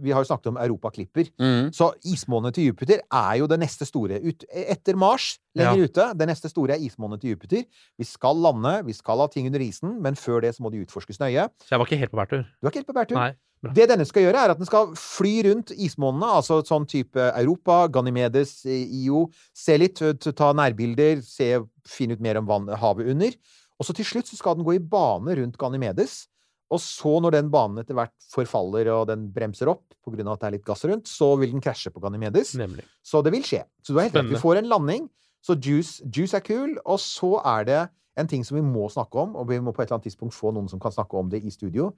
Vi 0.00 0.12
har 0.12 0.24
jo 0.24 0.30
snakket 0.30 0.52
om 0.52 0.60
europaklipper. 0.60 1.30
Mm. 1.40 1.72
Så 1.74 1.92
ismånene 2.04 2.54
til 2.54 2.70
Jupiter 2.70 3.04
er 3.04 3.40
jo 3.40 3.48
det 3.50 3.60
neste 3.60 3.88
store. 3.88 4.20
Ut, 4.24 4.46
etter 4.48 4.96
Mars, 4.98 5.34
lenger 5.58 5.88
ute, 5.88 6.06
det 6.18 6.28
neste 6.30 6.50
store 6.50 6.76
er 6.76 6.84
ismånene 6.84 7.20
til 7.22 7.34
Jupiter. 7.34 7.64
Vi 7.98 8.06
skal 8.08 8.38
lande, 8.42 8.76
vi 8.86 8.94
skal 8.96 9.22
ha 9.22 9.28
ting 9.30 9.48
under 9.50 9.62
isen, 9.64 9.96
men 10.02 10.18
før 10.18 10.44
det 10.44 10.54
så 10.56 10.64
må 10.64 10.72
de 10.74 10.82
utforskes 10.84 11.20
nøye. 11.22 11.48
Så 11.64 11.74
jeg 11.74 11.82
var 11.82 11.90
ikke 11.90 12.00
helt 12.02 12.14
på 12.14 12.20
bærtur. 12.20 12.44
Du 12.44 12.66
var 12.66 12.74
ikke 12.74 12.82
helt 12.82 12.92
på 12.92 12.98
bærtur. 12.98 13.20
Nei. 13.20 13.32
Det 13.72 13.86
denne 13.88 14.04
skal 14.04 14.26
gjøre, 14.26 14.42
er 14.44 14.52
at 14.52 14.60
den 14.60 14.68
skal 14.68 14.90
fly 14.98 15.38
rundt 15.46 15.70
ismånene, 15.72 16.28
altså 16.36 16.58
sånn 16.68 16.84
type 16.90 17.30
Europa, 17.30 17.86
Ganymedes, 17.88 18.58
eh, 18.68 18.84
IO. 19.04 19.30
Se 19.56 19.78
litt, 19.80 20.02
ta 20.36 20.50
nærbilder, 20.52 21.22
se, 21.24 21.48
finne 21.88 22.18
ut 22.18 22.24
mer 22.24 22.42
om 22.42 22.50
vann, 22.50 22.68
havet 22.76 23.08
under. 23.14 23.38
Og 23.80 23.88
så 23.88 23.96
til 23.96 24.06
slutt 24.06 24.28
så 24.28 24.36
skal 24.36 24.58
den 24.58 24.66
gå 24.66 24.76
i 24.76 24.82
bane 24.82 25.38
rundt 25.40 25.56
Ganymedes. 25.60 26.26
Og 26.74 26.80
så, 26.80 27.12
når 27.22 27.36
den 27.36 27.50
banen 27.52 27.80
etter 27.82 27.96
hvert 27.96 28.14
forfaller 28.32 28.88
og 28.94 29.08
den 29.10 29.28
bremser 29.32 29.70
opp 29.70 29.84
pga. 30.04 30.24
at 30.32 30.40
det 30.40 30.46
er 30.48 30.54
litt 30.56 30.66
gass 30.66 30.84
rundt, 30.88 31.08
så 31.08 31.34
vil 31.40 31.52
den 31.52 31.62
krasje 31.64 31.92
på 31.92 32.02
Ganymedes. 32.02 32.54
Nemlig. 32.58 32.84
Så 33.04 33.22
det 33.24 33.32
vil 33.32 33.44
skje. 33.46 33.64
Så 33.84 33.92
du 33.92 34.00
har 34.00 34.08
helt 34.08 34.16
rett. 34.18 34.32
Vi 34.32 34.40
får 34.40 34.60
en 34.60 34.70
landing. 34.72 35.08
Så 35.44 35.58
juice, 35.60 36.04
juice 36.08 36.36
er 36.38 36.44
kul. 36.44 36.78
Og 36.84 37.00
så 37.02 37.36
er 37.44 37.68
det 37.68 37.80
en 38.20 38.30
ting 38.30 38.44
som 38.46 38.56
vi 38.56 38.64
må 38.64 38.88
snakke 38.92 39.18
om, 39.20 39.34
og 39.36 39.48
vi 39.50 39.60
må 39.60 39.74
på 39.74 39.82
et 39.82 39.88
eller 39.88 39.98
annet 39.98 40.10
tidspunkt 40.10 40.36
få 40.36 40.54
noen 40.54 40.70
som 40.70 40.80
kan 40.82 40.94
snakke 40.94 41.18
om 41.18 41.32
det 41.32 41.42
i 41.44 41.52
studio. 41.52 41.92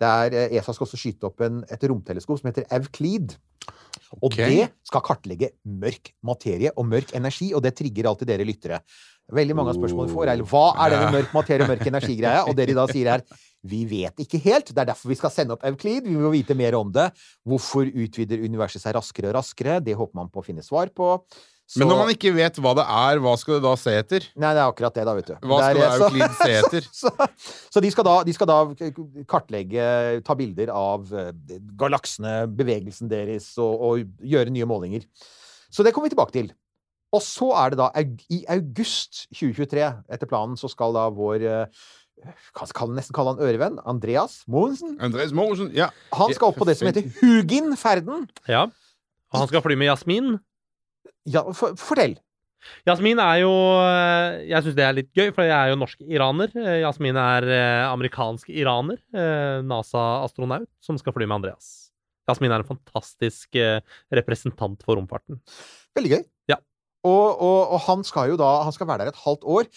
Det 0.00 0.06
er, 0.06 0.36
eh, 0.36 0.56
ESA 0.58 0.74
skal 0.76 0.86
også 0.86 1.00
skyte 1.00 1.28
opp 1.28 1.42
en, 1.44 1.64
et 1.72 1.82
romteleskop 1.90 2.40
som 2.40 2.50
heter 2.50 2.68
Evclid. 2.70 3.36
Og 4.20 4.28
okay. 4.28 4.52
det 4.52 4.66
skal 4.86 5.02
kartlegge 5.02 5.50
mørk 5.66 6.12
materie 6.24 6.70
og 6.76 6.86
mørk 6.86 7.14
energi, 7.16 7.50
og 7.56 7.64
det 7.64 7.74
trigger 7.78 8.06
alltid 8.06 8.28
dere 8.30 8.46
lyttere. 8.46 8.80
Veldig 9.34 9.56
mange 9.58 9.72
av 9.72 9.80
spørsmålene 9.80 10.12
vi 10.12 10.14
får, 10.14 10.30
er 10.30 10.44
hva 10.46 10.66
er 10.84 10.92
denne 10.94 11.08
mørk 11.16 11.32
materie 11.34 11.64
og 11.64 11.72
mørk 11.72 11.88
energi-greia? 11.90 12.44
Og 12.46 12.54
det 12.54 12.68
de 12.70 12.76
da 12.76 12.84
sier 12.92 13.10
er 13.16 13.24
vi 13.66 13.80
vet 13.90 14.22
ikke 14.22 14.38
helt. 14.44 14.70
Det 14.70 14.78
er 14.78 14.92
derfor 14.92 15.10
vi 15.10 15.18
skal 15.18 15.32
sende 15.34 15.56
opp 15.56 15.64
Evclid. 15.66 16.06
Vi 16.06 16.14
må 16.14 16.30
vite 16.30 16.54
mer 16.54 16.76
om 16.78 16.92
det. 16.94 17.08
Hvorfor 17.42 17.88
utvider 17.88 18.44
universet 18.44 18.84
seg 18.84 18.94
raskere 18.94 19.32
og 19.32 19.40
raskere? 19.40 19.80
Det 19.82 19.96
håper 19.98 20.20
man 20.20 20.30
på 20.30 20.38
å 20.38 20.46
finne 20.46 20.62
svar 20.62 20.92
på. 20.94 21.16
Så- 21.66 21.80
Men 21.82 21.88
når 21.90 21.98
man 21.98 22.10
ikke 22.14 22.30
vet 22.34 22.58
hva 22.62 22.72
det 22.78 22.84
er, 22.86 23.18
hva 23.18 23.32
skal 23.38 23.56
det 23.56 23.62
da 23.64 23.72
se 23.74 23.90
etter? 23.98 24.26
Nei, 24.38 24.52
det 24.54 24.60
er 24.62 24.68
akkurat 24.70 24.94
det, 24.94 25.04
da, 25.08 25.14
vet 25.18 25.26
du. 25.26 25.34
Hva 25.50 25.56
skal 25.64 25.80
Det 25.80 25.88
så- 25.98 26.36
se 26.38 26.52
etter? 26.60 26.86
Så, 26.94 27.10
så 27.74 27.82
de, 27.82 27.90
skal 27.90 28.06
da, 28.06 28.14
de 28.28 28.34
skal 28.36 28.46
da 28.46 28.58
kartlegge, 29.26 29.88
ta 30.26 30.36
bilder 30.38 30.70
av 30.70 31.10
eh, 31.12 31.32
galaksene, 31.80 32.36
bevegelsen 32.54 33.10
deres, 33.10 33.48
og, 33.58 33.82
og 33.82 34.22
gjøre 34.22 34.54
nye 34.54 34.68
målinger. 34.70 35.08
Så 35.74 35.82
det 35.82 35.92
kommer 35.92 36.06
vi 36.08 36.14
tilbake 36.14 36.36
til. 36.38 36.52
Og 37.14 37.22
så 37.22 37.50
er 37.58 37.74
det 37.74 37.78
da 37.82 37.90
i 38.30 38.40
august 38.52 39.24
2023, 39.34 39.90
etter 40.14 40.30
planen, 40.30 40.54
så 40.58 40.70
skal 40.70 40.94
da 40.94 41.08
vår 41.14 41.42
eh, 41.50 41.84
kan 42.56 42.70
kalle, 42.78 42.96
nesten 42.96 43.14
kalle 43.16 43.34
han 43.34 43.42
ørevenn, 43.42 43.78
Andreas 43.86 44.40
Mogensen. 44.50 44.96
Andreas 45.02 45.34
Mogensen, 45.36 45.74
ja. 45.76 45.90
Han 46.14 46.32
skal 46.34 46.52
opp 46.54 46.58
på 46.62 46.66
det 46.70 46.78
som 46.78 46.88
heter 46.88 47.06
Hugin-ferden. 47.20 48.28
Ja. 48.48 48.68
Og 49.34 49.40
han 49.42 49.48
skal 49.50 49.62
fly 49.66 49.74
med 49.78 49.90
Jasmin. 49.90 50.36
Ja, 51.26 51.42
for, 51.56 51.76
fortell. 51.80 52.16
Jasmin 52.86 53.20
er 53.22 53.40
jo 53.44 53.50
eh, 53.78 54.46
Jeg 54.48 54.64
syns 54.64 54.76
det 54.78 54.84
er 54.86 54.94
litt 54.96 55.10
gøy, 55.14 55.30
for 55.34 55.46
jeg 55.46 55.54
er 55.54 55.70
jo 55.72 55.78
norsk-iraner. 55.80 56.54
Eh, 56.58 56.78
Jasmin 56.82 57.18
er 57.20 57.46
eh, 57.46 57.82
amerikansk-iraner. 57.90 59.00
eh, 59.14 59.58
NASA-astronaut 59.66 60.68
som 60.82 60.98
skal 60.98 61.14
fly 61.14 61.28
med 61.28 61.40
Andreas. 61.40 61.90
Jasmin 62.26 62.50
er 62.50 62.64
en 62.64 62.66
fantastisk 62.66 63.54
representant 64.10 64.80
for 64.82 64.98
romfarten. 64.98 65.38
Veldig 65.94 66.10
gøy. 66.10 66.24
Og, 67.06 67.38
og, 67.38 67.60
og 67.76 67.82
han 67.86 68.02
skal 68.06 68.32
jo 68.32 68.38
da 68.40 68.48
Han 68.66 68.74
skal 68.74 68.88
være 68.90 69.04
der 69.06 69.12
et 69.12 69.20
halvt 69.22 69.46
år. 69.46 69.68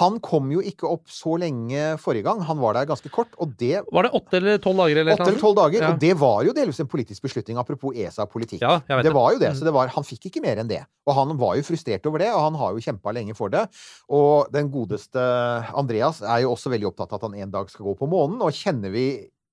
Han 0.00 0.18
kom 0.24 0.50
jo 0.52 0.60
ikke 0.64 0.88
opp 0.88 1.08
så 1.12 1.34
lenge 1.40 1.94
forrige 2.00 2.26
gang. 2.26 2.42
Han 2.48 2.58
var 2.60 2.76
der 2.76 2.88
ganske 2.88 3.08
kort, 3.12 3.32
og 3.40 3.54
det 3.60 3.80
Var 3.86 4.06
det 4.06 4.12
åtte 4.16 4.36
eller 4.40 4.60
tolv 4.60 4.82
dager? 4.82 5.00
eller 5.02 5.16
Åtte 5.16 5.28
eller 5.30 5.40
tolv 5.40 5.56
dager. 5.56 5.84
Ja. 5.84 5.92
Og 5.92 6.02
det 6.02 6.12
var 6.20 6.42
jo 6.44 6.54
delvis 6.56 6.80
en 6.84 6.90
politisk 6.90 7.24
beslutning, 7.24 7.60
apropos 7.60 7.96
ESA-politikk. 7.96 8.60
Ja, 8.64 8.78
det 8.88 9.02
det. 9.08 9.14
var 9.16 9.32
jo 9.34 9.40
det. 9.40 9.52
Mm. 9.54 9.58
Så 9.60 9.68
det 9.68 9.74
var, 9.76 9.92
han 9.94 10.06
fikk 10.06 10.28
ikke 10.30 10.44
mer 10.44 10.60
enn 10.60 10.70
det. 10.70 10.82
Og 11.08 11.16
han 11.16 11.32
var 11.40 11.56
jo 11.58 11.64
frustrert 11.66 12.06
over 12.10 12.22
det, 12.24 12.30
og 12.34 12.44
han 12.48 12.60
har 12.60 12.76
jo 12.76 12.84
kjempa 12.90 13.14
lenge 13.16 13.36
for 13.38 13.52
det. 13.52 13.64
Og 14.12 14.50
den 14.52 14.68
godeste 14.72 15.24
Andreas 15.72 16.20
er 16.20 16.44
jo 16.44 16.52
også 16.54 16.72
veldig 16.74 16.90
opptatt 16.92 17.14
av 17.16 17.20
at 17.22 17.28
han 17.30 17.38
en 17.40 17.54
dag 17.56 17.72
skal 17.72 17.88
gå 17.88 17.96
på 18.02 18.08
månen, 18.10 18.40
og 18.44 18.52
kjenner 18.56 18.92
vi 18.92 19.06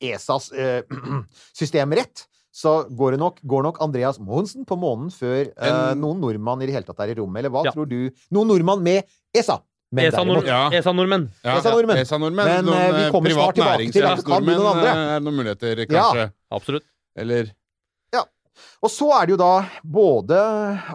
ESAs 0.03 0.51
øh, 0.53 0.83
system 1.59 1.95
rett, 1.97 2.27
så 2.57 2.71
går, 2.89 3.13
det 3.13 3.19
nok, 3.21 3.39
går 3.45 3.65
nok 3.67 3.79
Andreas 3.85 4.17
Mohensen 4.17 4.65
på 4.65 4.77
månen 4.81 5.11
før 5.13 5.43
eh, 5.45 5.67
En- 5.69 5.99
noen 6.01 6.17
nordmann 6.23 6.63
i 6.63 6.69
det 6.69 6.73
hele 6.79 6.87
tatt 6.87 7.03
er 7.05 7.13
i 7.13 7.17
rommet. 7.19 7.43
Eller 7.43 7.53
hva 7.53 7.65
Ja. 7.67 7.73
tror 7.75 7.85
du? 7.91 7.99
Noen 8.33 8.49
nordmann 8.49 8.81
med 8.81 9.03
ESA! 9.35 9.59
ESA-nordmenn. 9.95 10.47
Ja. 10.49 10.63
ESA-nordmenn. 10.75 11.29
ja. 11.45 11.53
ESA-nordmenn. 11.61 12.01
ESA-nordmenn. 12.01 12.49
Men, 12.49 12.65
Noen 12.65 12.81
eh, 12.81 12.91
vi 12.97 13.03
eh, 13.05 13.11
kommer 13.13 13.31
snart 13.31 13.55
tilbake 13.55 13.91
til 13.93 14.01
det. 14.03 14.15
Det 14.17 14.25
kan 14.27 14.43
bli 14.43 14.55
noen 14.57 14.71
andre. 14.73 14.95
er 15.15 15.21
noen 15.23 15.37
muligheter, 15.37 15.85
Ja. 15.85 15.85
kanskje. 15.93 16.25
Absolutt. 16.51 16.83
Eller 17.15 17.53
Og 18.81 18.89
så 18.89 19.05
er 19.13 19.25
det 19.27 19.31
jo 19.35 19.37
da 19.37 19.69
både 19.85 20.37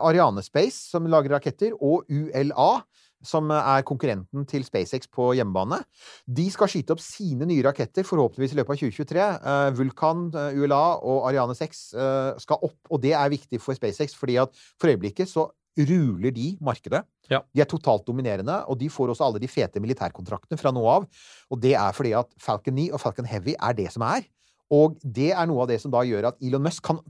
Ariane 0.02 0.42
Space, 0.42 0.90
som 0.90 1.06
lager 1.06 1.30
raketter, 1.30 1.72
og 1.80 2.02
ULA, 2.10 2.82
som 3.26 3.50
er 3.54 3.84
konkurrenten 3.88 4.46
til 4.48 4.64
SpaceX 4.66 5.08
på 5.12 5.30
hjemmebane. 5.38 5.80
De 6.26 6.46
skal 6.52 6.70
skyte 6.70 6.94
opp 6.94 7.02
sine 7.02 7.48
nye 7.48 7.64
raketter, 7.66 8.06
forhåpentligvis 8.06 8.54
i 8.54 8.60
løpet 8.60 8.74
av 8.74 8.82
2023. 8.82 9.24
Eh, 9.52 9.70
Vulkan, 9.78 10.28
eh, 10.34 10.60
ULA 10.60 10.82
og 10.98 11.26
Ariane 11.30 11.56
6 11.58 11.82
eh, 11.94 12.30
skal 12.42 12.68
opp, 12.68 12.78
og 12.90 13.02
det 13.02 13.14
er 13.18 13.32
viktig 13.32 13.60
for 13.62 13.78
SpaceX, 13.78 14.16
fordi 14.18 14.38
at 14.42 14.62
for 14.80 14.92
øyeblikket 14.92 15.30
så 15.30 15.48
ruler 15.78 16.34
de 16.34 16.52
markedet. 16.60 17.00
Ja. 17.30 17.40
De 17.54 17.62
er 17.64 17.68
totalt 17.70 18.04
dominerende, 18.06 18.58
og 18.68 18.78
de 18.80 18.90
får 18.92 19.14
også 19.14 19.24
alle 19.24 19.40
de 19.40 19.48
fete 19.48 19.80
militærkontraktene 19.80 20.60
fra 20.60 20.72
nå 20.74 20.84
av. 20.84 21.08
Og 21.50 21.60
det 21.62 21.74
er 21.80 21.96
fordi 21.96 22.12
at 22.18 22.28
Falcon 22.40 22.76
9 22.76 22.90
og 22.92 23.00
Falcon 23.00 23.28
Heavy 23.28 23.56
er 23.56 23.76
det 23.78 23.88
som 23.94 24.04
er. 24.04 24.26
Og 24.72 24.96
det 25.04 25.32
er 25.36 25.48
noe 25.48 25.64
av 25.64 25.70
det 25.72 25.80
som 25.82 25.92
da 25.92 26.02
gjør 26.06 26.30
at 26.30 26.40
Elon 26.44 26.64
Musk 26.64 26.84
kan 26.86 27.00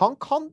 Han 0.00 0.16
kan 0.20 0.48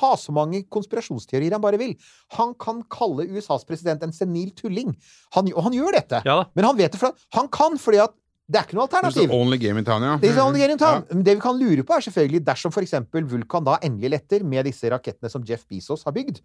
ha 0.00 0.10
så 0.18 0.32
mange 0.34 0.64
konspirasjonsteorier 0.74 1.54
han 1.54 1.62
bare 1.62 1.78
vil. 1.80 1.94
Han 2.36 2.54
kan 2.58 2.82
kalle 2.90 3.28
USAs 3.30 3.64
president 3.68 4.02
en 4.02 4.12
senil 4.12 4.50
tulling. 4.58 4.94
Han, 5.36 5.50
og 5.54 5.68
han 5.68 5.76
gjør 5.76 5.94
dette. 6.00 6.22
Ja. 6.26 6.40
Men 6.58 6.66
han 6.66 6.76
vet 6.80 6.92
det, 6.96 7.00
for 7.00 7.14
han 7.38 7.48
kan 7.54 7.78
fordi 7.78 8.00
at 8.02 8.14
det 8.48 8.56
er 8.56 8.64
ikke 8.64 8.78
noe 8.78 8.86
alternativ. 8.88 9.30
only 9.36 9.58
game 9.60 9.76
in 9.78 9.84
town, 9.84 10.02
ja. 10.02 10.14
Det, 10.16 10.30
er 10.32 10.40
only 10.40 10.58
game 10.62 10.72
in 10.72 10.78
town. 10.80 11.02
Ja. 11.04 11.16
Det 11.20 11.34
vi 11.36 11.40
kan 11.44 11.58
lure 11.60 11.82
på, 11.84 11.92
er 11.98 12.00
selvfølgelig 12.06 12.40
dersom 12.46 12.72
for 12.72 12.80
eksempel 12.80 13.26
Vulkan 13.28 13.66
da 13.66 13.74
endelig 13.84 14.10
letter 14.14 14.42
med 14.42 14.64
disse 14.64 14.88
rakettene 14.88 15.28
som 15.28 15.44
Jeff 15.44 15.66
Bezos 15.68 16.06
har 16.08 16.14
bygd, 16.16 16.40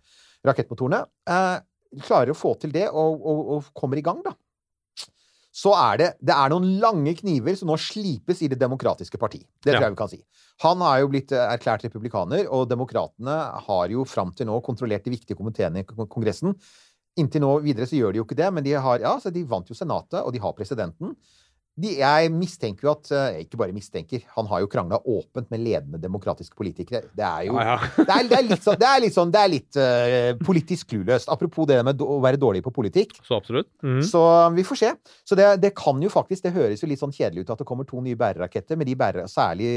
rakettmotorene, 0.45 0.99
eh, 1.31 1.61
klarer 2.03 2.33
å 2.33 2.35
få 2.35 2.57
til 2.59 2.73
det 2.75 2.89
og, 2.91 3.23
og, 3.23 3.39
og 3.55 3.69
kommer 3.77 3.97
i 4.01 4.03
gang, 4.03 4.19
da. 4.25 4.35
Så 5.53 5.69
er 5.77 5.97
det, 6.01 6.07
det 6.25 6.33
er 6.33 6.49
noen 6.49 6.65
lange 6.81 7.11
kniver 7.19 7.53
som 7.55 7.69
nå 7.69 7.75
slipes 7.77 8.39
i 8.41 8.47
Det 8.49 8.57
demokratiske 8.57 9.19
parti. 9.21 9.43
Det 9.61 9.69
tror 9.69 9.77
Ja. 9.77 9.81
jeg 9.85 9.93
vi 9.93 9.99
kan 9.99 10.09
si. 10.09 10.19
Han 10.61 10.83
er 10.85 11.01
jo 11.01 11.11
blitt 11.11 11.33
eh, 11.33 11.49
erklært 11.55 11.85
republikaner, 11.87 12.45
og 12.53 12.69
demokratene 12.69 13.37
har 13.67 13.93
jo 13.93 14.05
fram 14.07 14.33
til 14.37 14.49
nå 14.49 14.59
kontrollert 14.65 15.05
de 15.05 15.15
viktige 15.15 15.39
komiteene 15.39 15.81
i 15.81 15.87
Kongressen. 15.87 16.53
Inntil 17.19 17.43
nå 17.43 17.55
videre 17.65 17.89
så 17.89 17.97
gjør 17.97 18.13
de 18.13 18.21
jo 18.21 18.27
ikke 18.27 18.39
det, 18.39 18.49
men 18.53 18.65
de 18.65 18.75
har, 18.77 19.01
ja, 19.03 19.15
så 19.21 19.33
de 19.33 19.45
vant 19.45 19.67
jo 19.69 19.77
Senatet, 19.77 20.21
og 20.21 20.33
de 20.33 20.41
har 20.41 20.55
presidenten. 20.57 21.15
De, 21.73 21.89
jeg 21.97 22.29
mistenker 22.29 22.85
jo 22.85 22.91
at 22.91 23.07
eh, 23.17 23.39
Ikke 23.47 23.57
bare 23.57 23.73
mistenker, 23.73 24.21
han 24.35 24.45
har 24.45 24.61
jo 24.61 24.67
krangla 24.69 24.99
åpent 25.09 25.47
med 25.49 25.63
ledende 25.65 25.97
demokratiske 25.97 26.53
politikere. 26.57 27.07
Det 27.17 27.25
er 27.25 27.47
jo 27.47 27.55
Ja, 27.57 27.63
ja. 27.71 27.77
det, 27.97 28.13
er, 28.13 28.27
det 28.29 28.37
er 28.37 28.45
litt 28.45 28.67
sånn 28.67 28.77
Det 28.77 28.89
er 28.89 29.01
litt, 29.01 29.15
sånn, 29.15 29.31
det 29.33 29.41
er 29.41 29.49
litt 29.49 29.79
uh, 29.81 30.43
politisk 30.45 30.91
clueløst. 30.91 31.31
Apropos 31.33 31.65
det 31.69 31.79
med 31.85 32.03
å 32.05 32.19
være 32.21 32.37
dårlig 32.41 32.61
på 32.65 32.75
politikk. 32.75 33.17
Så 33.25 33.39
absolutt. 33.41 33.71
Mm. 33.81 34.03
Så 34.05 34.21
vi 34.53 34.67
får 34.67 34.81
se. 34.83 34.91
Så 35.25 35.39
det, 35.39 35.47
det 35.63 35.73
kan 35.79 35.97
jo 36.03 36.13
faktisk 36.13 36.45
Det 36.45 36.53
høres 36.53 36.85
jo 36.85 36.91
litt 36.91 37.01
sånn 37.01 37.15
kjedelig 37.15 37.47
ut 37.47 37.55
at 37.55 37.65
det 37.65 37.67
kommer 37.71 37.89
to 37.89 38.03
nye 38.05 38.21
bæreraketter, 38.21 38.77
men 38.77 38.89
de 38.89 38.97
bærer 38.99 39.25
særlig 39.31 39.71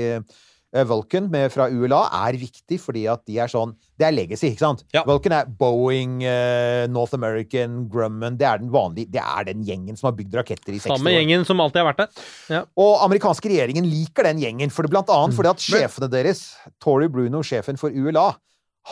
Vulcan 0.86 1.30
med, 1.30 1.52
fra 1.54 1.68
ULA 1.70 2.00
er 2.26 2.36
viktig 2.36 2.76
fordi 2.82 3.04
at 3.08 3.22
de 3.24 3.38
er 3.40 3.48
sånn 3.48 3.70
Det 3.96 4.04
er 4.08 4.12
legacy, 4.12 4.50
ikke 4.50 4.64
sant? 4.64 4.82
Ja. 4.92 5.04
Vulcan 5.08 5.32
er 5.32 5.46
Boeing, 5.46 6.18
uh, 6.26 6.84
North 6.92 7.14
American, 7.16 7.86
Grumman 7.88 8.36
Det 8.36 8.44
er 8.48 8.58
den 8.60 8.72
vanlige 8.74 9.08
Det 9.14 9.22
er 9.22 9.46
den 9.48 9.62
gjengen 9.64 9.96
som 9.96 10.10
har 10.10 10.16
bygd 10.18 10.34
raketter 10.36 10.74
i 10.74 10.80
60 10.82 10.90
år. 10.90 10.98
Samme 10.98 11.14
gjengen 11.14 11.46
som 11.48 11.62
alltid 11.62 11.80
har 11.80 11.88
vært 11.92 12.02
der. 12.02 12.66
Og 12.76 13.04
amerikanske 13.06 13.48
regjeringen 13.48 13.86
liker 13.88 14.26
den 14.28 14.42
gjengen, 14.42 14.70
for 14.74 14.82
det 14.82 14.90
blant 14.92 15.08
annet 15.08 15.32
Mm. 15.32 15.36
fordi 15.38 15.50
at 15.54 15.64
sjefene 15.64 16.10
deres, 16.10 16.42
Tory 16.82 17.08
Bruno, 17.08 17.40
sjefen 17.46 17.78
for 17.80 17.90
ULA, 17.90 18.34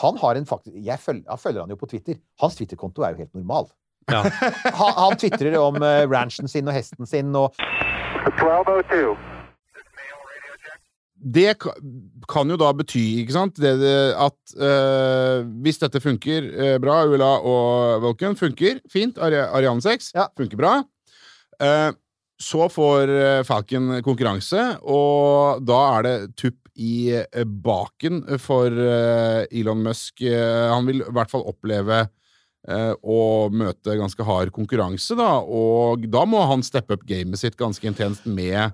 han 0.01 0.17
har 0.19 0.35
en 0.41 0.47
faktisk 0.47 0.75
Jeg 0.83 0.99
følger, 0.99 1.25
jeg 1.29 1.39
følger 1.39 1.61
han 1.61 1.71
jo 1.71 1.77
på 1.77 1.89
Twitter. 1.91 2.15
Hans 2.41 2.57
Twitter-konto 2.57 3.03
er 3.03 3.13
jo 3.15 3.23
helt 3.25 3.35
normal. 3.35 3.69
Ja. 4.11 4.23
Han, 4.81 4.93
han 4.99 5.17
tvitrer 5.17 5.55
om 5.57 5.79
uh, 5.81 6.05
ranchen 6.11 6.49
sin 6.49 6.69
og 6.69 6.75
hesten 6.77 7.07
sin 7.09 7.31
og 7.35 7.55
1202. 8.41 9.34
Det 11.25 11.55
kan 12.29 12.51
jo 12.53 12.57
da 12.61 12.71
bety, 12.77 13.01
ikke 13.23 13.33
sant, 13.33 13.57
det, 13.57 13.75
at 14.13 14.57
øh, 14.61 15.47
hvis 15.65 15.81
dette 15.81 16.03
funker 16.05 16.45
øh, 16.53 16.75
bra, 16.85 16.99
ULA 17.09 17.31
og 17.41 18.03
Vulcan 18.05 18.37
funker 18.37 18.83
fint, 18.93 19.17
Ariane 19.19 19.81
6 19.81 20.13
Ja. 20.15 20.27
funker 20.37 20.61
bra, 20.61 20.75
øh, 21.63 21.93
så 22.41 22.69
får 22.69 23.09
Falcon 23.47 24.03
konkurranse, 24.03 24.61
og 24.83 25.63
da 25.65 25.81
er 25.97 26.03
det 26.05 26.17
tupp 26.37 26.61
i 26.75 27.15
baken 27.63 28.25
for 28.43 28.67
Elon 29.55 29.85
Musk. 29.87 30.25
Han 30.27 30.89
vil 30.89 31.05
i 31.05 31.13
hvert 31.15 31.31
fall 31.31 31.47
oppleve 31.47 32.01
eh, 32.69 32.95
å 33.03 33.19
møte 33.53 33.99
ganske 34.01 34.25
hard 34.27 34.53
konkurranse, 34.57 35.17
da, 35.19 35.31
og 35.43 36.07
da 36.11 36.25
må 36.29 36.43
han 36.51 36.63
steppe 36.67 36.97
opp 36.99 37.05
gamet 37.09 37.41
sitt 37.41 37.57
ganske 37.61 37.85
intenst 37.91 38.27
med 38.27 38.71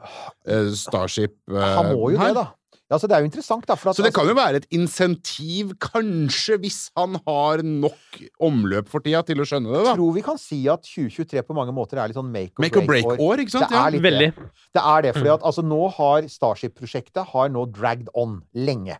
eh, 0.46 0.70
Starship. 0.76 1.36
eh, 1.50 1.76
Han 1.76 1.92
må 1.96 2.12
jo 2.14 2.18
her. 2.18 2.34
det, 2.34 2.42
da. 2.44 2.48
Ja, 2.90 2.98
så 2.98 3.06
det 3.06 3.14
er 3.14 3.20
jo 3.22 3.28
interessant, 3.28 3.62
da. 3.70 3.76
For 3.78 3.92
at, 3.92 3.94
Så 3.94 4.02
det 4.02 4.08
altså, 4.10 4.16
kan 4.18 4.28
jo 4.32 4.34
være 4.34 4.58
et 4.58 4.64
insentiv, 4.74 5.76
kanskje, 5.78 6.56
hvis 6.58 6.78
han 6.98 7.14
har 7.22 7.60
nok 7.62 8.16
omløp 8.42 8.88
for 8.90 8.98
tida 9.04 9.20
til 9.28 9.38
å 9.38 9.46
skjønne 9.46 9.70
det, 9.70 9.82
da. 9.86 9.92
tror 9.94 10.16
vi 10.16 10.24
kan 10.26 10.40
si 10.42 10.58
at 10.66 10.82
2023 10.82 11.44
på 11.46 11.54
mange 11.54 11.70
måter 11.76 12.00
er 12.02 12.10
litt 12.10 12.18
sånn 12.18 12.32
make 12.34 12.58
or 12.58 12.64
Make 12.66 12.82
break-år. 12.82 13.14
break-år, 13.14 13.44
ikke 13.44 13.54
sant? 13.54 13.70
Det 13.70 13.78
er 13.78 13.94
litt 13.94 14.02
Veldig. 14.08 14.30
Det 14.74 14.82
er 14.82 15.06
det, 15.06 15.12
fordi 15.20 15.30
at 15.36 15.46
altså, 15.46 15.62
nå 15.70 15.78
har 16.00 16.26
Starship-prosjektet 16.34 17.30
har 17.30 17.54
nå 17.54 17.62
dragged 17.78 18.10
on 18.18 18.40
lenge. 18.58 18.98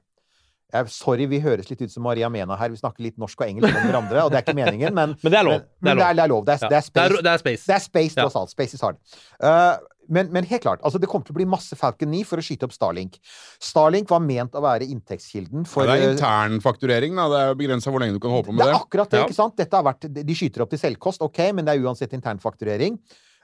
Jeg, 0.73 0.91
Sorry, 0.95 1.27
vi 1.31 1.41
høres 1.45 1.71
litt 1.71 1.83
ut 1.83 1.93
som 1.93 2.05
Maria 2.07 2.29
Mena 2.33 2.57
her. 2.61 2.73
Vi 2.73 2.81
snakker 2.81 3.05
litt 3.05 3.19
norsk 3.21 3.41
og 3.41 3.47
engelsk 3.49 3.71
om 3.75 3.87
hverandre, 3.91 4.25
og 4.25 4.33
det 4.33 4.41
er 4.41 4.45
ikke 4.47 4.57
meningen, 4.59 4.95
men 4.97 5.15
Men 5.23 5.33
det 5.35 5.39
er 5.41 5.47
lov. 5.47 5.63
Men, 5.81 5.91
men 5.91 6.01
det, 6.01 6.05
er, 6.09 6.19
det 6.19 6.25
er 6.25 6.33
lov. 6.35 6.45
Det 6.47 6.57
er, 6.57 6.69
det 6.69 6.79
er 6.81 6.85
space. 6.87 7.09
Det 7.09 7.19
er, 7.21 7.25
det 7.27 7.33
er 7.33 7.43
space. 7.45 7.65
Det 7.67 7.75
er 7.77 7.85
space, 7.87 8.15
tross 8.19 8.37
alt. 8.41 8.53
Space 8.55 8.79
is 8.79 8.85
hard. 8.85 9.01
Uh, 9.43 9.79
men, 10.11 10.27
men 10.35 10.47
helt 10.51 10.63
klart, 10.65 10.81
altså 10.83 10.99
det 10.99 11.07
kommer 11.11 11.27
til 11.29 11.37
å 11.37 11.39
bli 11.39 11.47
masse 11.47 11.77
Falcon 11.79 12.11
9 12.11 12.25
for 12.27 12.43
å 12.43 12.45
skyte 12.45 12.67
opp 12.67 12.75
Starlink. 12.75 13.21
Starlink 13.63 14.11
var 14.11 14.23
ment 14.25 14.57
å 14.59 14.63
være 14.65 14.89
inntektskilden 14.91 15.67
for 15.71 15.87
Ja, 15.87 15.95
det 15.95 16.03
er 16.03 16.09
uh, 16.09 16.15
internfakturering, 16.17 17.15
da. 17.19 17.29
Det 17.31 17.43
er 17.45 17.59
begrensa 17.61 17.93
hvor 17.95 18.03
lenge 18.03 18.19
du 18.19 18.23
kan 18.23 18.35
holde 18.35 18.49
på 18.51 18.55
med 18.57 18.65
det 18.65 18.71
det. 18.73 18.75
er 18.75 18.83
akkurat 18.83 19.13
det, 19.13 19.21
Ja. 19.23 19.29
ikke 19.29 19.39
sant? 19.39 19.55
Dette 19.61 19.79
har 19.79 19.87
vært, 19.87 20.09
de 20.11 20.39
skyter 20.39 20.65
opp 20.67 20.73
til 20.75 20.83
selvkost, 20.83 21.23
ok, 21.27 21.43
men 21.55 21.69
det 21.69 21.77
er 21.77 21.87
uansett 21.87 22.17
internfakturering. 22.19 22.99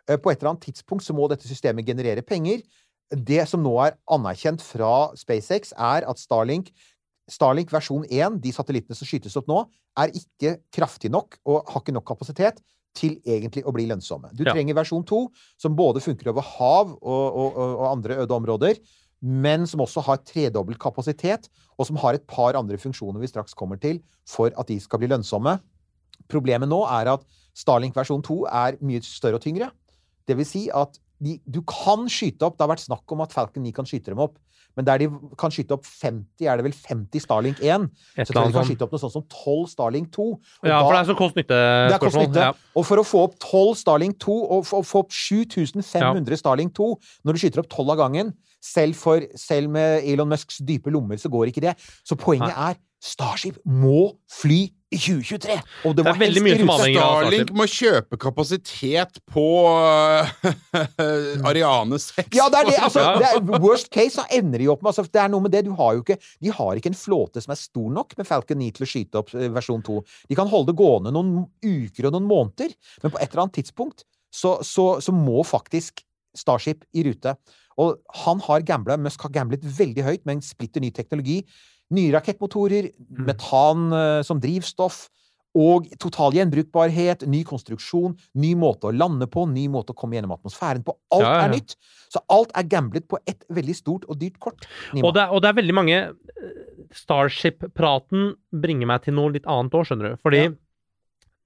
Eh, 0.09 0.19
På 0.19 0.33
et 0.33 0.41
eller 0.41 0.55
annet 0.57 0.67
tidspunkt 0.67 1.07
så 1.07 1.15
må 1.15 1.29
dette 1.31 1.47
systemet 1.47 1.87
generere 1.87 2.23
penger. 2.27 2.63
Det 3.11 3.45
som 3.47 3.63
nå 3.63 3.77
er 3.85 3.95
anerkjent 4.11 4.63
fra 4.67 5.13
SpaceX, 5.15 5.71
er 5.79 6.07
at 6.11 6.19
Starlink 6.19 6.73
Starlink 7.31 7.73
versjon 7.75 8.05
1, 8.07 8.39
de 8.43 8.53
satellittene 8.55 8.97
som 8.97 9.09
skytes 9.09 9.35
opp 9.39 9.49
nå, 9.51 9.63
er 9.99 10.13
ikke 10.15 10.57
kraftig 10.75 11.11
nok 11.11 11.39
og 11.45 11.65
har 11.73 11.83
ikke 11.83 11.95
nok 11.97 12.07
kapasitet 12.07 12.61
til 12.97 13.19
egentlig 13.27 13.65
å 13.67 13.73
bli 13.75 13.87
lønnsomme. 13.91 14.31
Du 14.33 14.45
Ja. 14.45 14.53
trenger 14.53 14.75
versjon 14.79 15.05
2, 15.05 15.29
som 15.59 15.75
både 15.77 16.01
funker 16.01 16.31
over 16.31 16.43
hav 16.43 16.93
og, 17.03 17.27
og, 17.37 17.57
og, 17.57 17.87
andre 17.91 18.17
øde 18.23 18.33
områder, 18.37 18.79
men 19.21 19.67
som 19.67 19.81
også 19.81 20.03
har 20.05 20.19
tredobbelt 20.19 20.79
kapasitet, 20.79 21.49
og 21.79 21.87
som 21.87 21.97
har 21.97 22.15
et 22.15 22.27
par 22.27 22.55
andre 22.57 22.79
funksjoner 22.79 23.21
vi 23.21 23.27
straks 23.27 23.55
kommer 23.55 23.77
til, 23.81 24.01
for 24.27 24.53
at 24.57 24.69
de 24.69 24.79
skal 24.81 24.99
bli 25.03 25.09
lønnsomme. 25.09 25.59
Problemet 26.29 26.69
nå 26.69 26.83
er 26.89 27.13
at 27.13 27.25
Starlink 27.57 27.95
versjon 27.97 28.23
2 28.23 28.45
er 28.47 28.77
mye 28.85 29.01
større 29.03 29.35
og 29.41 29.43
tyngre. 29.45 29.71
Det 30.29 30.37
vil 30.37 30.47
si 30.49 30.69
at 30.75 30.99
de, 31.23 31.39
du 31.49 31.63
kan 31.63 32.05
skyte 32.13 32.43
opp 32.45 32.59
Det 32.59 32.65
har 32.67 32.77
vært 32.77 32.85
snakk 32.85 33.13
om 33.13 33.21
at 33.25 33.33
Falcon 33.33 33.63
9 33.65 33.73
kan 33.73 33.85
skyte 33.89 34.13
dem 34.13 34.19
opp. 34.21 34.37
Men 34.77 34.85
der 34.85 34.99
de 35.01 35.07
kan 35.41 35.49
skyte 35.51 35.73
opp 35.73 35.87
50, 35.89 36.45
er 36.45 36.59
det 36.61 36.65
vel 36.67 36.75
50 36.77 37.23
Starlink 37.25 37.63
1, 37.65 37.87
Et 38.19 38.29
så 38.29 38.35
tror 38.35 38.43
jeg 38.45 38.53
de 38.53 38.53
kan 38.53 38.61
sånn. 38.61 38.69
skyte 38.69 38.85
opp 38.85 38.93
noe 38.93 39.01
sånt 39.01 39.15
som 39.15 39.25
12 39.33 39.71
Starlink 39.73 40.11
2. 40.13 40.27
Og 40.37 40.67
Ja, 40.69 40.69
da- 40.69 40.83
for 40.85 40.93
det 40.93 41.01
er 41.01 41.09
så 41.09 41.17
kost-nytte-spørsmål. 41.17 42.35
Ja. 42.37 42.53
Og 42.77 42.85
for 42.85 42.97
å 43.01 43.05
få 43.09 43.23
opp 43.25 43.39
12 43.41 43.75
Starlink 43.81 44.19
2, 44.21 44.37
og 44.51 44.65
få, 44.69 44.83
få 44.85 44.99
opp 45.07 45.11
7500 45.13 46.37
Starlink 46.37 46.75
2 46.77 46.91
når 47.25 47.33
du 47.33 47.39
skyter 47.41 47.59
opp 47.65 47.69
12 47.73 47.91
av 47.91 47.97
gangen 48.05 48.35
selv, 48.61 48.95
for, 48.97 49.21
selv 49.37 49.71
med 49.71 50.05
Elon 50.05 50.29
Musks 50.29 50.59
dype 50.59 50.91
lommer, 50.93 51.17
så 51.17 51.31
går 51.33 51.49
ikke 51.53 51.63
det. 51.63 51.77
Så 52.05 52.17
poenget 52.19 52.53
er 52.57 52.77
Starship 53.01 53.59
må 53.65 54.17
fly 54.29 54.71
i 54.95 54.99
2023! 55.01 55.57
Og 55.89 55.97
det, 55.97 56.05
Det 56.05 56.13
er 56.13 56.19
veldig 56.21 56.43
mye 56.45 56.59
som 56.61 56.71
avhenger 56.77 57.01
av 57.03 57.17
Starlink 57.17 57.53
må 57.59 57.67
kjøpe 57.71 58.19
kapasitet 58.23 59.19
på 59.35 59.47
uh, 59.67 60.31
Ariane 61.51 61.99
6. 62.03 62.31
Ja, 62.37 62.47
det 62.53 62.61
er 62.61 62.71
det! 62.71 62.77
Altså, 62.87 63.03
det 63.19 63.31
er, 63.33 63.63
worst 63.63 63.91
case 63.91 64.15
så 64.21 64.27
ender 64.31 64.63
de 64.63 64.69
opp 64.71 64.85
med 64.85 64.93
altså, 64.93 65.03
Det 65.11 65.23
er 65.23 65.33
noe 65.33 65.43
med 65.43 65.55
det. 65.57 65.65
Du 65.67 65.73
har 65.79 65.97
jo 65.97 66.05
ikke, 66.05 66.19
de 66.23 66.55
har 66.55 66.79
ikke 66.79 66.93
en 66.93 66.99
flåte 66.99 67.43
som 67.43 67.55
er 67.55 67.61
stor 67.61 67.91
nok 67.99 68.15
med 68.19 68.29
Falcon 68.29 68.63
9 68.63 68.73
til 68.77 68.87
å 68.87 68.91
skyte 68.91 69.23
opp 69.23 69.35
eh, 69.35 69.51
versjon 69.53 69.83
2. 69.87 70.01
De 70.31 70.39
kan 70.39 70.51
holde 70.51 70.71
det 70.71 70.79
gående 70.79 71.15
noen 71.15 71.35
uker 71.67 72.09
og 72.09 72.15
noen 72.15 72.31
måneder, 72.31 72.77
men 73.03 73.15
på 73.15 73.19
et 73.19 73.31
eller 73.31 73.47
annet 73.47 73.59
tidspunkt 73.59 74.07
så, 74.31 74.59
så, 74.67 74.97
så 75.03 75.15
må 75.15 75.43
faktisk 75.47 76.05
Starship 76.37 76.85
i 76.93 77.01
rute. 77.07 77.33
Og 77.81 77.97
han 78.25 78.41
har 78.45 78.65
gambla, 78.69 78.99
Musk 79.01 79.25
har 79.27 79.33
gamblet 79.35 79.65
veldig 79.65 80.05
høyt 80.05 80.23
med 80.29 80.39
en 80.39 80.45
splitter 80.45 80.85
ny 80.85 80.91
teknologi. 80.95 81.43
Nye 81.95 82.11
rakettmotorer, 82.17 82.91
metan 83.27 83.93
eh, 83.95 84.23
som 84.27 84.41
drivstoff. 84.43 85.05
Og 85.57 85.87
total 86.03 86.35
gjenbrukbarhet, 86.37 87.23
ny 87.33 87.39
konstruksjon, 87.49 88.13
ny 88.37 88.51
måte 88.61 88.91
å 88.91 88.93
lande 88.93 89.25
på, 89.33 89.47
ny 89.49 89.63
måte 89.73 89.95
å 89.95 89.97
komme 89.97 90.19
gjennom 90.19 90.35
atmosfæren 90.35 90.83
på. 90.85 90.93
Alt 91.17 91.25
Ja, 91.25 91.31
ja, 91.39 91.45
er 91.47 91.55
nytt. 91.55 91.77
Så 92.13 92.21
alt 92.29 92.53
er 92.53 92.67
gamblet 92.69 93.07
på 93.09 93.17
et 93.25 93.47
veldig 93.49 93.77
stort 93.79 94.05
og 94.05 94.19
dyrt 94.21 94.37
kort. 94.43 94.67
Og 95.01 95.15
det, 95.17 95.23
er, 95.23 95.33
og 95.33 95.41
det 95.41 95.49
er 95.49 95.57
veldig 95.63 95.77
mange 95.79 95.97
eh, 95.97 96.61
Starship-praten 96.93 98.35
bringer 98.53 98.89
meg 98.91 99.07
til 99.07 99.17
noe 99.17 99.33
litt 99.35 99.47
annet 99.49 99.75
òg, 99.75 99.87
skjønner 99.89 100.13
du. 100.13 100.19
Fordi 100.23 100.43
Ja. 100.45 100.51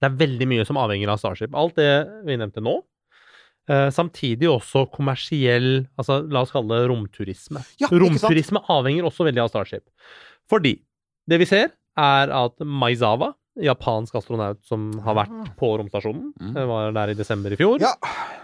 det 0.02 0.08
er 0.10 0.16
veldig 0.26 0.48
mye 0.48 0.66
som 0.66 0.76
avhenger 0.80 1.12
av 1.14 1.20
Starship. 1.22 1.54
Alt 1.54 1.76
det 1.78 1.90
vi 2.26 2.36
nevnte 2.40 2.60
nå. 2.64 2.80
Eh, 3.70 3.90
samtidig 3.94 4.48
også 4.50 4.86
kommersiell 4.90 5.86
altså 6.00 6.24
La 6.32 6.42
oss 6.42 6.50
kalle 6.50 6.80
det 6.80 6.88
romturisme. 6.90 7.62
Ja, 7.78 7.86
romturisme 7.92 8.58
avhenger 8.72 9.06
også 9.06 9.28
veldig 9.28 9.44
av 9.44 9.52
Starship. 9.52 9.84
Fordi 10.50 10.76
det 11.30 11.38
vi 11.38 11.46
ser, 11.48 11.70
er 12.00 12.32
at 12.34 12.58
Maizawa, 12.64 13.32
japansk 13.60 14.14
astronaut 14.18 14.60
som 14.66 14.90
har 15.04 15.14
vært 15.22 15.54
på 15.58 15.72
romstasjonen, 15.78 16.32
Mm. 16.40 16.56
eh, 16.56 16.66
var 16.66 16.92
der 16.96 17.10
i 17.12 17.18
desember 17.18 17.52
i 17.52 17.56
fjor, 17.60 17.80
Ja. 17.82 17.94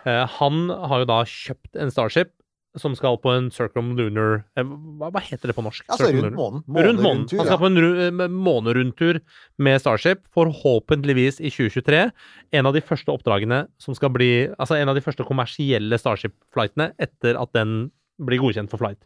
Eh, 0.07 0.27
han 0.39 0.69
har 0.71 1.01
jo 1.03 1.05
da 1.09 1.23
kjøpt 1.25 1.77
en 1.81 1.91
Starship 1.91 2.31
som 2.77 2.93
skal 2.95 3.17
på 3.17 3.31
en 3.33 3.47
circumlunar 3.51 4.45
eh, 4.59 4.63
hva, 4.63 5.09
hva 5.11 5.21
heter 5.25 5.49
det 5.49 5.55
på 5.57 5.65
norsk? 5.65 5.87
Altså 5.89 6.11
rundt 6.13 6.37
månen. 6.37 6.63
Rundt 6.69 7.01
månen. 7.01 7.25
Han 7.39 7.47
skal 7.49 7.59
på 7.63 7.71
en 7.71 8.33
månerundtur 8.37 9.21
med 9.59 9.81
Starship, 9.81 10.27
forhåpentligvis 10.37 11.41
i 11.41 11.49
2023. 11.51 12.11
En 12.53 12.67
av 12.69 12.75
de 12.77 12.83
første 12.85 13.09
oppdragene 13.15 13.63
som 13.81 13.95
skal 13.97 14.11
bli 14.13 14.31
Altså 14.59 14.77
en 14.77 14.89
av 14.93 14.95
de 14.95 15.01
første 15.01 15.25
kommersielle 15.25 15.97
Starship-flightene 15.99 16.93
etter 17.01 17.41
at 17.41 17.53
den 17.57 17.91
blir 18.21 18.39
godkjent 18.41 18.71
for 18.71 18.79
flight. 18.81 18.99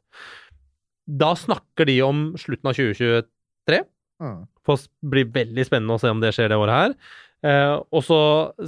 Da 1.11 1.33
snakker 1.39 1.89
de 1.89 1.97
om 2.07 2.23
slutten 2.39 2.71
av 2.71 2.77
2023. 2.79 3.81
Mm. 4.21 4.45
For 4.67 4.79
det 4.79 5.11
blir 5.15 5.33
veldig 5.35 5.67
spennende 5.67 5.97
å 5.97 6.03
se 6.03 6.13
om 6.13 6.21
det 6.23 6.35
skjer 6.37 6.53
det 6.53 6.59
året 6.61 6.77
her. 6.77 6.97
Eh, 7.41 7.77
og 7.97 8.03
så 8.05 8.17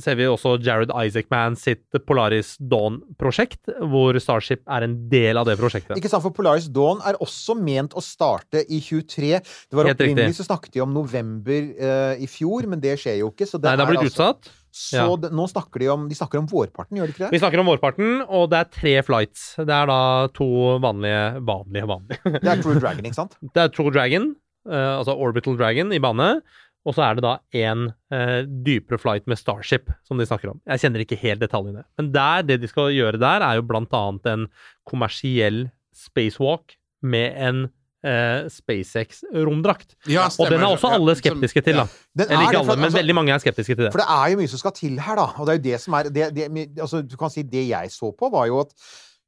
ser 0.01 0.16
vi 0.16 0.25
også 0.25 0.55
Jared 0.64 0.89
Isaacman 0.97 1.59
sitt 1.61 1.85
Polaris 2.09 2.55
Dawn-prosjekt, 2.57 3.68
hvor 3.91 4.16
Starship 4.23 4.62
er 4.73 4.87
en 4.87 4.95
del 5.12 5.37
av 5.37 5.45
det 5.49 5.59
prosjektet. 5.61 5.99
Ikke 6.01 6.09
sant, 6.09 6.25
for 6.25 6.33
Polaris 6.37 6.70
Dawn 6.73 7.03
er 7.05 7.18
også 7.20 7.57
ment 7.59 7.93
å 7.99 8.03
starte 8.05 8.62
i 8.73 8.81
23. 8.81 9.35
Det 9.68 9.77
var 9.77 9.91
Opprinnelig 9.93 10.39
så 10.41 10.47
snakket 10.49 10.73
de 10.79 10.85
om 10.87 10.95
november 10.97 11.68
eh, 11.77 12.25
i 12.25 12.29
fjor, 12.31 12.64
men 12.70 12.81
det 12.81 12.97
skjer 13.03 13.20
jo 13.20 13.31
ikke. 13.35 13.49
Så 13.51 13.61
det, 13.61 13.68
Nei, 13.68 13.77
det 13.77 13.85
har 13.87 13.93
er 13.93 13.97
blitt 13.99 14.09
altså- 14.09 14.33
utsatt. 14.33 14.59
Så 14.73 14.97
Ja. 14.97 15.16
det, 15.20 15.29
nå 15.37 15.45
snakker 15.53 15.81
de 15.83 15.89
om 15.93 16.09
De 16.09 16.14
snakker 16.16 16.39
om 16.41 16.47
vårparten, 16.49 16.97
gjør 16.97 17.05
de 17.05 17.12
ikke 17.12 17.25
det? 17.27 17.31
Vi 17.35 17.41
snakker 17.43 17.61
om 17.61 17.66
vårparten, 17.68 18.23
og 18.27 18.49
det 18.49 18.57
er 18.62 18.70
tre 18.73 18.95
flights. 19.05 19.43
Det 19.61 19.68
er 19.68 19.85
da 19.87 20.29
to 20.33 20.49
vanlige 20.81 21.45
Vanlige, 21.45 21.85
vanlige. 21.91 22.41
Det 22.41 22.49
er 22.49 22.62
True 22.62 22.81
Dragon, 22.81 23.05
ikke 23.05 23.18
sant? 23.20 23.37
Det 23.53 23.66
er 23.66 23.68
True 23.68 23.93
Dragon, 23.93 24.31
eh, 24.64 24.97
altså 24.97 25.12
Orbital 25.12 25.59
Dragon, 25.61 25.93
i 25.93 25.99
bane. 26.01 26.41
Og 26.85 26.97
så 26.97 27.05
er 27.07 27.14
det 27.14 27.22
da 27.22 27.37
en 27.55 27.85
eh, 28.11 28.43
dypere 28.66 28.99
flight 28.99 29.28
med 29.30 29.39
Starship, 29.39 29.91
som 30.09 30.18
de 30.18 30.26
snakker 30.26 30.51
om. 30.51 30.61
Jeg 30.66 30.83
kjenner 30.83 31.05
ikke 31.05 31.18
helt 31.20 31.41
detaljene. 31.45 31.85
Men 32.01 32.09
der, 32.14 32.43
det 32.49 32.61
de 32.64 32.70
skal 32.70 32.91
gjøre 32.97 33.20
der, 33.22 33.45
er 33.47 33.61
jo 33.61 33.62
blant 33.68 33.93
annet 33.95 34.26
en 34.33 34.49
kommersiell 34.89 35.68
spacewalk 35.95 36.74
med 37.07 37.39
en 37.39 37.62
eh, 38.03 38.49
SpaceX-romdrakt. 38.51 39.95
Ja, 40.11 40.26
Og 40.39 40.51
den 40.51 40.61
er 40.62 40.72
også 40.72 40.91
alle 40.97 41.14
skeptiske 41.18 41.62
til, 41.62 41.78
da. 41.78 41.87
Eller 42.18 42.35
er 42.37 42.43
ikke 42.49 42.59
alle, 42.59 42.66
for- 42.66 42.76
men 42.76 42.85
altså- 42.89 42.99
veldig 42.99 43.14
mange 43.14 43.33
er 43.35 43.39
skeptiske 43.39 43.74
til 43.76 43.85
det. 43.85 43.93
For 43.93 44.03
det 44.03 44.09
er 44.11 44.26
jo 44.33 44.37
mye 44.43 44.49
som 44.49 44.59
skal 44.59 44.72
til 44.72 44.99
her, 45.01 45.16
da. 45.16 45.26
Og 45.39 45.47
det 45.47 45.53
er 45.55 45.59
jo 45.59 45.64
det 45.70 45.80
som 45.80 45.95
er 45.95 46.03
det, 46.11 46.35
det, 46.35 46.80
altså, 46.80 47.03
Du 47.07 47.16
kan 47.16 47.30
si 47.30 47.43
det 47.43 47.68
jeg 47.68 47.91
så 47.91 48.11
på, 48.18 48.30
var 48.33 48.47
jo 48.47 48.61
at 48.61 48.74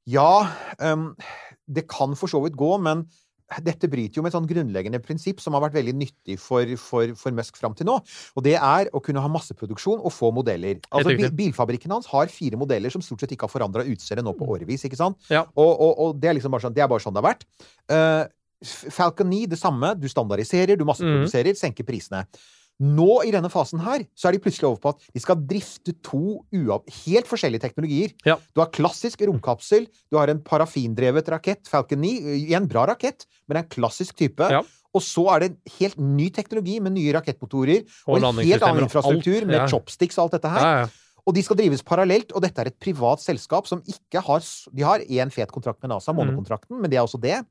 ja, 0.06 0.46
um, 0.92 1.14
det 1.70 1.86
kan 1.88 2.14
for 2.16 2.26
så 2.28 2.42
vidt 2.44 2.56
gå, 2.56 2.76
men 2.82 3.06
dette 3.64 3.88
bryter 3.92 4.18
jo 4.18 4.24
med 4.24 4.32
et 4.32 4.36
sånn 4.36 4.48
grunnleggende 4.48 5.00
prinsipp 5.04 5.42
som 5.42 5.54
har 5.56 5.62
vært 5.66 5.76
veldig 5.76 5.94
nyttig 6.00 6.38
for, 6.40 6.68
for, 6.80 7.12
for 7.18 7.36
Musk 7.36 7.58
fram 7.60 7.74
til 7.76 7.88
nå. 7.88 7.98
Og 8.34 8.46
det 8.46 8.56
er 8.56 8.88
å 8.94 9.02
kunne 9.04 9.22
ha 9.22 9.30
masseproduksjon 9.30 10.00
og 10.00 10.14
få 10.14 10.30
modeller. 10.34 10.80
Altså, 10.88 11.12
bil, 11.18 11.28
bilfabrikken 11.44 11.92
hans 11.92 12.08
har 12.10 12.32
fire 12.32 12.58
modeller 12.60 12.92
som 12.94 13.04
stort 13.04 13.24
sett 13.24 13.34
ikke 13.36 13.48
har 13.48 13.52
forandra 13.52 13.84
utseende 13.84 14.24
nå 14.24 14.32
på 14.38 14.48
årevis. 14.56 14.86
ikke 14.88 15.00
sant? 15.00 15.20
Ja. 15.32 15.44
Og, 15.54 15.70
og, 15.74 15.92
og 16.06 16.16
det 16.22 16.32
er 16.32 16.38
liksom 16.38 16.56
bare 16.56 16.66
sånn 16.66 16.76
det 16.76 16.84
er 16.86 16.90
bare 16.90 17.04
sånn 17.04 17.14
det 17.14 17.22
har 17.22 17.30
vært. 17.34 17.46
Uh, 17.92 18.24
Falcon 18.64 19.28
9, 19.28 19.44
det 19.52 19.60
samme. 19.60 19.92
Du 20.00 20.08
standardiserer, 20.08 20.78
du 20.80 20.86
masseproduserer, 20.88 21.56
senker 21.58 21.86
prisene. 21.86 22.24
Nå, 22.82 23.22
i 23.24 23.30
denne 23.30 23.48
fasen 23.52 23.78
her, 23.84 24.02
så 24.18 24.28
er 24.28 24.32
de 24.34 24.40
plutselig 24.42 24.66
over 24.66 24.80
på 24.82 24.88
at 24.94 25.04
de 25.14 25.20
skal 25.22 25.36
drifte 25.46 25.92
to 26.02 26.40
helt 27.06 27.28
forskjellige 27.30 27.62
teknologier. 27.62 28.14
Ja. 28.26 28.34
Du 28.54 28.60
har 28.60 28.72
klassisk 28.74 29.22
romkapsel, 29.22 29.86
du 30.10 30.18
har 30.18 30.28
en 30.28 30.40
parafindrevet 30.42 31.28
rakett, 31.30 31.68
Falcon 31.70 32.00
9. 32.02 32.50
En 32.58 32.66
bra 32.66 32.86
rakett, 32.90 33.26
men 33.48 33.58
en 33.62 33.68
klassisk 33.70 34.16
type. 34.18 34.50
Ja. 34.50 34.62
Og 34.94 35.02
så 35.02 35.24
er 35.34 35.40
det 35.44 35.50
en 35.52 35.56
helt 35.78 35.98
ny 35.98 36.28
teknologi 36.30 36.80
med 36.82 36.92
nye 36.94 37.14
rakettmotorer 37.14 37.84
Og 38.06 38.16
og, 38.18 38.22
en 38.24 38.42
helt 38.44 38.62
annen 38.62 38.84
infrastruktur 38.86 39.40
alt. 39.40 39.46
med 39.46 39.56
Ja. 39.56 39.66
chopsticks 39.70 40.18
og 40.18 40.24
alt 40.26 40.32
dette 40.42 40.50
her. 40.50 40.90
Og 41.26 41.34
de 41.34 41.42
skal 41.42 41.56
drives 41.56 41.82
parallelt, 41.82 42.32
og 42.34 42.42
dette 42.42 42.58
er 42.60 42.66
et 42.66 42.78
privat 42.78 43.18
selskap 43.18 43.66
som 43.66 43.80
ikke 43.82 44.20
har 44.20 44.40
De 44.74 44.82
har 44.82 44.98
én 45.00 45.30
fet 45.32 45.50
kontrakt 45.50 45.80
med 45.80 45.90
NASA, 45.90 46.12
Mm. 46.12 46.44
men 46.82 46.90
det 46.90 46.98
er 46.98 47.02
også 47.06 47.20
det. 47.20 47.44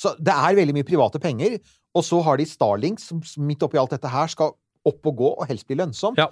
Så 0.00 0.16
det 0.16 0.32
er 0.32 0.54
veldig 0.56 0.72
mye 0.72 0.86
private 0.88 1.20
penger. 1.20 1.58
Og 1.94 2.04
så 2.06 2.20
har 2.22 2.36
de 2.38 2.46
Starlink, 2.46 3.00
som 3.02 3.20
midt 3.42 3.62
oppi 3.66 3.78
alt 3.80 3.90
dette 3.90 4.08
her 4.08 4.26
skal 4.30 4.52
opp 4.86 5.06
og 5.10 5.16
gå, 5.18 5.30
og 5.42 5.46
helst 5.50 5.66
bli 5.68 5.76
lønnsom. 5.80 6.14
Ja. 6.18 6.28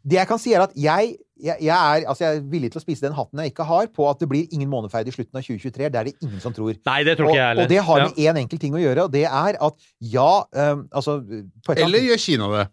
Det 0.00 0.16
jeg 0.16 0.28
kan 0.30 0.38
si, 0.40 0.54
er 0.56 0.62
at 0.64 0.70
jeg, 0.80 1.16
jeg, 1.36 1.56
jeg, 1.60 1.74
er, 1.76 2.06
altså 2.08 2.24
jeg 2.24 2.36
er 2.38 2.44
villig 2.48 2.70
til 2.72 2.80
å 2.80 2.84
spise 2.86 3.04
den 3.04 3.12
hatten 3.18 3.42
jeg 3.42 3.50
ikke 3.52 3.66
har, 3.68 3.90
på 3.92 4.06
at 4.08 4.22
det 4.22 4.28
blir 4.30 4.46
ingen 4.56 4.70
måneferd 4.72 5.10
i 5.10 5.12
slutten 5.12 5.36
av 5.36 5.44
2023. 5.44 5.90
Det 5.92 5.98
er 6.00 6.08
det 6.08 6.14
ingen 6.24 6.40
som 6.40 6.54
tror. 6.56 6.72
Nei, 6.88 7.00
det 7.04 7.18
tror 7.18 7.28
Og, 7.28 7.34
ikke 7.34 7.40
jeg 7.42 7.48
heller. 7.50 7.62
og 7.66 7.68
det 7.74 7.80
har 7.90 7.98
Ja. 8.00 8.06
med 8.08 8.16
én 8.24 8.40
enkel 8.46 8.58
ting 8.62 8.72
å 8.78 8.80
gjøre, 8.80 9.04
og 9.04 9.12
det 9.12 9.26
er 9.28 9.58
at 9.60 9.74
ja 10.00 10.30
um, 10.72 10.86
Altså 10.92 11.18
på 11.20 11.72
et 11.74 11.78
eller 11.82 11.86
Eller 11.90 12.06
gjør 12.08 12.22
Kina 12.24 12.48
det? 12.54 12.64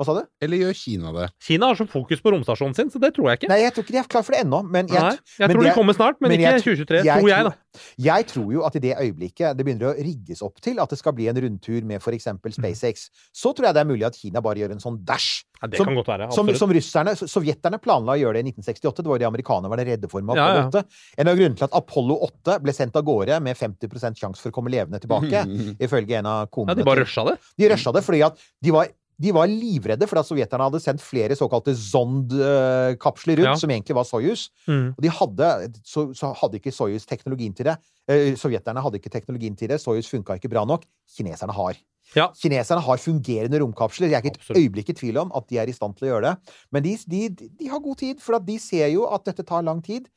Hva 0.00 0.06
sa 0.08 0.14
du? 0.16 0.22
Eller 0.40 0.56
gjør 0.62 0.72
Kina 0.80 1.10
det? 1.12 1.26
Kina 1.44 1.66
har 1.68 1.76
så 1.76 1.84
fokus 1.86 2.22
på 2.24 2.32
romstasjonen 2.32 2.72
sin, 2.74 2.88
så 2.88 2.96
det 3.02 3.10
tror 3.12 3.28
jeg 3.28 3.42
ikke. 3.42 3.50
Nei, 3.52 3.58
jeg 3.60 3.74
tror 3.76 3.84
ikke 3.84 3.92
de 3.92 3.98
er 4.00 4.06
klar 4.08 4.24
for 4.24 4.32
det 4.32 4.40
ennå. 4.46 4.62
Men 4.64 4.86
jeg, 4.88 4.96
Nei, 4.96 5.10
jeg 5.12 5.44
men 5.44 5.50
tror 5.52 5.60
det- 5.62 5.68
de 5.68 5.74
kommer 5.76 5.92
snart, 5.98 6.16
men, 6.22 6.30
men 6.32 6.38
ikke 6.40 6.48
jeg 6.54 6.62
tro- 6.64 6.72
2023, 6.80 7.02
tror 7.20 7.28
jeg, 7.28 7.44
da. 7.44 7.52
Jeg 8.00 8.26
tror 8.32 8.48
jo 8.54 8.62
at 8.66 8.74
i 8.76 8.80
det 8.82 8.94
øyeblikket 8.98 9.56
det 9.60 9.64
begynner 9.68 9.92
å 9.92 9.94
rigges 10.00 10.40
opp 10.42 10.56
til 10.64 10.80
at 10.80 10.88
det 10.90 10.98
skal 10.98 11.12
bli 11.12 11.28
en 11.28 11.36
rundtur 11.36 11.84
med 11.84 12.00
f.eks. 12.00 12.24
SpaceX, 12.56 13.10
så 13.30 13.52
tror 13.54 13.68
jeg 13.68 13.74
det 13.76 13.82
er 13.84 13.90
mulig 13.92 14.06
at 14.08 14.16
Kina 14.16 14.40
bare 14.40 14.56
gjør 14.64 14.72
en 14.72 14.80
sånn 14.82 14.96
dash. 15.04 15.44
Ja, 15.60 15.68
det 15.68 15.76
Som- 15.76 15.86
kan 15.86 15.94
godt 16.00 16.08
være. 16.08 16.32
Som, 16.32 16.48
Absolutt. 16.48 16.58
som 16.58 16.72
russerne, 16.72 17.10
s- 17.12 17.30
Sovjeterne 17.30 17.78
planla 17.84 18.16
å 18.16 18.18
gjøre 18.18 18.40
det 18.40 18.46
i 18.46 18.50
1968. 18.56 19.02
Det 19.04 19.06
var 19.12 19.18
jo 19.20 19.22
det 19.22 19.28
amerikanerne 19.28 19.68
var 19.68 19.76
redde 19.84 20.08
for 20.10 20.22
med 20.24 20.36
Ja, 20.40 20.46
Apollo 20.48 20.60
ja. 20.64 20.80
8. 20.80 20.84
En 21.18 21.28
av 21.28 21.36
grunnene 21.36 21.56
til 21.60 21.64
at 21.68 21.74
Apollo 21.76 22.16
8 22.24 22.58
ble 22.64 22.72
sendt 22.72 22.96
av 22.96 23.04
gårde 23.04 23.42
med 23.42 23.56
50% 23.60 24.16
sjanse 24.16 24.40
for 24.40 24.50
å 24.50 24.52
komme 24.56 24.70
levende 24.72 24.98
tilbake, 24.98 25.44
ifølge 25.78 26.16
en 26.18 26.26
av 26.26 26.48
konene 26.50 26.72
ja, 26.72 26.74
de 26.80 26.84
bare 26.88 27.04
rusha 27.04 27.24
det. 27.28 27.36
De 27.58 27.68
rusha 27.68 27.92
det 27.92 28.02
fordi 28.02 28.24
at 28.24 28.38
de 28.62 28.70
var 28.72 28.88
de 29.20 29.32
var 29.36 29.50
livredde 29.52 30.06
for 30.08 30.16
at 30.20 30.26
sovjeterne 30.28 30.64
hadde 30.64 30.80
sendt 30.80 31.02
flere 31.04 31.36
såkalte 31.36 31.74
Zond-kapsler 31.76 33.36
rundt, 33.36 33.50
Ja. 33.50 33.54
som 33.60 33.70
egentlig 33.70 33.94
var 33.94 34.04
Soyuz. 34.08 34.48
Mm. 34.66 34.94
Og 34.96 35.02
de 35.04 35.08
hadde, 35.12 35.50
så, 35.84 36.06
så 36.16 36.32
hadde 36.40 36.56
ikke 36.60 36.72
Soyuz 36.72 37.04
teknologien 37.06 37.52
til 37.54 37.68
det. 37.68 37.76
Eh, 38.08 38.34
sovjeterne 38.40 38.80
hadde 38.82 38.96
ikke 39.00 39.12
teknologien 39.12 39.56
til 39.56 39.68
det. 39.68 39.80
Soyuz 39.82 40.08
funka 40.08 40.38
ikke 40.38 40.48
bra 40.50 40.64
nok. 40.64 40.84
Kineserne 41.16 41.52
har. 41.52 41.76
Ja. 42.16 42.28
Kineserne 42.34 42.80
har 42.82 42.96
fungerende 42.98 43.60
romkapsler. 43.62 44.08
Jeg 44.10 44.18
er 44.18 44.24
ikke 44.24 44.40
et 44.40 44.56
øyeblikk 44.56 44.88
i 44.90 44.96
tvil 44.98 45.18
om 45.18 45.30
at 45.36 45.46
de 45.48 45.58
er 45.62 45.68
i 45.68 45.72
stand 45.76 45.94
til 45.98 46.08
å 46.08 46.14
gjøre 46.14 46.30
det. 46.30 46.54
Men 46.72 46.82
de, 46.82 46.96
de, 47.06 47.28
de 47.60 47.68
har 47.70 47.78
god 47.84 48.00
tid, 48.00 48.20
for 48.24 48.38
de 48.40 48.56
ser 48.58 48.88
jo 48.94 49.04
at 49.12 49.24
dette 49.28 49.44
tar 49.46 49.62
lang 49.62 49.82
tid. 49.84 50.08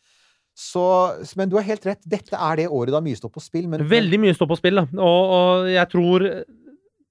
Så, 0.55 0.81
men 1.35 1.49
du 1.49 1.55
har 1.57 1.65
helt 1.65 1.85
rett. 1.85 2.01
Dette 2.05 2.37
er 2.37 2.55
det 2.61 2.67
året 2.69 2.93
da 2.93 2.99
mye 3.01 3.17
står 3.17 3.31
på 3.33 3.41
spill. 3.41 3.67
Men, 3.67 3.83
Veldig 3.89 4.19
mye 4.21 4.35
står 4.37 4.49
på 4.51 4.57
spill, 4.59 4.75
da. 4.79 4.87
Og, 5.01 5.31
og 5.37 5.69
jeg 5.73 5.89
tror 5.89 6.27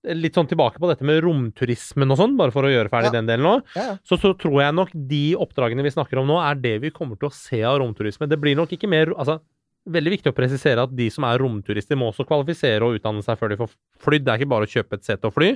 Litt 0.05 0.35
sånn 0.35 0.49
tilbake 0.51 0.81
på 0.83 0.89
dette 0.91 1.05
med 1.07 1.21
romturismen 1.23 2.11
og 2.11 2.19
sånn, 2.19 2.37
bare 2.37 2.51
for 2.51 2.67
å 2.67 2.71
gjøre 2.73 2.91
ferdig 2.91 3.13
Ja. 3.13 3.21
den 3.21 3.27
delen 3.31 3.45
nå. 3.47 3.63
Ja. 3.77 3.99
Så, 4.03 4.19
så 4.19 4.33
tror 4.35 4.61
jeg 4.65 4.75
nok 4.75 4.91
de 4.93 5.35
oppdragene 5.39 5.83
vi 5.87 5.91
snakker 5.95 6.19
om 6.19 6.27
nå, 6.27 6.41
er 6.43 6.55
det 6.59 6.81
vi 6.83 6.91
kommer 6.91 7.17
til 7.17 7.29
å 7.29 7.33
se 7.33 7.63
av 7.63 7.79
romturisme. 7.79 8.27
Det 8.29 8.41
blir 8.41 8.57
nok 8.59 8.73
ikke 8.75 8.89
mer 8.91 9.15
altså, 9.15 9.41
Veldig 9.83 10.11
viktig 10.13 10.31
å 10.31 10.35
presisere 10.37 10.79
at 10.85 10.93
de 10.95 11.09
som 11.11 11.25
er 11.27 11.41
romturister, 11.43 11.97
må 11.99 12.13
også 12.13 12.23
kvalifisere 12.25 12.87
og 12.87 13.01
utdanne 13.01 13.19
seg 13.27 13.35
før 13.37 13.49
de 13.51 13.57
får 13.59 13.71
flydd. 13.99 14.23
Det 14.23 14.31
er 14.31 14.39
ikke 14.39 14.51
bare 14.53 14.63
å 14.69 14.71
kjøpe 14.71 14.95
et 14.95 15.03
sett 15.03 15.25
og 15.27 15.33
fly. 15.35 15.49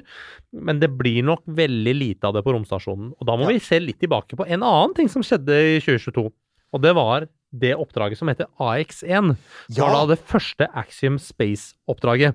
Men 0.66 0.80
det 0.82 0.88
blir 0.98 1.22
nok 1.22 1.44
veldig 1.46 1.94
lite 1.94 2.26
av 2.26 2.34
det 2.34 2.42
på 2.42 2.50
romstasjonen. 2.56 3.12
Og 3.20 3.22
da 3.24 3.36
må 3.38 3.46
Ja. 3.46 3.52
vi 3.54 3.60
se 3.62 3.78
litt 3.78 4.00
tilbake 4.02 4.34
på 4.34 4.42
en 4.50 4.64
annen 4.66 4.94
ting 4.96 5.06
som 5.06 5.22
skjedde 5.22 5.54
i 5.76 5.78
2022. 5.78 6.32
Og 6.74 6.82
det 6.82 6.92
var 6.98 7.28
det 7.54 7.76
oppdraget 7.78 8.18
som 8.18 8.26
heter 8.26 8.46
AX1. 8.58 9.36
Som 9.70 9.86
var 9.86 9.94
da 9.94 10.16
det 10.16 10.18
første 10.26 10.66
Axiom 10.74 11.18
Space-oppdraget. 11.22 12.34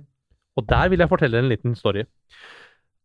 Og 0.59 0.65
der 0.67 0.89
vil 0.91 0.99
jeg 0.99 1.09
fortelle 1.11 1.39
en 1.39 1.49
liten 1.51 1.75
story. 1.79 2.03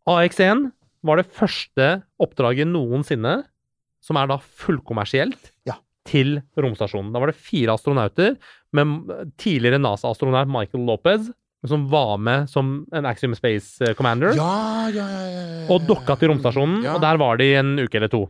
AX1 0.08 0.70
var 1.06 1.20
det 1.20 1.28
første 1.34 1.88
oppdraget 2.22 2.68
noensinne 2.70 3.40
som 4.02 4.18
er 4.20 4.28
da 4.30 4.36
fullkommersielt 4.38 5.50
Ja. 5.66 5.78
til 6.06 6.40
romstasjonen. 6.58 7.12
Da 7.14 7.18
var 7.22 7.32
det 7.32 7.38
fire 7.38 7.74
astronauter 7.74 8.36
med 8.72 9.32
tidligere 9.38 9.80
NASA-astronaut 9.82 10.46
Michael 10.50 10.84
Lopez, 10.86 11.30
som 11.66 11.88
var 11.90 12.16
med 12.22 12.46
som 12.48 12.86
en 12.94 13.06
Axiom 13.06 13.34
Space 13.34 13.82
eh, 13.82 13.94
Commander, 13.98 14.34
Ja, 14.36 14.88
ja, 14.94 15.06
ja, 15.08 15.66
og 15.72 15.82
dokka 15.88 16.14
til 16.20 16.30
romstasjonen. 16.30 16.84
Og 16.94 17.00
der 17.02 17.16
var 17.18 17.36
de 17.40 17.48
en 17.58 17.72
uke 17.82 17.96
eller 17.98 18.08
to. 18.12 18.28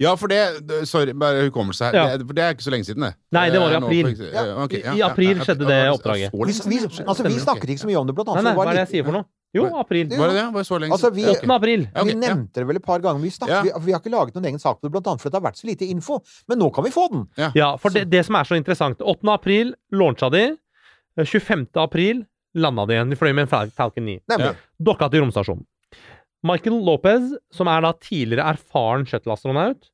Ja, 0.00 0.14
for 0.16 0.26
det 0.32 0.86
Sorry, 0.88 1.12
bare 1.12 1.44
hukommelse 1.50 1.84
her. 1.84 1.94
Ja. 1.94 2.16
Det, 2.16 2.26
for 2.26 2.34
det 2.34 2.42
er 2.42 2.54
ikke 2.56 2.64
så 2.64 2.70
lenge 2.72 2.84
siden, 2.88 3.04
det. 3.04 3.12
Nei, 3.32 3.50
det 3.50 3.60
var 3.60 3.70
i 3.70 3.76
april. 3.76 4.06
nå 4.08 4.16
for- 4.16 4.32
ja, 4.32 4.44
okay, 4.64 4.80
ja, 4.82 4.94
I 4.96 5.02
april 5.06 5.36
ja, 5.36 5.44
skjedde 5.44 5.62
ja, 5.62 5.68
det 5.68 5.92
oppdraget. 5.92 6.32
Vi, 6.32 6.54
vi, 6.72 6.78
altså, 7.06 7.22
vi 7.28 7.38
snakket 7.38 7.70
ikke 7.70 7.82
så 7.84 7.90
mye 7.90 8.00
om 8.00 8.06
det, 8.08 8.14
blant 8.16 8.28
annet. 8.32 8.42
nei, 8.44 8.50
nei, 8.50 8.56
hva 8.56 8.66
er 8.70 8.72
det 8.72 8.82
jeg 8.88 8.92
sier 8.96 9.04
for 9.04 9.12
noe? 9.18 9.24
Jo, 9.52 9.66
april. 9.76 10.08
Var 10.08 10.28
det 10.32 10.36
det? 10.38 10.44
Var 10.54 10.62
det 10.62 10.66
så 10.66 10.78
lenge 10.80 10.92
Altså, 10.96 11.10
vi- 11.12 11.26
8. 11.28 11.44
april. 11.54 11.82
Ja, 11.94 12.00
ok, 12.00 12.06
vi 12.08 12.12
ja. 12.12 12.18
nevnte 12.24 12.54
det 12.54 12.66
vel 12.66 12.76
et 12.76 12.82
par 12.86 12.98
ganger. 13.04 13.20
Vi, 13.20 13.28
snakket, 13.30 13.52
Ja. 13.52 13.62
vi, 13.62 13.84
vi 13.84 13.92
har 13.92 14.00
ikke 14.00 14.10
laget 14.14 14.34
noen 14.34 14.46
egen 14.48 14.58
sak 14.58 14.80
på 14.80 14.88
det, 14.88 14.92
blant 14.96 15.06
annet 15.12 15.20
fordi 15.20 15.30
det 15.36 15.42
har 15.42 15.50
vært 15.52 15.60
så 15.60 15.66
lite 15.68 15.84
info. 15.92 16.22
Men 16.48 16.58
nå 16.58 16.70
kan 16.74 16.84
vi 16.84 16.90
få 16.90 17.08
den! 17.12 17.28
Ja, 17.54 17.76
for 17.76 17.90
det, 17.90 18.08
det 18.10 18.24
som 18.24 18.34
er 18.36 18.44
så 18.48 18.56
interessant 18.56 18.98
8. 19.04 19.28
april 19.28 19.74
launcha 19.92 20.30
de. 20.32 20.56
25. 21.20 21.66
april 21.76 22.24
landa 22.54 22.86
de 22.86 22.94
igjen. 22.96 23.10
De 23.12 23.16
fløy 23.16 23.34
med 23.34 23.44
en 23.52 23.70
Falcon 23.70 24.04
9. 24.08 24.20
Nemlig. 24.32 24.56
Dokka 24.80 25.10
til 25.12 25.20
romstasjonen. 25.20 25.66
Michael 26.46 26.80
Lopez, 26.82 27.32
som 27.54 27.70
er 27.70 27.84
da 27.84 27.92
tidligere 28.02 28.48
erfaren 28.56 29.04
shuttle-astronaut, 29.06 29.86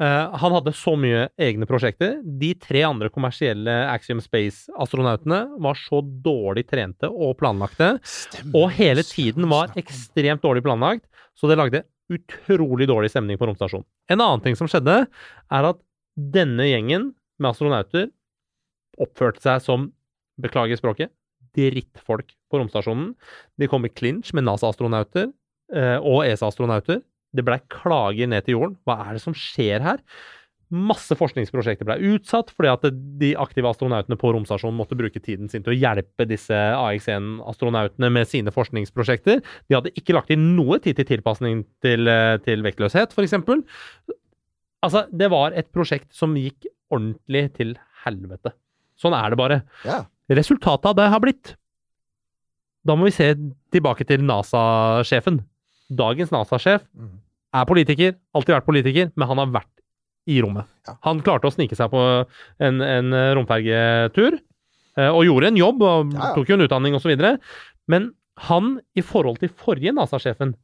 eh, 0.00 0.36
han 0.42 0.54
hadde 0.54 0.74
så 0.78 0.94
mye 0.98 1.24
egne 1.40 1.66
prosjekter. 1.66 2.20
De 2.22 2.52
tre 2.54 2.84
andre 2.86 3.10
kommersielle 3.10 3.74
Axiom 3.90 4.22
Space-astronautene 4.22 5.40
var 5.58 5.78
så 5.80 5.98
dårlig 6.00 6.68
trente 6.70 7.10
og 7.10 7.36
planlagte, 7.42 7.96
og 8.54 8.70
hele 8.76 9.02
tiden 9.06 9.48
var 9.50 9.74
ekstremt 9.80 10.44
dårlig 10.46 10.62
planlagt, 10.66 11.08
så 11.34 11.50
det 11.50 11.58
lagde 11.58 11.82
utrolig 12.10 12.88
dårlig 12.90 13.10
stemning 13.10 13.38
på 13.38 13.46
romstasjonen. 13.50 13.86
En 14.10 14.22
annen 14.22 14.42
ting 14.44 14.58
som 14.58 14.70
skjedde, 14.70 15.04
er 15.06 15.68
at 15.68 15.78
denne 16.14 16.66
gjengen 16.66 17.12
med 17.40 17.50
astronauter 17.52 18.10
oppførte 19.00 19.42
seg 19.42 19.62
som, 19.64 19.90
beklager 20.40 20.78
språket, 20.78 21.10
drittfolk 21.56 22.30
på 22.50 22.60
romstasjonen. 22.60 23.12
De 23.58 23.68
kom 23.70 23.84
i 23.86 23.92
clinch 23.92 24.30
med 24.36 24.46
NASA-astronauter 24.46 25.30
og 25.70 26.24
ESA-astronauter. 26.26 27.00
Det 27.36 27.44
blei 27.46 27.60
klager 27.70 28.26
ned 28.30 28.46
til 28.46 28.56
jorden. 28.56 28.76
Hva 28.88 28.96
er 29.04 29.16
det 29.16 29.22
som 29.22 29.36
skjer 29.36 29.84
her? 29.84 30.00
Masse 30.70 31.16
forskningsprosjekter 31.18 31.86
ble 31.88 31.96
utsatt 32.12 32.52
fordi 32.54 32.70
at 32.70 32.84
de 33.18 33.32
aktive 33.42 33.66
astronautene 33.72 34.14
på 34.18 34.30
romstasjonen 34.36 34.76
måtte 34.78 34.94
bruke 34.98 35.18
tiden 35.18 35.50
sin 35.50 35.64
til 35.66 35.74
å 35.74 35.78
hjelpe 35.78 36.28
disse 36.30 36.54
AX1-astronautene 36.54 38.10
med 38.14 38.30
sine 38.30 38.54
forskningsprosjekter. 38.54 39.42
De 39.66 39.76
hadde 39.76 39.90
ikke 39.98 40.14
lagt 40.14 40.30
inn 40.30 40.52
noe 40.54 40.78
tid 40.82 41.00
til 41.00 41.08
tilpasning 41.08 41.64
til, 41.82 42.06
eh, 42.06 42.36
til 42.46 42.62
vektløshet, 42.62 43.10
f.eks. 43.10 43.34
Altså, 44.80 45.04
det 45.10 45.30
var 45.34 45.58
et 45.58 45.72
prosjekt 45.74 46.14
som 46.14 46.38
gikk 46.38 46.70
ordentlig 46.94 47.48
til 47.58 47.74
helvete. 48.04 48.54
Sånn 49.00 49.16
er 49.18 49.34
det 49.34 49.40
bare. 49.42 49.62
Ja. 49.82 50.04
Resultatet 50.30 50.86
av 50.92 50.94
det 51.00 51.10
har 51.10 51.22
blitt 51.22 51.56
Da 52.86 52.94
må 52.94 53.10
vi 53.10 53.12
se 53.12 53.34
tilbake 53.74 54.06
til 54.08 54.22
NASA-sjefen. 54.24 55.42
Dagens 55.90 56.30
NASA-sjef 56.30 56.82
Mhm. 56.94 57.18
er 57.54 57.64
politiker, 57.66 58.14
alltid 58.34 58.54
vært 58.54 58.66
politiker, 58.66 59.12
men 59.16 59.28
han 59.28 59.38
har 59.38 59.46
vært 59.46 59.76
i 60.28 60.40
rommet. 60.40 60.66
Ja. 60.86 60.94
Han 61.02 61.20
klarte 61.20 61.48
å 61.48 61.52
snike 61.52 61.74
seg 61.74 61.90
på 61.90 62.02
en, 62.60 62.80
en 62.80 63.10
romfergetur, 63.34 64.38
eh, 64.96 65.08
og 65.10 65.24
gjorde 65.26 65.46
en 65.48 65.56
jobb, 65.56 65.82
og 65.82 66.12
Ja, 66.14 66.20
ja. 66.28 66.34
tok 66.34 66.46
jo 66.48 66.54
en 66.54 66.66
utdanning 66.68 66.94
osv. 66.94 67.38
Men 67.88 68.12
han, 68.38 68.80
i 68.96 69.00
forhold 69.02 69.38
til 69.40 69.48
forrige 69.48 69.92
NASA-sjefen, 69.92 70.54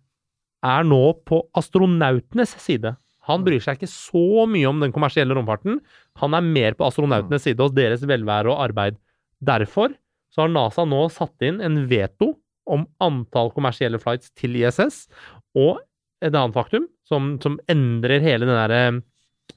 er 0.65 0.85
nå 0.85 1.01
på 1.27 1.43
astronautenes 1.55 2.55
side. 2.63 2.97
Han 3.27 3.43
bryr 3.45 3.59
seg 3.61 3.79
ikke 3.81 3.91
så 3.91 4.47
mye 4.49 4.69
om 4.69 4.79
den 4.81 4.93
kommersielle 4.93 5.35
romfarten. 5.35 5.81
Han 6.23 6.35
er 6.35 6.41
mer 6.47 6.73
på 6.79 6.87
astronautenes 6.87 7.43
side 7.43 7.59
og 7.61 7.75
deres 7.75 8.03
velvære 8.07 8.47
og 8.53 8.61
arbeid. 8.71 8.97
Derfor 9.43 9.95
så 10.33 10.43
har 10.45 10.49
NASA 10.49 10.85
nå 10.87 11.11
satt 11.11 11.35
inn 11.43 11.61
en 11.61 11.87
veto 11.89 12.37
om 12.67 12.87
antall 13.03 13.53
kommersielle 13.55 14.01
flights 14.03 14.33
til 14.39 14.57
ISS, 14.59 15.07
og 15.57 15.81
et 16.25 16.33
annet 16.33 16.57
faktum 16.57 16.89
som, 17.07 17.37
som 17.43 17.59
endrer 17.71 18.25
hele 18.25 18.49
den 18.49 18.57
der 18.57 18.75
eh, 18.77 19.01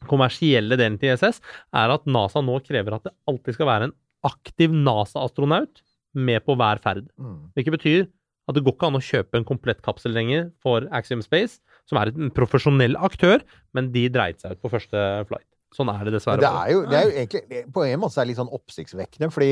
kommersielle 0.10 0.78
delen 0.80 0.99
til 1.01 1.16
ISS, 1.16 1.41
er 1.76 1.95
at 1.95 2.07
NASA 2.10 2.43
nå 2.45 2.60
krever 2.66 2.97
at 2.97 3.07
det 3.07 3.16
alltid 3.30 3.57
skal 3.57 3.70
være 3.72 3.89
en 3.89 3.97
aktiv 4.28 4.74
NASA-astronaut 4.76 5.84
med 6.20 6.43
på 6.45 6.55
hver 6.60 6.82
ferd. 6.84 7.05
Mm. 7.20 7.51
Hvilket 7.55 7.78
betyr 7.78 8.01
at 8.49 8.57
det 8.57 8.64
går 8.66 8.74
ikke 8.76 8.89
an 8.89 8.97
å 8.97 9.03
kjøpe 9.05 9.38
en 9.38 9.45
komplett 9.45 9.82
kapsel 9.86 10.14
lenger 10.16 10.49
for 10.64 10.88
Axiom 10.95 11.22
Space, 11.22 11.60
som 11.89 11.99
er 12.01 12.10
en 12.10 12.32
profesjonell 12.34 12.97
aktør, 12.97 13.43
men 13.78 13.91
de 13.93 14.07
dreit 14.12 14.41
seg 14.41 14.57
ut 14.57 14.64
på 14.64 14.72
første 14.74 15.05
flight. 15.30 15.45
Sånn 15.76 15.91
er 15.93 16.01
det 16.07 16.16
dessverre. 16.16 16.41
det 16.41 16.49
er 16.49 16.74
jo, 16.74 16.82
det 16.89 16.97
er 16.97 17.03
jo 17.05 17.12
egentlig 17.14 17.60
På 17.70 17.84
en 17.86 17.99
måte 18.01 18.16
så 18.16 18.22
er 18.22 18.26
det 18.26 18.32
litt 18.32 18.39
sånn 18.39 18.55
oppsiktsvekkende, 18.57 19.30
fordi 19.30 19.51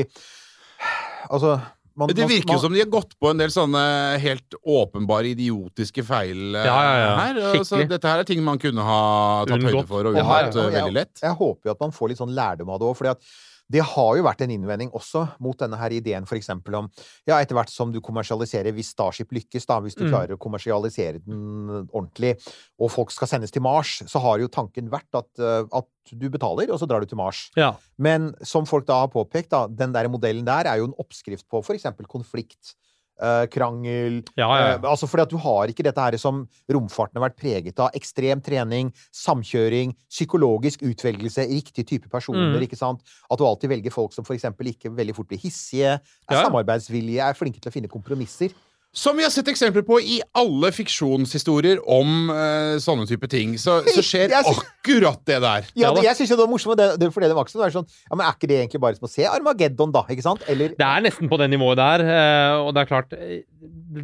Altså 1.28 1.56
man, 1.98 2.12
Det 2.14 2.28
virker 2.30 2.54
jo 2.54 2.60
som 2.62 2.74
de 2.74 2.80
har 2.84 2.90
gått 2.92 3.16
på 3.18 3.30
en 3.32 3.40
del 3.40 3.50
sånne 3.52 3.82
helt 4.22 4.54
åpenbare 4.62 5.32
idiotiske 5.34 6.04
feil 6.06 6.54
eh, 6.54 6.68
Ja, 6.68 6.76
ja, 6.86 6.94
ja. 7.02 7.10
her. 7.18 7.40
Altså, 7.58 7.82
dette 7.90 8.12
her 8.12 8.22
er 8.22 8.28
ting 8.28 8.42
man 8.46 8.60
kunne 8.62 8.84
ha 8.86 9.00
tatt 9.44 9.56
Unngått. 9.58 9.74
høyde 9.82 9.90
for 9.90 10.06
og 10.06 10.14
unngått 10.14 10.54
ja, 10.54 10.62
eh, 10.62 10.70
ja. 10.70 10.76
veldig 10.78 10.96
lett. 11.00 11.14
Jeg 11.24 11.38
håper 11.42 11.70
jo 11.70 11.74
at 11.74 11.82
man 11.86 11.94
får 11.96 12.12
litt 12.14 12.22
sånn 12.22 12.34
lærdom 12.38 12.70
av 12.74 12.82
det 12.82 12.90
òg. 12.92 13.28
Det 13.70 13.82
har 13.84 14.16
jo 14.16 14.22
vært 14.24 14.40
en 14.40 14.50
innvending 14.54 14.90
også 14.96 15.26
mot 15.44 15.58
denne 15.60 15.76
her 15.76 15.92
ideen 15.92 16.24
for 16.26 16.38
eksempel 16.38 16.74
om 16.78 16.90
Ja, 17.28 17.36
etter 17.36 17.54
hvert 17.54 17.68
som 17.68 17.92
du 17.92 18.00
kommersialiserer, 18.00 18.72
hvis 18.72 18.94
Starship 18.94 19.28
lykkes, 19.36 19.66
da, 19.68 19.80
hvis 19.84 19.94
du 19.94 20.04
Mm. 20.04 20.10
klarer 20.10 20.36
å 20.36 20.38
kommersialisere 20.40 21.20
den 21.24 21.86
ordentlig, 21.92 22.38
og 22.80 22.90
folk 22.90 23.10
skal 23.10 23.28
sendes 23.28 23.50
til 23.52 23.60
Mars, 23.62 23.98
så 24.06 24.20
har 24.20 24.38
jo 24.38 24.48
tanken 24.48 24.88
vært 24.88 25.12
at, 25.14 25.28
eh, 25.38 25.66
at 25.72 25.86
du 26.16 26.30
betaler, 26.30 26.70
og 26.72 26.80
så 26.80 26.88
drar 26.88 27.00
du 27.00 27.06
til 27.06 27.18
Mars. 27.18 27.50
Ja. 27.56 27.74
Men 27.98 28.34
som 28.42 28.64
folk 28.64 28.86
da 28.86 29.00
har 29.04 29.08
påpekt, 29.08 29.50
da, 29.50 29.66
den 29.68 29.92
der 29.92 30.08
modellen 30.08 30.44
der 30.46 30.64
er 30.64 30.78
jo 30.78 30.86
en 30.86 30.94
oppskrift 30.98 31.44
på 31.50 31.62
for 31.62 31.74
eksempel 31.74 32.06
konflikt. 32.08 32.74
Eh, 33.22 33.44
krangel 33.52 34.20
Ja, 34.38 34.48
ja. 34.48 34.68
Eh, 34.74 34.86
altså 34.88 35.08
fordi 35.10 35.26
at 35.26 35.32
du 35.32 35.38
har 35.42 35.72
ikke 35.72 35.86
dette 35.86 36.04
her 36.04 36.16
som 36.20 36.44
romfarten 36.70 37.18
har 37.18 37.28
vært 37.28 37.38
preget 37.40 37.82
av. 37.82 37.92
Ekstrem 37.98 38.42
trening, 38.44 38.92
samkjøring, 39.14 39.94
psykologisk 40.10 40.84
utvelgelse, 40.88 41.48
riktig 41.50 41.86
type 41.88 42.10
personer. 42.12 42.54
Mm. 42.54 42.62
ikke 42.68 42.78
sant? 42.78 43.02
At 43.30 43.40
du 43.40 43.46
alltid 43.46 43.72
velger 43.74 43.94
folk 43.94 44.14
som 44.16 44.26
for 44.26 44.36
eksempel 44.36 44.72
ikke 44.72 44.92
veldig 44.94 45.16
fort 45.16 45.30
blir 45.30 45.42
hissige, 45.42 45.98
er 45.98 46.38
ja. 46.38 46.46
samarbeidsvillige, 46.46 47.24
er 47.24 47.38
flinke 47.38 47.62
til 47.62 47.72
å 47.72 47.74
finne 47.74 47.92
kompromisser. 47.92 48.54
Som 48.98 49.18
vi 49.18 49.22
har 49.22 49.30
sett 49.30 49.46
eksempler 49.52 49.84
på 49.86 50.00
i 50.02 50.18
alle 50.38 50.72
fiksjonshistorier 50.74 51.78
om 51.86 52.32
uh, 52.32 52.78
sånne 52.82 53.06
type 53.06 53.28
ting, 53.30 53.54
så, 53.60 53.78
så 53.86 54.02
skjer 54.10 54.32
synes- 54.32 54.58
akkurat 54.88 55.20
det 55.28 55.38
der. 55.44 55.68
Ja, 55.78 55.92
det, 55.94 56.02
jeg 56.06 56.18
syns 56.18 56.32
det 56.32 56.38
var 56.40 56.50
morsomt, 56.50 56.78
det, 56.80 56.88
det, 56.98 57.10
fordi 57.14 57.28
det 57.30 57.36
var 57.36 57.46
ikke 57.46 57.54
sånn, 57.54 57.62
det 57.62 57.68
var 57.68 57.76
sånn 57.76 57.90
Ja, 58.08 58.16
men 58.16 58.24
er 58.26 58.34
ikke 58.34 58.50
det 58.50 58.58
egentlig 58.62 58.80
bare 58.82 58.98
som 58.98 59.06
å 59.06 59.12
se 59.12 59.28
Armageddon, 59.28 59.92
da? 59.94 60.02
Ikke 60.10 60.24
sant? 60.24 60.42
Eller 60.50 60.74
Det 60.78 60.88
er 60.88 61.04
nesten 61.04 61.30
på 61.30 61.38
det 61.38 61.50
nivået 61.52 61.78
der, 61.78 62.04
eh, 62.08 62.56
og 62.64 62.72
det 62.74 62.82
er 62.82 62.90
klart 62.90 63.14
eh, 63.14 63.44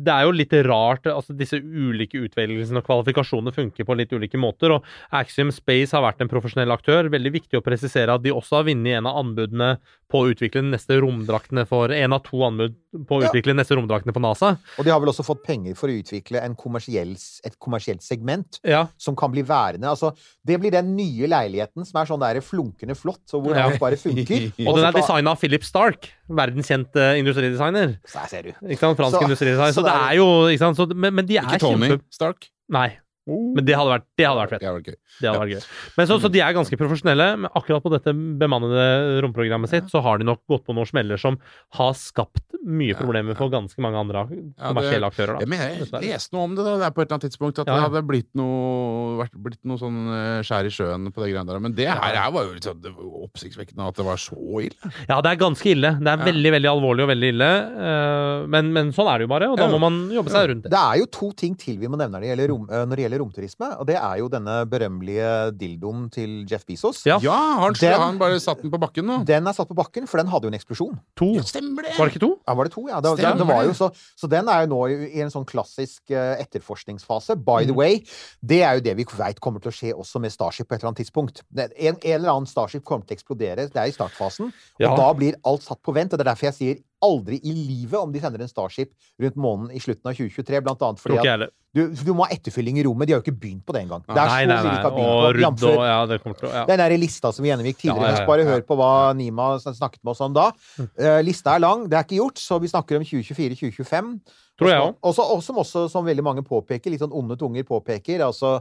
Det 0.04 0.14
er 0.14 0.28
jo 0.28 0.36
litt 0.36 0.54
rart 0.68 1.08
altså 1.10 1.34
Disse 1.36 1.58
ulike 1.58 2.20
utvelgelsene 2.28 2.82
og 2.82 2.86
kvalifikasjonene 2.86 3.54
funker 3.56 3.88
på 3.88 3.98
litt 3.98 4.14
ulike 4.14 4.40
måter, 4.40 4.76
og 4.76 4.86
Axiom 5.16 5.50
Space 5.54 5.96
har 5.96 6.04
vært 6.04 6.22
en 6.22 6.30
profesjonell 6.30 6.70
aktør. 6.74 7.08
Veldig 7.12 7.32
viktig 7.34 7.58
å 7.58 7.64
presisere 7.64 8.14
at 8.14 8.22
de 8.24 8.32
også 8.34 8.60
har 8.60 8.68
vunnet 8.68 8.98
en 8.98 9.08
av 9.10 9.18
anbudene 9.24 9.74
på 10.10 10.22
å 10.22 10.30
utvikle 10.30 10.62
neste 10.66 10.98
romdraktene 11.02 11.64
for 11.68 11.92
En 11.94 12.14
av 12.14 12.22
to 12.26 12.42
anbud 12.46 12.76
på 13.08 13.18
å 13.18 13.24
utvikle 13.26 13.54
ja. 13.54 13.58
neste 13.58 13.76
romdraktene 13.78 14.14
for 14.14 14.22
NASA. 14.22 14.54
Og 14.78 14.83
de 14.84 14.90
har 14.92 15.00
vel 15.02 15.08
også 15.10 15.24
fått 15.26 15.42
penger 15.46 15.74
for 15.78 15.88
å 15.90 15.96
utvikle 16.00 16.40
en 16.44 16.54
kommersiell, 16.54 17.14
et 17.44 17.56
kommersielt 17.58 18.02
segment 18.02 18.60
Ja, 18.64 18.86
som 18.98 19.16
kan 19.16 19.32
bli 19.32 19.42
værende. 19.42 19.88
Altså, 19.90 20.12
det 20.46 20.58
blir 20.60 20.70
den 20.74 20.94
nye 20.96 21.26
leiligheten 21.30 21.84
som 21.88 22.00
er 22.00 22.06
sånn 22.10 22.20
der 22.20 22.40
flunkende 22.44 22.94
flott, 22.96 23.22
og 23.34 23.44
hvor 23.44 23.56
Ja. 23.56 23.66
alt 23.68 23.80
bare 23.80 23.96
funker. 23.96 24.52
Og 24.68 24.76
den 24.76 24.84
er 24.84 24.92
designa 24.92 25.30
av 25.34 25.40
Philip 25.40 25.64
Stark, 25.64 26.10
verdenskjent 26.28 26.94
eh, 26.96 27.18
industridesigner. 27.20 27.98
Så 28.06 28.18
her 28.22 28.28
ser 28.28 28.42
du. 28.42 28.52
Ikke 28.68 28.78
sant? 28.84 28.96
Fransk 28.98 29.18
Så- 29.18 29.24
industridesigner. 29.28 29.72
så 29.72 29.80
Så, 29.80 29.84
det 29.84 29.92
er- 29.94 30.10
er 30.10 30.16
jo 30.16 30.28
ikke 30.48 30.58
sant? 30.64 30.76
Så, 30.76 30.86
men, 30.94 31.14
men 31.14 31.26
de 31.26 31.36
er 31.38 31.42
Ikke 31.48 31.58
Tony 31.60 31.88
kjempe... 31.88 32.04
Stark. 32.10 32.50
Nei. 32.70 32.88
Men 33.26 33.64
det 33.64 33.72
hadde 33.78 33.88
vært, 33.94 34.04
det 34.20 34.26
hadde 34.28 34.40
vært 34.42 34.50
fett. 34.52 34.60
Det 34.60 34.68
hadde 34.68 34.80
vært 34.80 34.88
gøy. 34.92 34.96
Det 35.20 35.28
hadde 35.30 35.40
vært 35.40 35.52
gøy. 35.54 35.68
Men 35.96 36.08
så, 36.10 36.18
så 36.20 36.30
de 36.34 36.40
er 36.44 36.56
ganske 36.56 36.76
profesjonelle. 36.80 37.28
Men 37.40 37.50
akkurat 37.56 37.82
på 37.86 37.92
dette 37.94 38.12
bemannede 38.40 38.84
romprogrammet 39.24 39.70
sitt, 39.72 39.86
så 39.92 40.02
har 40.04 40.18
de 40.20 40.26
nok 40.28 40.42
gått 40.50 40.64
på 40.66 40.74
noen 40.76 40.88
smeller 40.90 41.16
som 41.20 41.38
har 41.78 41.94
skapt 41.96 42.42
mye 42.64 42.92
Ja, 42.94 42.98
problemer 43.00 43.36
for 43.36 43.50
ganske 43.52 43.80
mange 43.84 43.96
andre 44.00 44.26
kommersielle 44.60 45.08
aktører. 45.08 45.38
Jeg 45.40 45.44
Ja, 45.44 45.50
men 45.50 45.60
jeg 45.60 46.04
leste 46.10 46.36
noe 46.36 46.44
om 46.48 46.54
det 46.56 46.64
da, 46.64 46.76
det 46.80 46.86
er 46.88 46.94
på 46.96 47.02
et 47.02 47.08
eller 47.08 47.16
annet 47.18 47.26
tidspunkt, 47.28 47.58
at 47.60 47.68
Ja, 47.68 47.74
det 47.76 47.84
hadde 47.86 48.02
blitt 48.08 48.30
noe, 48.40 49.18
vært, 49.20 49.34
blitt 49.46 49.60
noe 49.68 49.80
sånn 49.80 49.98
eh, 50.14 50.38
skjær 50.46 50.68
i 50.68 50.72
sjøen 50.72 51.08
på 51.12 51.24
det 51.24 51.30
greiene 51.32 51.48
der. 51.52 51.60
Men 51.64 51.74
det 51.76 51.88
her, 51.90 52.20
var 52.34 52.46
jo 52.48 52.54
litt 52.56 52.64
sånn 52.68 52.80
det 52.84 52.92
var 52.96 53.26
oppsiktsvekkende 53.26 53.88
at 53.88 53.98
det 54.00 54.06
var 54.06 54.20
så 54.20 54.36
ille. 54.64 54.92
Ja, 55.08 55.18
det 55.24 55.32
er 55.34 55.40
ganske 55.40 55.70
ille. 55.72 55.94
Det 56.00 56.08
er 56.12 56.20
Ja. 56.20 56.28
veldig 56.28 56.52
veldig 56.56 56.70
alvorlig 56.72 57.04
og 57.04 57.10
veldig 57.12 57.32
ille. 57.34 57.50
eh, 57.88 58.46
Men, 58.54 58.72
men 58.72 58.92
sånn 58.92 59.08
er 59.12 59.18
det 59.18 59.26
jo 59.28 59.32
bare, 59.32 59.48
og 59.52 59.56
da 59.60 59.68
må 59.70 59.78
man 59.80 59.98
jobbe 60.12 60.32
seg 60.32 60.48
rundt 60.50 60.64
det. 60.68 60.70
Det 60.74 60.80
er 60.80 60.98
jo 61.00 61.06
to 61.12 61.32
ting 61.32 61.54
til 61.56 61.76
vi 61.78 61.86
må 61.88 61.96
nevne 62.00 62.16
når 62.16 62.20
det 62.24 62.30
gjelder, 62.32 62.48
rom, 62.52 62.64
eh, 62.70 62.84
når 62.84 62.96
det 62.96 63.04
gjelder 63.04 63.13
romturisme. 63.20 63.68
Og 63.80 63.86
det 63.86 63.96
er 63.96 64.18
jo 64.20 64.28
denne 64.32 64.54
berømmelige 64.70 65.52
dildoen 65.60 66.10
til 66.14 66.44
Jeff 66.50 66.64
Bezos. 66.66 67.04
Ja. 67.06 67.18
Ja, 67.22 67.36
han, 67.62 67.72
Den- 67.80 68.00
han 68.00 68.18
bare 68.18 68.40
satt 68.40 68.62
den 68.62 68.70
på 68.72 68.80
bakken 68.80 69.06
nå? 69.06 69.20
Den 69.28 69.46
er 69.46 69.52
satt 69.56 69.68
på 69.68 69.74
bakken, 69.78 70.06
for 70.10 70.18
den 70.22 70.28
hadde 70.32 70.48
jo 70.48 70.52
en 70.52 70.58
eksplosjon. 70.58 70.98
To. 71.20 71.30
Ja, 71.36 71.42
stemmer 71.42 71.82
det! 71.86 71.94
Var 71.98 72.06
det 72.08 72.14
ikke 72.14 72.24
to? 72.26 72.32
Ja, 72.46 72.54
var 72.54 72.64
det 72.64 72.72
to? 72.74 72.86
Ja, 72.88 73.00
det, 73.00 73.14
det, 73.20 73.32
det 73.38 73.46
var 73.48 73.64
jo 73.68 73.72
så, 73.74 73.90
så 74.16 74.30
den 74.30 74.48
er 74.48 74.64
jo 74.64 74.72
nå 74.74 74.80
i, 74.92 74.96
i 75.18 75.20
en 75.24 75.30
sånn 75.32 75.46
klassisk 75.48 76.10
eh, 76.10 76.34
etterforskningsfase. 76.44 77.36
By 77.44 77.64
the 77.64 77.72
Mm. 77.74 77.76
way, 77.78 78.00
det 78.42 78.62
er 78.62 78.74
jo 78.78 78.80
det 78.86 78.96
vi 78.96 79.04
veit 79.18 79.40
kommer 79.40 79.60
til 79.60 79.70
å 79.72 79.74
skje 79.74 79.92
også 79.94 80.20
med 80.22 80.30
Starship 80.32 80.68
på 80.68 80.74
et 80.76 80.82
eller 80.82 80.92
annet 80.92 81.02
tidspunkt. 81.04 81.42
En, 81.56 81.96
en 81.96 81.98
eller 82.14 82.30
annen 82.30 82.46
Starship 82.46 82.84
kommer 82.84 83.04
til 83.06 83.16
å 83.16 83.18
eksplodere. 83.18 83.68
Det 83.72 83.76
er 83.80 83.90
i 83.90 83.94
startfasen. 83.96 84.52
Og 84.80 84.96
da 84.98 85.08
blir 85.14 85.34
alt 85.44 85.62
satt 85.66 85.80
på 85.82 85.94
vent. 85.96 86.12
Og 86.12 86.18
det 86.18 86.26
er 86.26 86.30
derfor 86.32 86.50
jeg 86.50 86.54
sier 86.58 86.82
aldri 87.04 87.38
i 87.44 87.52
livet 87.54 87.98
om 88.00 88.12
de 88.14 88.22
sender 88.22 88.42
en 88.44 88.50
Starship 88.50 88.90
rundt 89.20 89.36
månen 89.36 89.70
i 89.74 89.82
slutten 89.82 90.10
av 90.10 90.16
2023. 90.16 90.62
Blant 90.64 90.82
annet 90.88 91.02
fordi 91.02 91.20
at 91.22 91.52
du, 91.74 91.88
du 91.90 92.12
må 92.14 92.22
ha 92.22 92.30
etterfylling 92.30 92.76
i 92.78 92.84
rommet. 92.86 93.08
De 93.10 93.14
har 93.14 93.18
jo 93.18 93.24
ikke 93.24 93.40
begynt 93.42 93.64
på 93.66 93.74
det 93.74 93.80
engang. 93.82 94.04
Det 94.06 94.14
er 94.14 94.20
Nei, 94.30 94.44
så 94.44 94.50
nei, 94.50 94.58
nei. 94.62 94.74
Og. 95.02 95.24
Rudd 95.34 95.64
og 95.66 95.80
Ja, 95.82 95.96
det 96.06 96.20
kommer 96.22 96.38
til 96.38 96.46
å 96.46 96.52
ja. 96.54 96.62
den 96.70 96.78
der 96.84 96.94
lista 97.02 97.32
som 97.34 97.42
vi 97.42 97.50
gjennomgikk 97.50 97.80
tidligere. 97.80 98.12
Ja, 98.12 98.14
ja, 98.14 98.22
ja. 98.22 98.28
Bare 98.30 98.46
hør 98.46 98.62
på 98.68 98.76
hva 98.78 98.90
Nima 99.18 99.48
snakket 99.64 99.98
med 100.04 100.12
oss 100.14 100.22
om 100.22 100.36
da. 100.36 100.48
Uh, 100.78 101.18
lista 101.26 101.56
er 101.56 101.64
lang, 101.66 101.88
det 101.90 101.98
er 101.98 102.06
ikke 102.06 102.20
gjort, 102.20 102.38
så 102.38 102.60
vi 102.62 102.70
snakker 102.70 103.00
om 103.00 103.06
2024-2025. 103.10 104.14
Tror 104.54 104.70
jeg 104.70 104.82
òg. 104.84 104.94
Og 105.02 105.14
så- 105.18 105.26
og 105.34 105.42
som 105.42 105.56
også, 105.58 105.88
som 105.90 106.06
veldig 106.06 106.22
mange 106.22 106.44
påpeker, 106.46 106.90
litt 106.94 107.02
sånn 107.02 107.12
onde 107.12 107.36
tunger 107.36 107.66
påpeker, 107.66 108.22
altså 108.22 108.60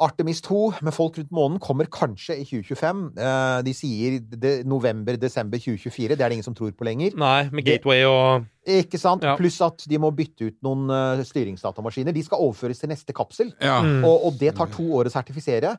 Artemis 0.00 0.40
2 0.42 0.72
med 0.82 0.94
folk 0.94 1.18
rundt 1.18 1.32
månen 1.34 1.58
kommer 1.62 1.88
kanskje 1.92 2.38
i 2.40 2.46
2025. 2.48 3.02
Eh, 3.18 3.58
de 3.66 3.74
sier 3.76 4.64
november-desember 4.64 5.60
2024. 5.60 6.16
Det 6.16 6.24
er 6.24 6.32
det 6.32 6.38
ingen 6.38 6.48
som 6.48 6.56
tror 6.56 6.72
på 6.72 6.86
lenger. 6.88 7.16
Nei, 7.18 7.50
med 7.52 7.66
Gateway 7.66 8.06
og 8.08 8.48
Ikke 8.62 8.98
sant? 9.00 9.24
Ja. 9.26 9.34
Pluss 9.34 9.56
at 9.64 9.82
de 9.90 9.98
må 9.98 10.12
bytte 10.14 10.46
ut 10.46 10.56
noen 10.62 10.86
uh, 10.92 11.22
styringsdatamaskiner. 11.26 12.14
De 12.14 12.22
skal 12.22 12.42
overføres 12.44 12.78
til 12.78 12.92
neste 12.92 13.14
kapsel. 13.16 13.50
Ja. 13.58 13.80
Mm. 13.82 14.04
Og, 14.06 14.28
og 14.28 14.36
det 14.38 14.52
tar 14.58 14.70
to 14.70 14.86
år 14.98 15.10
å 15.10 15.12
sertifisere. 15.12 15.72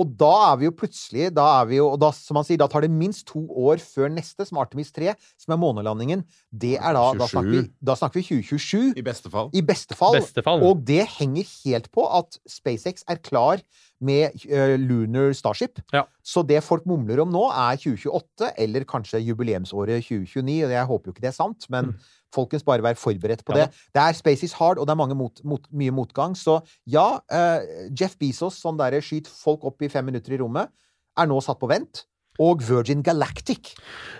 Og 0.00 0.14
da 0.20 0.30
er 0.46 0.60
vi 0.62 0.68
jo 0.70 0.74
plutselig 0.76 1.28
da 1.36 1.44
er 1.58 1.68
vi 1.68 1.80
jo, 1.80 1.90
og 1.92 2.00
da, 2.00 2.08
som 2.16 2.40
han 2.40 2.48
sier, 2.48 2.60
da 2.60 2.70
tar 2.70 2.86
det 2.86 2.92
minst 2.94 3.26
to 3.28 3.44
år 3.60 3.82
før 3.84 4.08
neste, 4.14 4.46
som 4.48 4.62
Artemis 4.62 4.88
3, 4.96 5.12
som 5.40 5.54
er 5.56 5.60
månelandingen. 5.60 6.24
Det 6.48 6.78
er 6.78 6.96
da 6.96 7.04
Da 7.20 7.28
snakker 7.28 7.52
vi, 7.52 7.62
da 7.84 7.98
snakker 7.98 8.22
vi 8.22 8.40
2027. 8.40 8.96
I 8.96 9.04
beste 9.04 9.32
fall. 9.32 9.52
I 9.52 9.64
beste 9.66 9.98
fall. 9.98 10.16
beste 10.16 10.44
fall. 10.46 10.64
Og 10.64 10.80
det 10.88 11.04
henger 11.18 11.52
helt 11.66 11.92
på 11.92 12.08
at 12.08 12.40
SpaceX 12.48 13.04
er 13.10 13.20
klar 13.20 13.60
med 14.00 14.44
eh, 14.48 14.76
Lunar 14.80 15.34
Starship. 15.36 15.80
Ja. 15.92 16.06
Så 16.24 16.42
det 16.46 16.62
folk 16.64 16.86
mumler 16.88 17.20
om 17.24 17.32
nå, 17.32 17.44
er 17.52 17.80
2028, 17.80 18.52
eller 18.64 18.86
kanskje 18.88 19.22
jubileumsåret 19.26 20.06
2029. 20.06 20.64
og 20.66 20.74
Jeg 20.74 20.90
håper 20.92 21.10
jo 21.10 21.14
ikke 21.14 21.26
det 21.26 21.32
er 21.32 21.36
sant, 21.36 21.68
men 21.72 21.92
folkens, 22.34 22.64
bare 22.66 22.84
vær 22.84 22.98
forberedt 22.98 23.44
på 23.44 23.52
Mm. 23.52 23.58
Ja 23.58 23.66
det. 23.66 23.70
Det 23.94 24.02
er 24.02 24.12
Space 24.16 24.44
is 24.46 24.52
hard, 24.52 24.78
og 24.78 24.86
det 24.86 24.92
er 24.94 25.02
mange 25.02 25.16
mot, 25.18 25.44
mot, 25.44 25.64
mye 25.72 25.90
motgang. 25.90 26.36
Så 26.38 26.60
ja, 26.86 27.18
uh, 27.18 27.90
Jeff 27.98 28.16
Bezos, 28.16 28.60
sånn 28.62 28.78
derre 28.78 29.02
skyt 29.02 29.26
folk 29.26 29.64
opp 29.64 29.82
i 29.82 29.88
fem 29.88 30.06
minutter 30.06 30.32
i 30.32 30.38
rommet, 30.40 30.70
er 31.18 31.26
nå 31.26 31.40
satt 31.42 31.58
på 31.60 31.68
vent. 31.70 32.06
Og 32.40 32.62
Virgin 32.64 33.02
Galactic. 33.04 33.74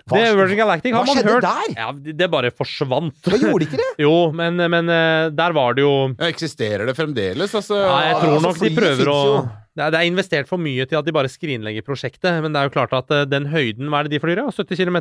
Hva, 0.05 0.19
Det 0.19 0.35
Virgin 0.37 0.59
Galactic 0.59 0.93
har 0.93 1.07
hva 1.07 1.07
man 1.07 1.17
skjedde 1.17 1.33
hørt 1.33 1.47
der? 1.47 1.71
Ja, 1.79 1.93
det 1.95 2.29
bare 2.29 2.51
forsvant. 2.53 3.17
Hva 3.25 3.39
gjorde 3.41 3.65
ikke 3.69 3.79
det? 3.81 3.89
Jo, 4.05 4.33
men, 4.37 4.61
men 4.61 4.91
eh, 4.93 5.31
der 5.33 5.55
var 5.57 5.79
det 5.79 5.87
jo 5.87 5.95
Ja, 6.19 6.29
eksisterer 6.29 6.85
det 6.91 6.97
fremdeles? 6.99 7.55
Altså, 7.55 7.79
Nei, 7.79 8.03
jeg 8.11 8.19
tror 8.19 8.35
altså, 8.35 8.47
nok 8.49 8.61
de 8.61 8.71
prøver 8.77 9.13
å 9.13 9.17
jo. 9.31 9.41
Det 9.79 9.85
er, 9.85 9.93
det 9.95 10.01
er 10.01 10.09
investert 10.11 10.49
for 10.51 10.61
mye 10.61 10.87
til 10.89 10.99
at 10.99 11.07
de 11.07 11.15
bare 11.15 11.31
skrinlegger 11.31 11.87
prosjektet. 11.87 12.41
Men 12.43 12.55
det 12.55 12.61
er 12.61 12.69
jo 12.69 12.75
klart 12.75 12.95
at 12.97 13.13
eh, 13.15 13.29
den 13.29 13.51
høyden 13.53 13.91
Hva 13.91 14.01
er 14.01 14.09
det 14.09 14.17
de 14.17 14.23
flyr 14.23 14.43
i? 14.43 14.47
70 14.51 14.81
km? 14.83 14.99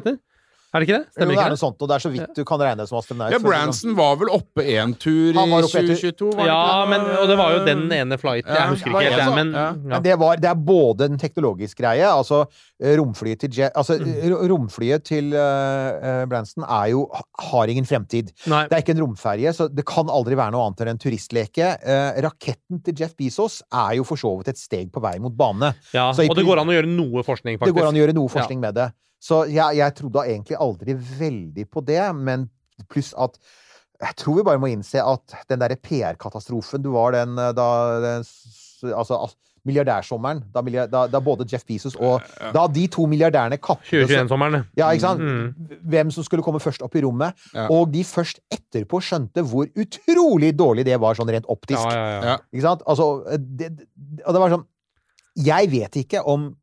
Er 0.69 0.79
det 0.83 0.85
ikke 0.85 0.97
det? 0.99 1.05
Jo, 1.07 1.13
Stemmer 1.17 1.33
det 1.33 1.39
er 1.41 1.49
noe 1.49 1.55
det? 1.55 1.59
sånt, 1.63 1.79
og 1.81 1.87
det 1.89 1.95
er 1.95 2.03
så 2.03 2.09
vidt 2.13 2.35
du 2.37 2.43
kan 2.45 2.59
regne 2.61 2.85
som 2.85 2.97
astronaut. 2.99 3.31
ja, 3.33 3.39
Branson 3.41 3.95
var 3.97 4.15
vel 4.21 4.29
oppe 4.35 4.61
én 4.69 4.91
tur 5.01 5.31
i 5.31 5.37
Han 5.39 5.49
var 5.49 5.65
oppe 5.65 5.81
2022? 5.81 6.27
Var 6.37 6.43
det 6.43 6.45
Ja, 6.51 6.59
ikke 6.59 6.83
det? 6.83 6.89
men, 6.91 7.07
og 7.17 7.27
det 7.31 7.37
var 7.39 7.53
jo 7.55 7.61
den 7.65 7.81
ene 7.97 8.17
flighten. 8.21 8.53
Ja, 8.53 8.59
Jeg 8.67 8.69
husker 8.75 8.89
ikke 8.91 9.01
helt, 9.01 9.15
det, 9.17 9.25
sånn, 9.25 9.35
men 9.39 9.53
ja. 9.57 9.63
ja. 9.73 9.73
Men 9.95 10.03
det, 10.05 10.17
var, 10.21 10.35
det 10.37 10.49
er 10.51 10.59
både 10.69 11.07
en 11.09 11.17
teknologisk 11.17 11.77
greie 11.81 12.05
Altså, 12.05 12.43
eh, 12.83 12.93
romflyet 13.01 13.39
til 13.47 13.63
Altså, 13.73 13.97
Mm. 13.99 14.13
eh, 14.13 14.47
romflyet 14.53 15.03
til 15.09 15.33
eh, 15.33 16.25
Branson 16.29 16.63
er 16.69 16.91
jo 16.93 17.07
Har 17.49 17.67
ingen 17.73 17.85
fremtid. 17.89 18.29
Nei. 18.45 18.67
Det 18.69 18.77
er 18.77 18.83
ikke 18.85 18.93
en 18.97 19.03
romferje, 19.07 19.53
så 19.55 19.67
det 19.73 19.85
kan 19.89 20.05
aldri 20.09 20.35
være 20.37 20.51
noe 20.53 20.67
annet 20.69 20.81
enn 20.85 20.93
en 20.93 21.01
turistleke. 21.01 21.65
Uh, 21.81 22.21
raketten 22.29 22.83
til 22.85 22.93
Jeff 23.01 23.15
Bezos 23.17 23.61
er 23.73 23.95
jo 23.97 24.03
for 24.07 24.15
så 24.19 24.31
vidt 24.37 24.49
et 24.53 24.57
steg 24.61 24.91
på 24.93 25.01
vei 25.01 25.17
mot 25.19 25.33
bane. 25.35 25.73
Ja, 25.95 26.11
Så 26.13 26.23
i 26.25 26.29
og 26.29 26.35
det 26.37 26.45
går 26.45 26.59
an 26.61 26.69
å 26.69 26.75
gjøre 26.77 26.89
noe 26.93 27.23
forskning, 27.25 27.57
faktisk. 27.57 27.73
Det 27.73 27.81
går 27.81 27.87
an 27.89 27.95
å 27.97 28.01
gjøre 28.03 28.13
noe 28.17 28.29
forskning 28.29 28.59
med 28.61 28.75
det. 28.77 28.89
Så 29.19 29.41
jeg, 29.51 29.77
jeg 29.81 29.95
trodde 29.99 30.23
egentlig 30.27 30.55
aldri 30.63 30.93
veldig 30.95 31.65
på 31.71 31.83
det, 31.85 32.01
men 32.15 32.47
pluss 32.89 33.11
at 33.19 33.35
jeg 33.99 34.15
tror 34.15 34.37
vi 34.37 34.43
bare 34.47 34.61
må 34.63 34.69
innse 34.71 35.01
at 35.03 35.33
den 35.51 35.59
derre 35.59 35.75
PR-katastrofen 35.75 36.79
du 36.85 36.93
var 36.95 37.11
den 37.17 37.35
eh, 37.37 37.51
da 37.57 37.65
den, 38.05 38.23
Altså 38.95 39.17
milliardærsommeren, 39.67 40.39
da, 40.55 40.61
milliard, 40.63 40.87
da, 40.89 41.01
da 41.11 41.19
både 41.19 41.43
Jeff 41.51 41.65
Bezos 41.67 41.97
og 41.99 42.21
Da 42.55 42.61
de 42.71 42.85
to 42.87 43.03
milliardærene 43.11 43.57
2021-sommeren. 43.59 44.63
ja? 44.79 44.87
Mm. 45.19 45.81
Hvem 45.91 46.11
som 46.15 46.23
skulle 46.23 46.45
komme 46.45 46.61
først 46.63 46.81
opp 46.85 46.95
i 46.95 47.01
rommet. 47.03 47.35
Ja. 47.53 47.65
Og 47.75 47.91
de 47.91 48.05
først 48.07 48.39
etterpå 48.55 49.01
skjønte 49.03 49.43
hvor 49.43 49.67
utrolig 49.75 50.53
dårlig 50.57 50.85
det 50.87 50.95
var, 51.03 51.19
sånn 51.19 51.27
rent 51.35 51.45
optisk. 51.51 51.83
Ja, 51.83 51.91
ja, 51.91 52.07
ja. 52.15 52.23
Ja. 52.31 52.37
Ikke 52.55 52.65
sant? 52.69 52.87
Altså, 52.87 53.09
det, 53.37 53.73
det- 53.81 54.23
og 54.25 54.33
det 54.33 54.39
var 54.45 54.55
sånn 54.55 54.65
Jeg 55.43 55.69
vet 55.75 55.99
ikke 56.05 56.23
om 56.23 56.53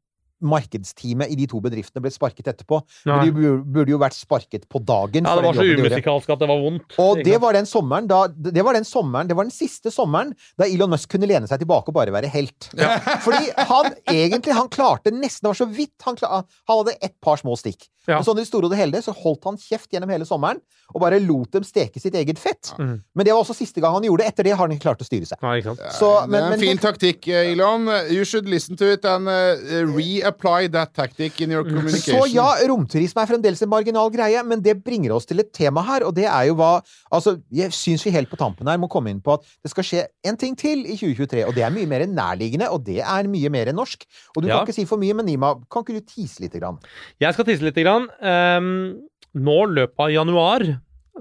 markedsteamet 0.44 1.32
i 1.32 1.36
de 1.38 1.46
to 1.50 1.60
bedriftene 1.64 2.02
ble 2.04 2.12
sparket 2.12 2.50
etterpå. 2.52 2.80
Men 3.08 3.24
de 3.24 3.32
burde, 3.64 3.90
jo 3.92 4.00
vært 4.00 4.16
sparket 4.16 4.66
på 4.68 4.82
dagen. 4.84 5.24
ja, 5.24 5.34
det 5.36 5.46
var 5.46 5.56
så 5.56 5.66
umusikalsk 5.66 6.32
at 6.34 6.42
det 6.42 6.50
var 6.50 6.62
vondt. 6.62 6.98
Og 7.02 7.22
det 7.24 7.40
var 7.42 7.56
den 7.56 7.68
sommeren 7.68 8.08
da 8.10 8.26
Det 8.28 8.64
var 8.64 8.76
den 8.76 8.84
sommeren 8.86 9.28
Det 9.28 9.36
var 9.36 9.46
den 9.46 9.54
siste 9.54 9.90
sommeren 9.94 10.32
da 10.58 10.66
Elon 10.66 10.90
Musk 10.92 11.10
kunne 11.12 11.28
lene 11.28 11.48
seg 11.48 11.60
tilbake 11.62 11.92
og 11.92 11.96
bare 11.96 12.14
være 12.14 12.30
helt. 12.32 12.70
Fordi 13.26 13.52
han 13.70 13.92
egentlig 14.10 14.56
Han 14.56 14.70
klarte 14.72 15.12
nesten 15.14 15.46
Det 15.46 15.52
var 15.54 15.60
så 15.60 15.68
vidt 15.70 16.06
han, 16.06 16.16
klarte, 16.18 16.46
han 16.68 16.80
hadde 16.80 16.96
et 17.00 17.14
par 17.22 17.40
små 17.40 17.56
stikk. 17.58 17.88
Ja. 18.06 18.20
Og 18.20 18.26
sånn 18.26 18.38
i 18.38 18.44
det 18.44 18.48
store 18.50 18.68
og 18.68 18.74
det 18.74 18.78
hele 18.78 19.00
så 19.02 19.14
holdt 19.16 19.48
han 19.48 19.56
kjeft 19.58 19.90
gjennom 19.92 20.10
hele 20.12 20.26
sommeren 20.28 20.60
og 20.94 21.00
bare 21.02 21.18
lot 21.22 21.50
dem 21.56 21.64
steke 21.66 21.98
sitt 21.98 22.14
eget 22.14 22.38
fett. 22.38 22.70
Mhm. 22.78 23.00
Men 23.14 23.26
det 23.26 23.32
var 23.34 23.42
også 23.42 23.56
siste 23.58 23.82
gang 23.82 23.96
han 23.96 24.06
gjorde 24.06 24.22
det. 24.22 24.30
Etter 24.30 24.46
det 24.46 24.52
har 24.54 24.62
han 24.62 24.74
ikke 24.74 24.86
klart 24.86 25.02
å 25.02 25.08
styre 25.08 25.26
seg. 25.26 25.40
Nei, 25.42 25.56
ikke 25.58 25.74
sant? 25.74 25.82
Så, 25.98 26.10
det 26.22 26.30
men, 26.30 26.38
er 26.38 26.46
en 26.46 26.54
men, 26.54 26.62
fin 26.62 26.82
taktikk, 26.82 27.26
Elon. 27.26 27.90
You 28.12 28.24
should 28.24 28.46
listen 28.48 28.78
to 28.78 28.92
it 28.92 29.04
and 29.04 29.26
uh, 29.26 29.90
reapply 30.26 30.68
that 30.72 30.92
tactic 30.94 31.40
in 31.40 31.50
your 31.54 31.64
communication. 31.64 32.18
Så 32.20 32.26
ja, 32.34 32.46
romturisme 32.68 33.22
er 33.22 33.30
fremdeles 33.30 33.62
en 33.62 33.70
marginal 33.70 34.10
greie, 34.12 34.42
men 34.46 34.60
det 34.64 34.76
bringer 34.84 35.14
oss 35.16 35.26
til 35.26 35.40
et 35.42 35.52
tema 35.54 35.82
her, 35.86 36.04
og 36.06 36.14
det 36.16 36.26
er 36.26 36.48
jo 36.50 36.56
hva 36.58 36.74
Altså, 37.14 37.36
jeg 37.54 37.70
syns 37.72 38.02
vi 38.04 38.10
helt 38.14 38.28
på 38.30 38.36
tampen 38.40 38.66
her 38.68 38.78
må 38.82 38.88
komme 38.90 39.10
inn 39.12 39.20
på 39.24 39.36
at 39.36 39.44
det 39.62 39.70
skal 39.72 39.86
skje 39.86 40.04
en 40.26 40.36
ting 40.36 40.56
til 40.58 40.82
i 40.84 40.96
2023, 40.98 41.44
og 41.46 41.54
det 41.56 41.64
er 41.66 41.72
mye 41.74 41.86
mer 41.88 42.04
nærliggende, 42.10 42.68
og 42.72 42.84
det 42.86 42.98
er 43.00 43.30
mye 43.30 43.50
mer 43.52 43.70
norsk. 43.72 44.04
Og 44.36 44.42
du 44.42 44.48
Ja. 44.48 44.58
kan 44.58 44.66
ikke 44.66 44.74
si 44.74 44.84
for 44.84 44.98
mye, 44.98 45.14
men 45.14 45.26
Nima, 45.26 45.54
kan 45.70 45.82
ikke 45.84 46.00
du 46.00 46.04
tease 46.06 46.40
lite 46.40 46.60
grann? 46.60 46.78
Jeg 47.20 47.32
skal 47.34 47.44
tise 47.44 47.62
lite 47.64 47.82
grann. 47.86 48.08
Um, 48.20 49.02
nå, 49.34 49.58
løpet 49.70 49.98
av 49.98 50.10
januar, 50.10 50.66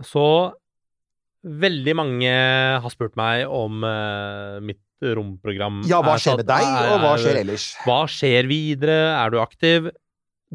så 0.04 0.54
Veldig 1.46 1.94
mange 1.94 2.26
har 2.82 2.90
spurt 2.90 3.14
meg 3.16 3.44
om 3.46 3.84
uh, 3.86 4.58
mitt 4.66 4.80
romprogram. 5.04 5.82
Ja, 5.90 6.00
hva 6.02 6.16
er 6.16 6.24
skjer 6.24 6.38
med 6.42 6.48
deg, 6.48 6.64
og 6.64 6.98
hva 7.04 7.12
er- 7.14 7.22
skjer 7.26 7.40
ellers? 7.42 7.66
Hva 7.86 8.00
skjer 8.08 8.48
videre? 8.50 8.98
Er 9.26 9.30
du 9.34 9.38
aktiv? 9.42 9.90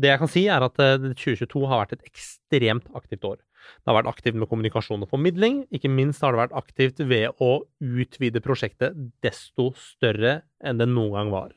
Det 0.01 0.09
jeg 0.09 0.19
kan 0.23 0.29
si, 0.33 0.47
er 0.49 0.63
at 0.65 0.79
eh, 0.81 0.97
2022 1.13 1.67
har 1.69 1.83
vært 1.85 1.93
et 1.99 2.05
ekstremt 2.09 2.87
aktivt 2.97 3.25
år. 3.25 3.37
Det 3.85 3.91
har 3.93 3.99
vært 4.03 4.09
aktivt 4.11 4.35
med 4.41 4.49
kommunikasjon 4.49 5.03
og 5.05 5.11
formidling. 5.11 5.67
Ikke 5.71 5.91
minst 5.93 6.23
har 6.25 6.33
det 6.33 6.41
vært 6.49 6.57
aktivt 6.57 7.03
ved 7.07 7.29
å 7.41 7.63
utvide 7.83 8.41
prosjektet 8.43 8.97
desto 9.23 9.71
større 9.77 10.43
enn 10.65 10.79
det 10.81 10.89
noen 10.89 11.13
gang 11.19 11.31
var. 11.35 11.53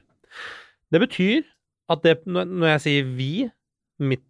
Det 0.92 1.00
betyr 1.02 1.44
at 1.90 2.04
det, 2.04 2.18
når 2.28 2.46
når 2.52 2.68
jeg 2.76 2.84
sier 2.88 3.04
vi, 3.16 3.32
mitt 4.04 4.26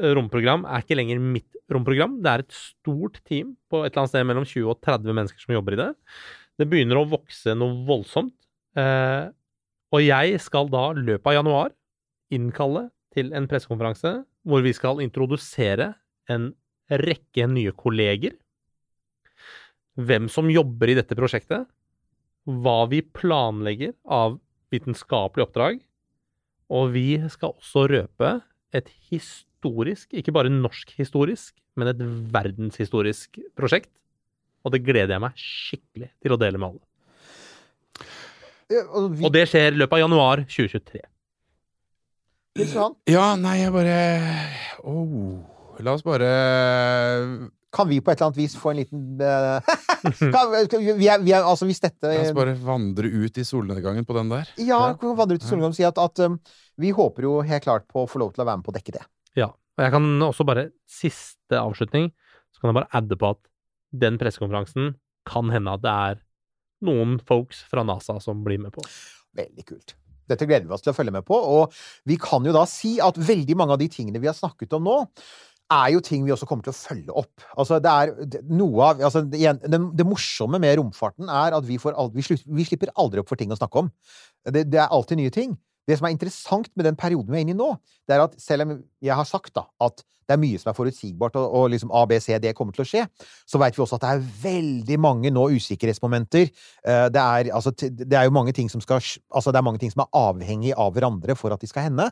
eh, 0.00 0.12
romprogram, 0.14 0.66
er 0.68 0.84
ikke 0.84 0.98
lenger 0.98 1.18
mitt 1.22 1.48
romprogram. 1.72 2.18
Det 2.22 2.30
er 2.30 2.44
et 2.44 2.52
stort 2.54 3.20
team 3.24 3.54
på 3.72 3.84
et 3.84 3.92
eller 3.94 4.02
annet 4.04 4.12
sted 4.12 4.26
mellom 4.28 4.44
20 4.44 4.68
og 4.74 4.80
30 4.84 5.16
mennesker 5.16 5.40
som 5.46 5.54
jobber 5.56 5.72
i 5.78 5.80
det. 5.80 5.90
Det 6.60 6.66
begynner 6.70 7.00
å 7.00 7.08
vokse 7.10 7.54
noe 7.58 7.82
voldsomt. 7.86 8.34
Eh, 8.78 9.26
og 9.94 10.02
jeg 10.02 10.38
skal 10.42 10.70
da 10.70 10.88
løpet 10.96 11.26
av 11.30 11.38
januar 11.38 11.74
innkalle 12.34 12.88
til 13.14 13.30
en 13.36 13.46
pressekonferanse 13.50 14.16
hvor 14.44 14.64
vi 14.64 14.72
skal 14.76 15.02
introdusere 15.04 15.92
en 16.30 16.50
rekke 16.90 17.46
nye 17.50 17.72
kolleger. 17.76 18.34
Hvem 19.94 20.28
som 20.32 20.50
jobber 20.50 20.90
i 20.90 20.96
dette 20.98 21.16
prosjektet. 21.18 21.68
Hva 22.44 22.84
vi 22.90 23.00
planlegger 23.00 23.94
av 24.04 24.38
vitenskapelig 24.74 25.46
oppdrag. 25.46 25.78
Og 26.74 26.90
vi 26.96 27.08
skal 27.30 27.54
også 27.54 27.86
røpe 27.92 28.38
et 28.74 28.90
historisk, 29.10 30.10
ikke 30.12 30.34
bare 30.34 30.52
norsk-historisk, 30.52 31.54
men 31.78 31.92
et 31.92 32.00
verdenshistorisk 32.34 33.38
prosjekt. 33.56 33.92
Og 34.64 34.72
det 34.72 34.80
gleder 34.84 35.16
jeg 35.16 35.22
meg 35.22 35.40
skikkelig 35.40 36.10
til 36.24 36.34
å 36.34 36.40
dele 36.40 36.60
med 36.60 36.72
alle. 36.72 36.84
Ja, 38.72 38.84
Og 38.96 39.10
vi, 39.12 39.26
Og 39.26 39.34
det 39.34 39.44
skjer 39.50 39.74
i 39.74 39.80
løpet 39.82 39.98
av 39.98 40.04
januar 40.06 40.44
2023. 40.48 41.02
Nils 42.54 42.72
Johan, 42.72 42.94
Ja, 43.10 43.26
nei, 43.36 43.58
jeg 43.60 43.74
bare 43.74 43.98
oh. 44.86 45.42
La 45.82 45.92
oss 45.96 46.04
bare 46.06 46.30
kan 47.74 47.88
vi 47.90 47.96
på 47.98 48.12
et 48.12 48.20
eller 48.20 48.30
annet 48.30 48.38
vis 48.38 48.52
få 48.54 48.70
en 48.70 48.78
liten 48.78 49.00
eh, 49.18 49.72
kan, 50.34 50.52
vi, 50.78 50.92
vi 50.94 51.08
er, 51.10 51.22
vi 51.24 51.32
er, 51.34 51.42
altså 51.42 51.66
Hvis 51.66 51.82
dette 51.82 52.12
La 52.12 52.22
oss 52.22 52.36
bare 52.36 52.54
vandre 52.54 53.10
ut 53.10 53.40
i 53.40 53.46
solnedgangen 53.46 54.06
på 54.06 54.14
den 54.14 54.30
der. 54.30 54.52
Ja, 54.60 54.78
ja. 54.92 55.14
vandre 55.18 55.38
ut 55.38 55.42
i 55.42 55.48
solnedgangen 55.48 55.74
og 55.74 55.78
si 55.80 55.86
at, 55.88 55.98
at 55.98 56.22
um, 56.22 56.38
vi 56.80 56.92
håper 56.94 57.26
jo 57.26 57.40
helt 57.46 57.66
klart 57.66 57.88
på 57.90 58.04
å 58.04 58.10
få 58.10 58.22
lov 58.22 58.30
til 58.34 58.44
å 58.44 58.46
være 58.46 58.60
med 58.60 58.68
på 58.68 58.70
å 58.70 58.76
dekke 58.76 58.94
det. 58.94 59.02
Ja. 59.38 59.50
Og 59.50 59.82
jeg 59.82 59.90
kan 59.96 60.06
også 60.22 60.46
bare, 60.46 60.68
siste 60.86 61.58
avslutning, 61.58 62.12
så 62.54 62.62
kan 62.62 62.70
jeg 62.70 62.78
bare 62.78 63.00
adde 63.00 63.18
på 63.18 63.32
at 63.34 63.42
den 63.94 64.18
pressekonferansen 64.20 64.94
kan 65.28 65.52
hende 65.52 65.76
at 65.76 65.84
det 65.84 65.92
er 65.92 66.22
noen 66.84 67.18
folks 67.24 67.62
fra 67.70 67.84
NASA 67.86 68.18
som 68.22 68.42
blir 68.44 68.60
med 68.60 68.74
på. 68.74 68.84
Veldig 69.38 69.64
kult. 69.68 69.96
Dette 70.28 70.46
gleder 70.48 70.68
vi 70.68 70.74
oss 70.76 70.84
til 70.84 70.92
å 70.92 70.96
følge 70.96 71.14
med 71.14 71.24
på. 71.28 71.36
Og 71.36 71.72
vi 72.08 72.18
kan 72.20 72.44
jo 72.46 72.54
da 72.54 72.64
si 72.68 72.96
at 73.04 73.18
veldig 73.20 73.56
mange 73.60 73.76
av 73.76 73.82
de 73.82 73.90
tingene 73.92 74.20
vi 74.22 74.30
har 74.30 74.36
snakket 74.36 74.76
om 74.76 74.86
nå, 74.88 75.00
er 75.72 75.94
jo 75.94 76.02
ting 76.04 76.24
vi 76.26 76.32
også 76.34 76.46
kommer 76.48 76.66
til 76.66 76.74
å 76.74 76.76
følge 76.76 77.14
opp. 77.24 77.44
Altså, 77.56 77.78
det 77.82 77.92
er 77.92 78.42
noe 78.52 78.90
av 78.90 79.00
altså, 79.08 79.22
det, 79.24 79.40
det, 79.64 80.06
morsomme 80.06 80.60
med 80.60 80.76
romfarten 80.80 81.30
er 81.32 81.56
at 81.56 81.64
vi, 81.66 81.78
aldri, 81.88 82.24
vi 82.44 82.66
slipper 82.68 82.92
aldri 83.00 83.22
opp 83.22 83.30
for 83.32 83.40
ting 83.40 83.52
å 83.52 83.58
snakke 83.58 83.84
om. 83.84 83.88
Det, 84.44 84.66
det 84.68 84.82
er 84.82 84.92
alltid 84.92 85.22
nye 85.22 85.32
ting. 85.34 85.56
Det 85.88 85.98
som 85.98 86.08
er 86.08 86.14
interessant 86.14 86.70
med 86.76 86.86
den 86.88 86.96
perioden 86.96 87.30
vi 87.32 87.40
er 87.40 87.44
inne 87.44 87.54
i 87.54 87.58
nå, 87.58 87.70
det 88.08 88.16
er 88.16 88.24
at 88.24 88.36
selv 88.40 88.64
om 88.64 88.76
jeg 89.04 89.16
har 89.18 89.28
sagt 89.28 89.54
da, 89.56 89.66
at 89.84 90.02
det 90.24 90.32
er 90.32 90.40
mye 90.40 90.56
som 90.60 90.70
er 90.70 90.76
forutsigbart, 90.78 91.34
og, 91.36 91.52
og 91.52 91.66
liksom 91.74 91.90
A, 91.92 92.04
B, 92.08 92.16
C, 92.22 92.36
D 92.40 92.52
kommer 92.56 92.72
til 92.72 92.84
å 92.84 92.88
skje, 92.88 93.02
så 93.44 93.60
vet 93.60 93.76
vi 93.76 93.82
også 93.84 93.98
at 93.98 94.04
det 94.06 94.12
er 94.14 94.22
veldig 94.44 94.96
mange 95.04 95.32
nå 95.34 95.42
usikkerhetsmomenter. 95.52 96.48
Eh, 96.80 97.08
Det 97.12 97.20
er, 97.20 97.50
altså, 97.52 97.74
det 97.76 98.16
er 98.16 98.24
jo 98.24 98.32
mange 98.32 98.54
ting 98.56 98.70
som 98.72 98.80
skal 98.80 99.02
Altså, 99.04 99.52
det 99.52 99.58
er 99.60 99.66
mange 99.66 99.82
ting 99.82 99.92
som 99.92 100.04
er 100.04 100.16
avhengig 100.16 100.72
av 100.80 100.94
hverandre 100.96 101.36
for 101.36 101.52
at 101.52 101.60
de 101.60 101.68
skal 101.68 101.90
hende. 101.90 102.06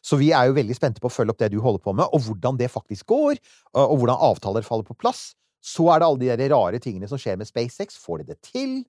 Så 0.00 0.16
vi 0.16 0.30
er 0.32 0.48
jo 0.48 0.56
veldig 0.56 0.76
spente 0.78 1.02
på 1.02 1.10
å 1.10 1.12
følge 1.12 1.34
opp 1.34 1.42
det 1.42 1.50
du 1.52 1.58
holder 1.60 1.82
på 1.84 1.92
med, 1.98 2.08
og 2.08 2.24
hvordan 2.24 2.56
det 2.56 2.70
faktisk 2.72 3.12
går, 3.12 3.36
og 3.74 3.84
og 3.88 4.00
hvordan 4.00 4.24
avtaler 4.30 4.64
faller 4.64 4.88
på 4.88 4.96
plass. 4.96 5.34
Så 5.60 5.88
er 5.92 6.00
det 6.00 6.08
alle 6.08 6.36
de 6.38 6.48
rare 6.54 6.78
tingene 6.80 7.08
som 7.10 7.18
skjer 7.20 7.36
med 7.36 7.48
SpaceX. 7.48 7.98
Får 8.00 8.22
de 8.22 8.32
det 8.32 8.38
til? 8.46 8.84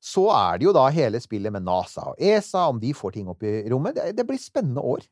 Så 0.00 0.24
er 0.32 0.58
det 0.58 0.68
jo 0.68 0.72
da 0.76 0.86
hele 0.94 1.20
spillet 1.20 1.52
med 1.52 1.66
NASA 1.66 2.10
og 2.12 2.22
ESA, 2.22 2.68
om 2.72 2.80
de 2.80 2.94
får 2.96 3.18
ting 3.18 3.28
opp 3.28 3.44
i 3.44 3.60
rommet. 3.68 3.98
Det, 3.98 4.14
det 4.16 4.26
blir 4.28 4.40
spennende 4.40 4.80
år, 4.80 5.04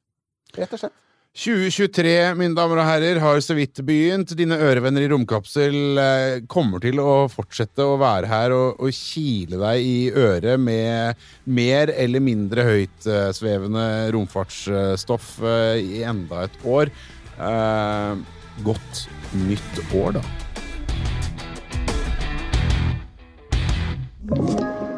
rett 0.56 0.72
og 0.72 0.84
slett. 0.84 1.04
2023, 1.38 2.34
mine 2.34 2.56
damer 2.56 2.80
og 2.80 2.86
herrer, 2.88 3.20
har 3.22 3.38
så 3.44 3.54
vidt 3.54 3.78
begynt. 3.86 4.32
Dine 4.34 4.56
ørevenner 4.58 5.04
i 5.04 5.10
romkapsel 5.12 6.00
eh, 6.02 6.40
kommer 6.50 6.82
til 6.82 6.98
å 6.98 7.28
fortsette 7.30 7.84
å 7.84 7.98
være 8.00 8.26
her 8.26 8.54
og, 8.56 8.80
og 8.82 8.90
kile 8.96 9.60
deg 9.60 9.84
i 9.84 10.10
øret 10.10 10.58
med 10.58 11.20
mer 11.46 11.92
eller 11.94 12.24
mindre 12.24 12.64
høytsvevende 12.66 13.84
romfartsstoff 14.16 15.36
eh, 15.44 15.78
i 15.78 16.02
enda 16.08 16.48
et 16.48 16.58
år. 16.66 16.90
Eh, 17.38 18.12
godt 18.66 19.06
nytt 19.46 19.94
år, 19.94 20.18
da. 20.18 20.26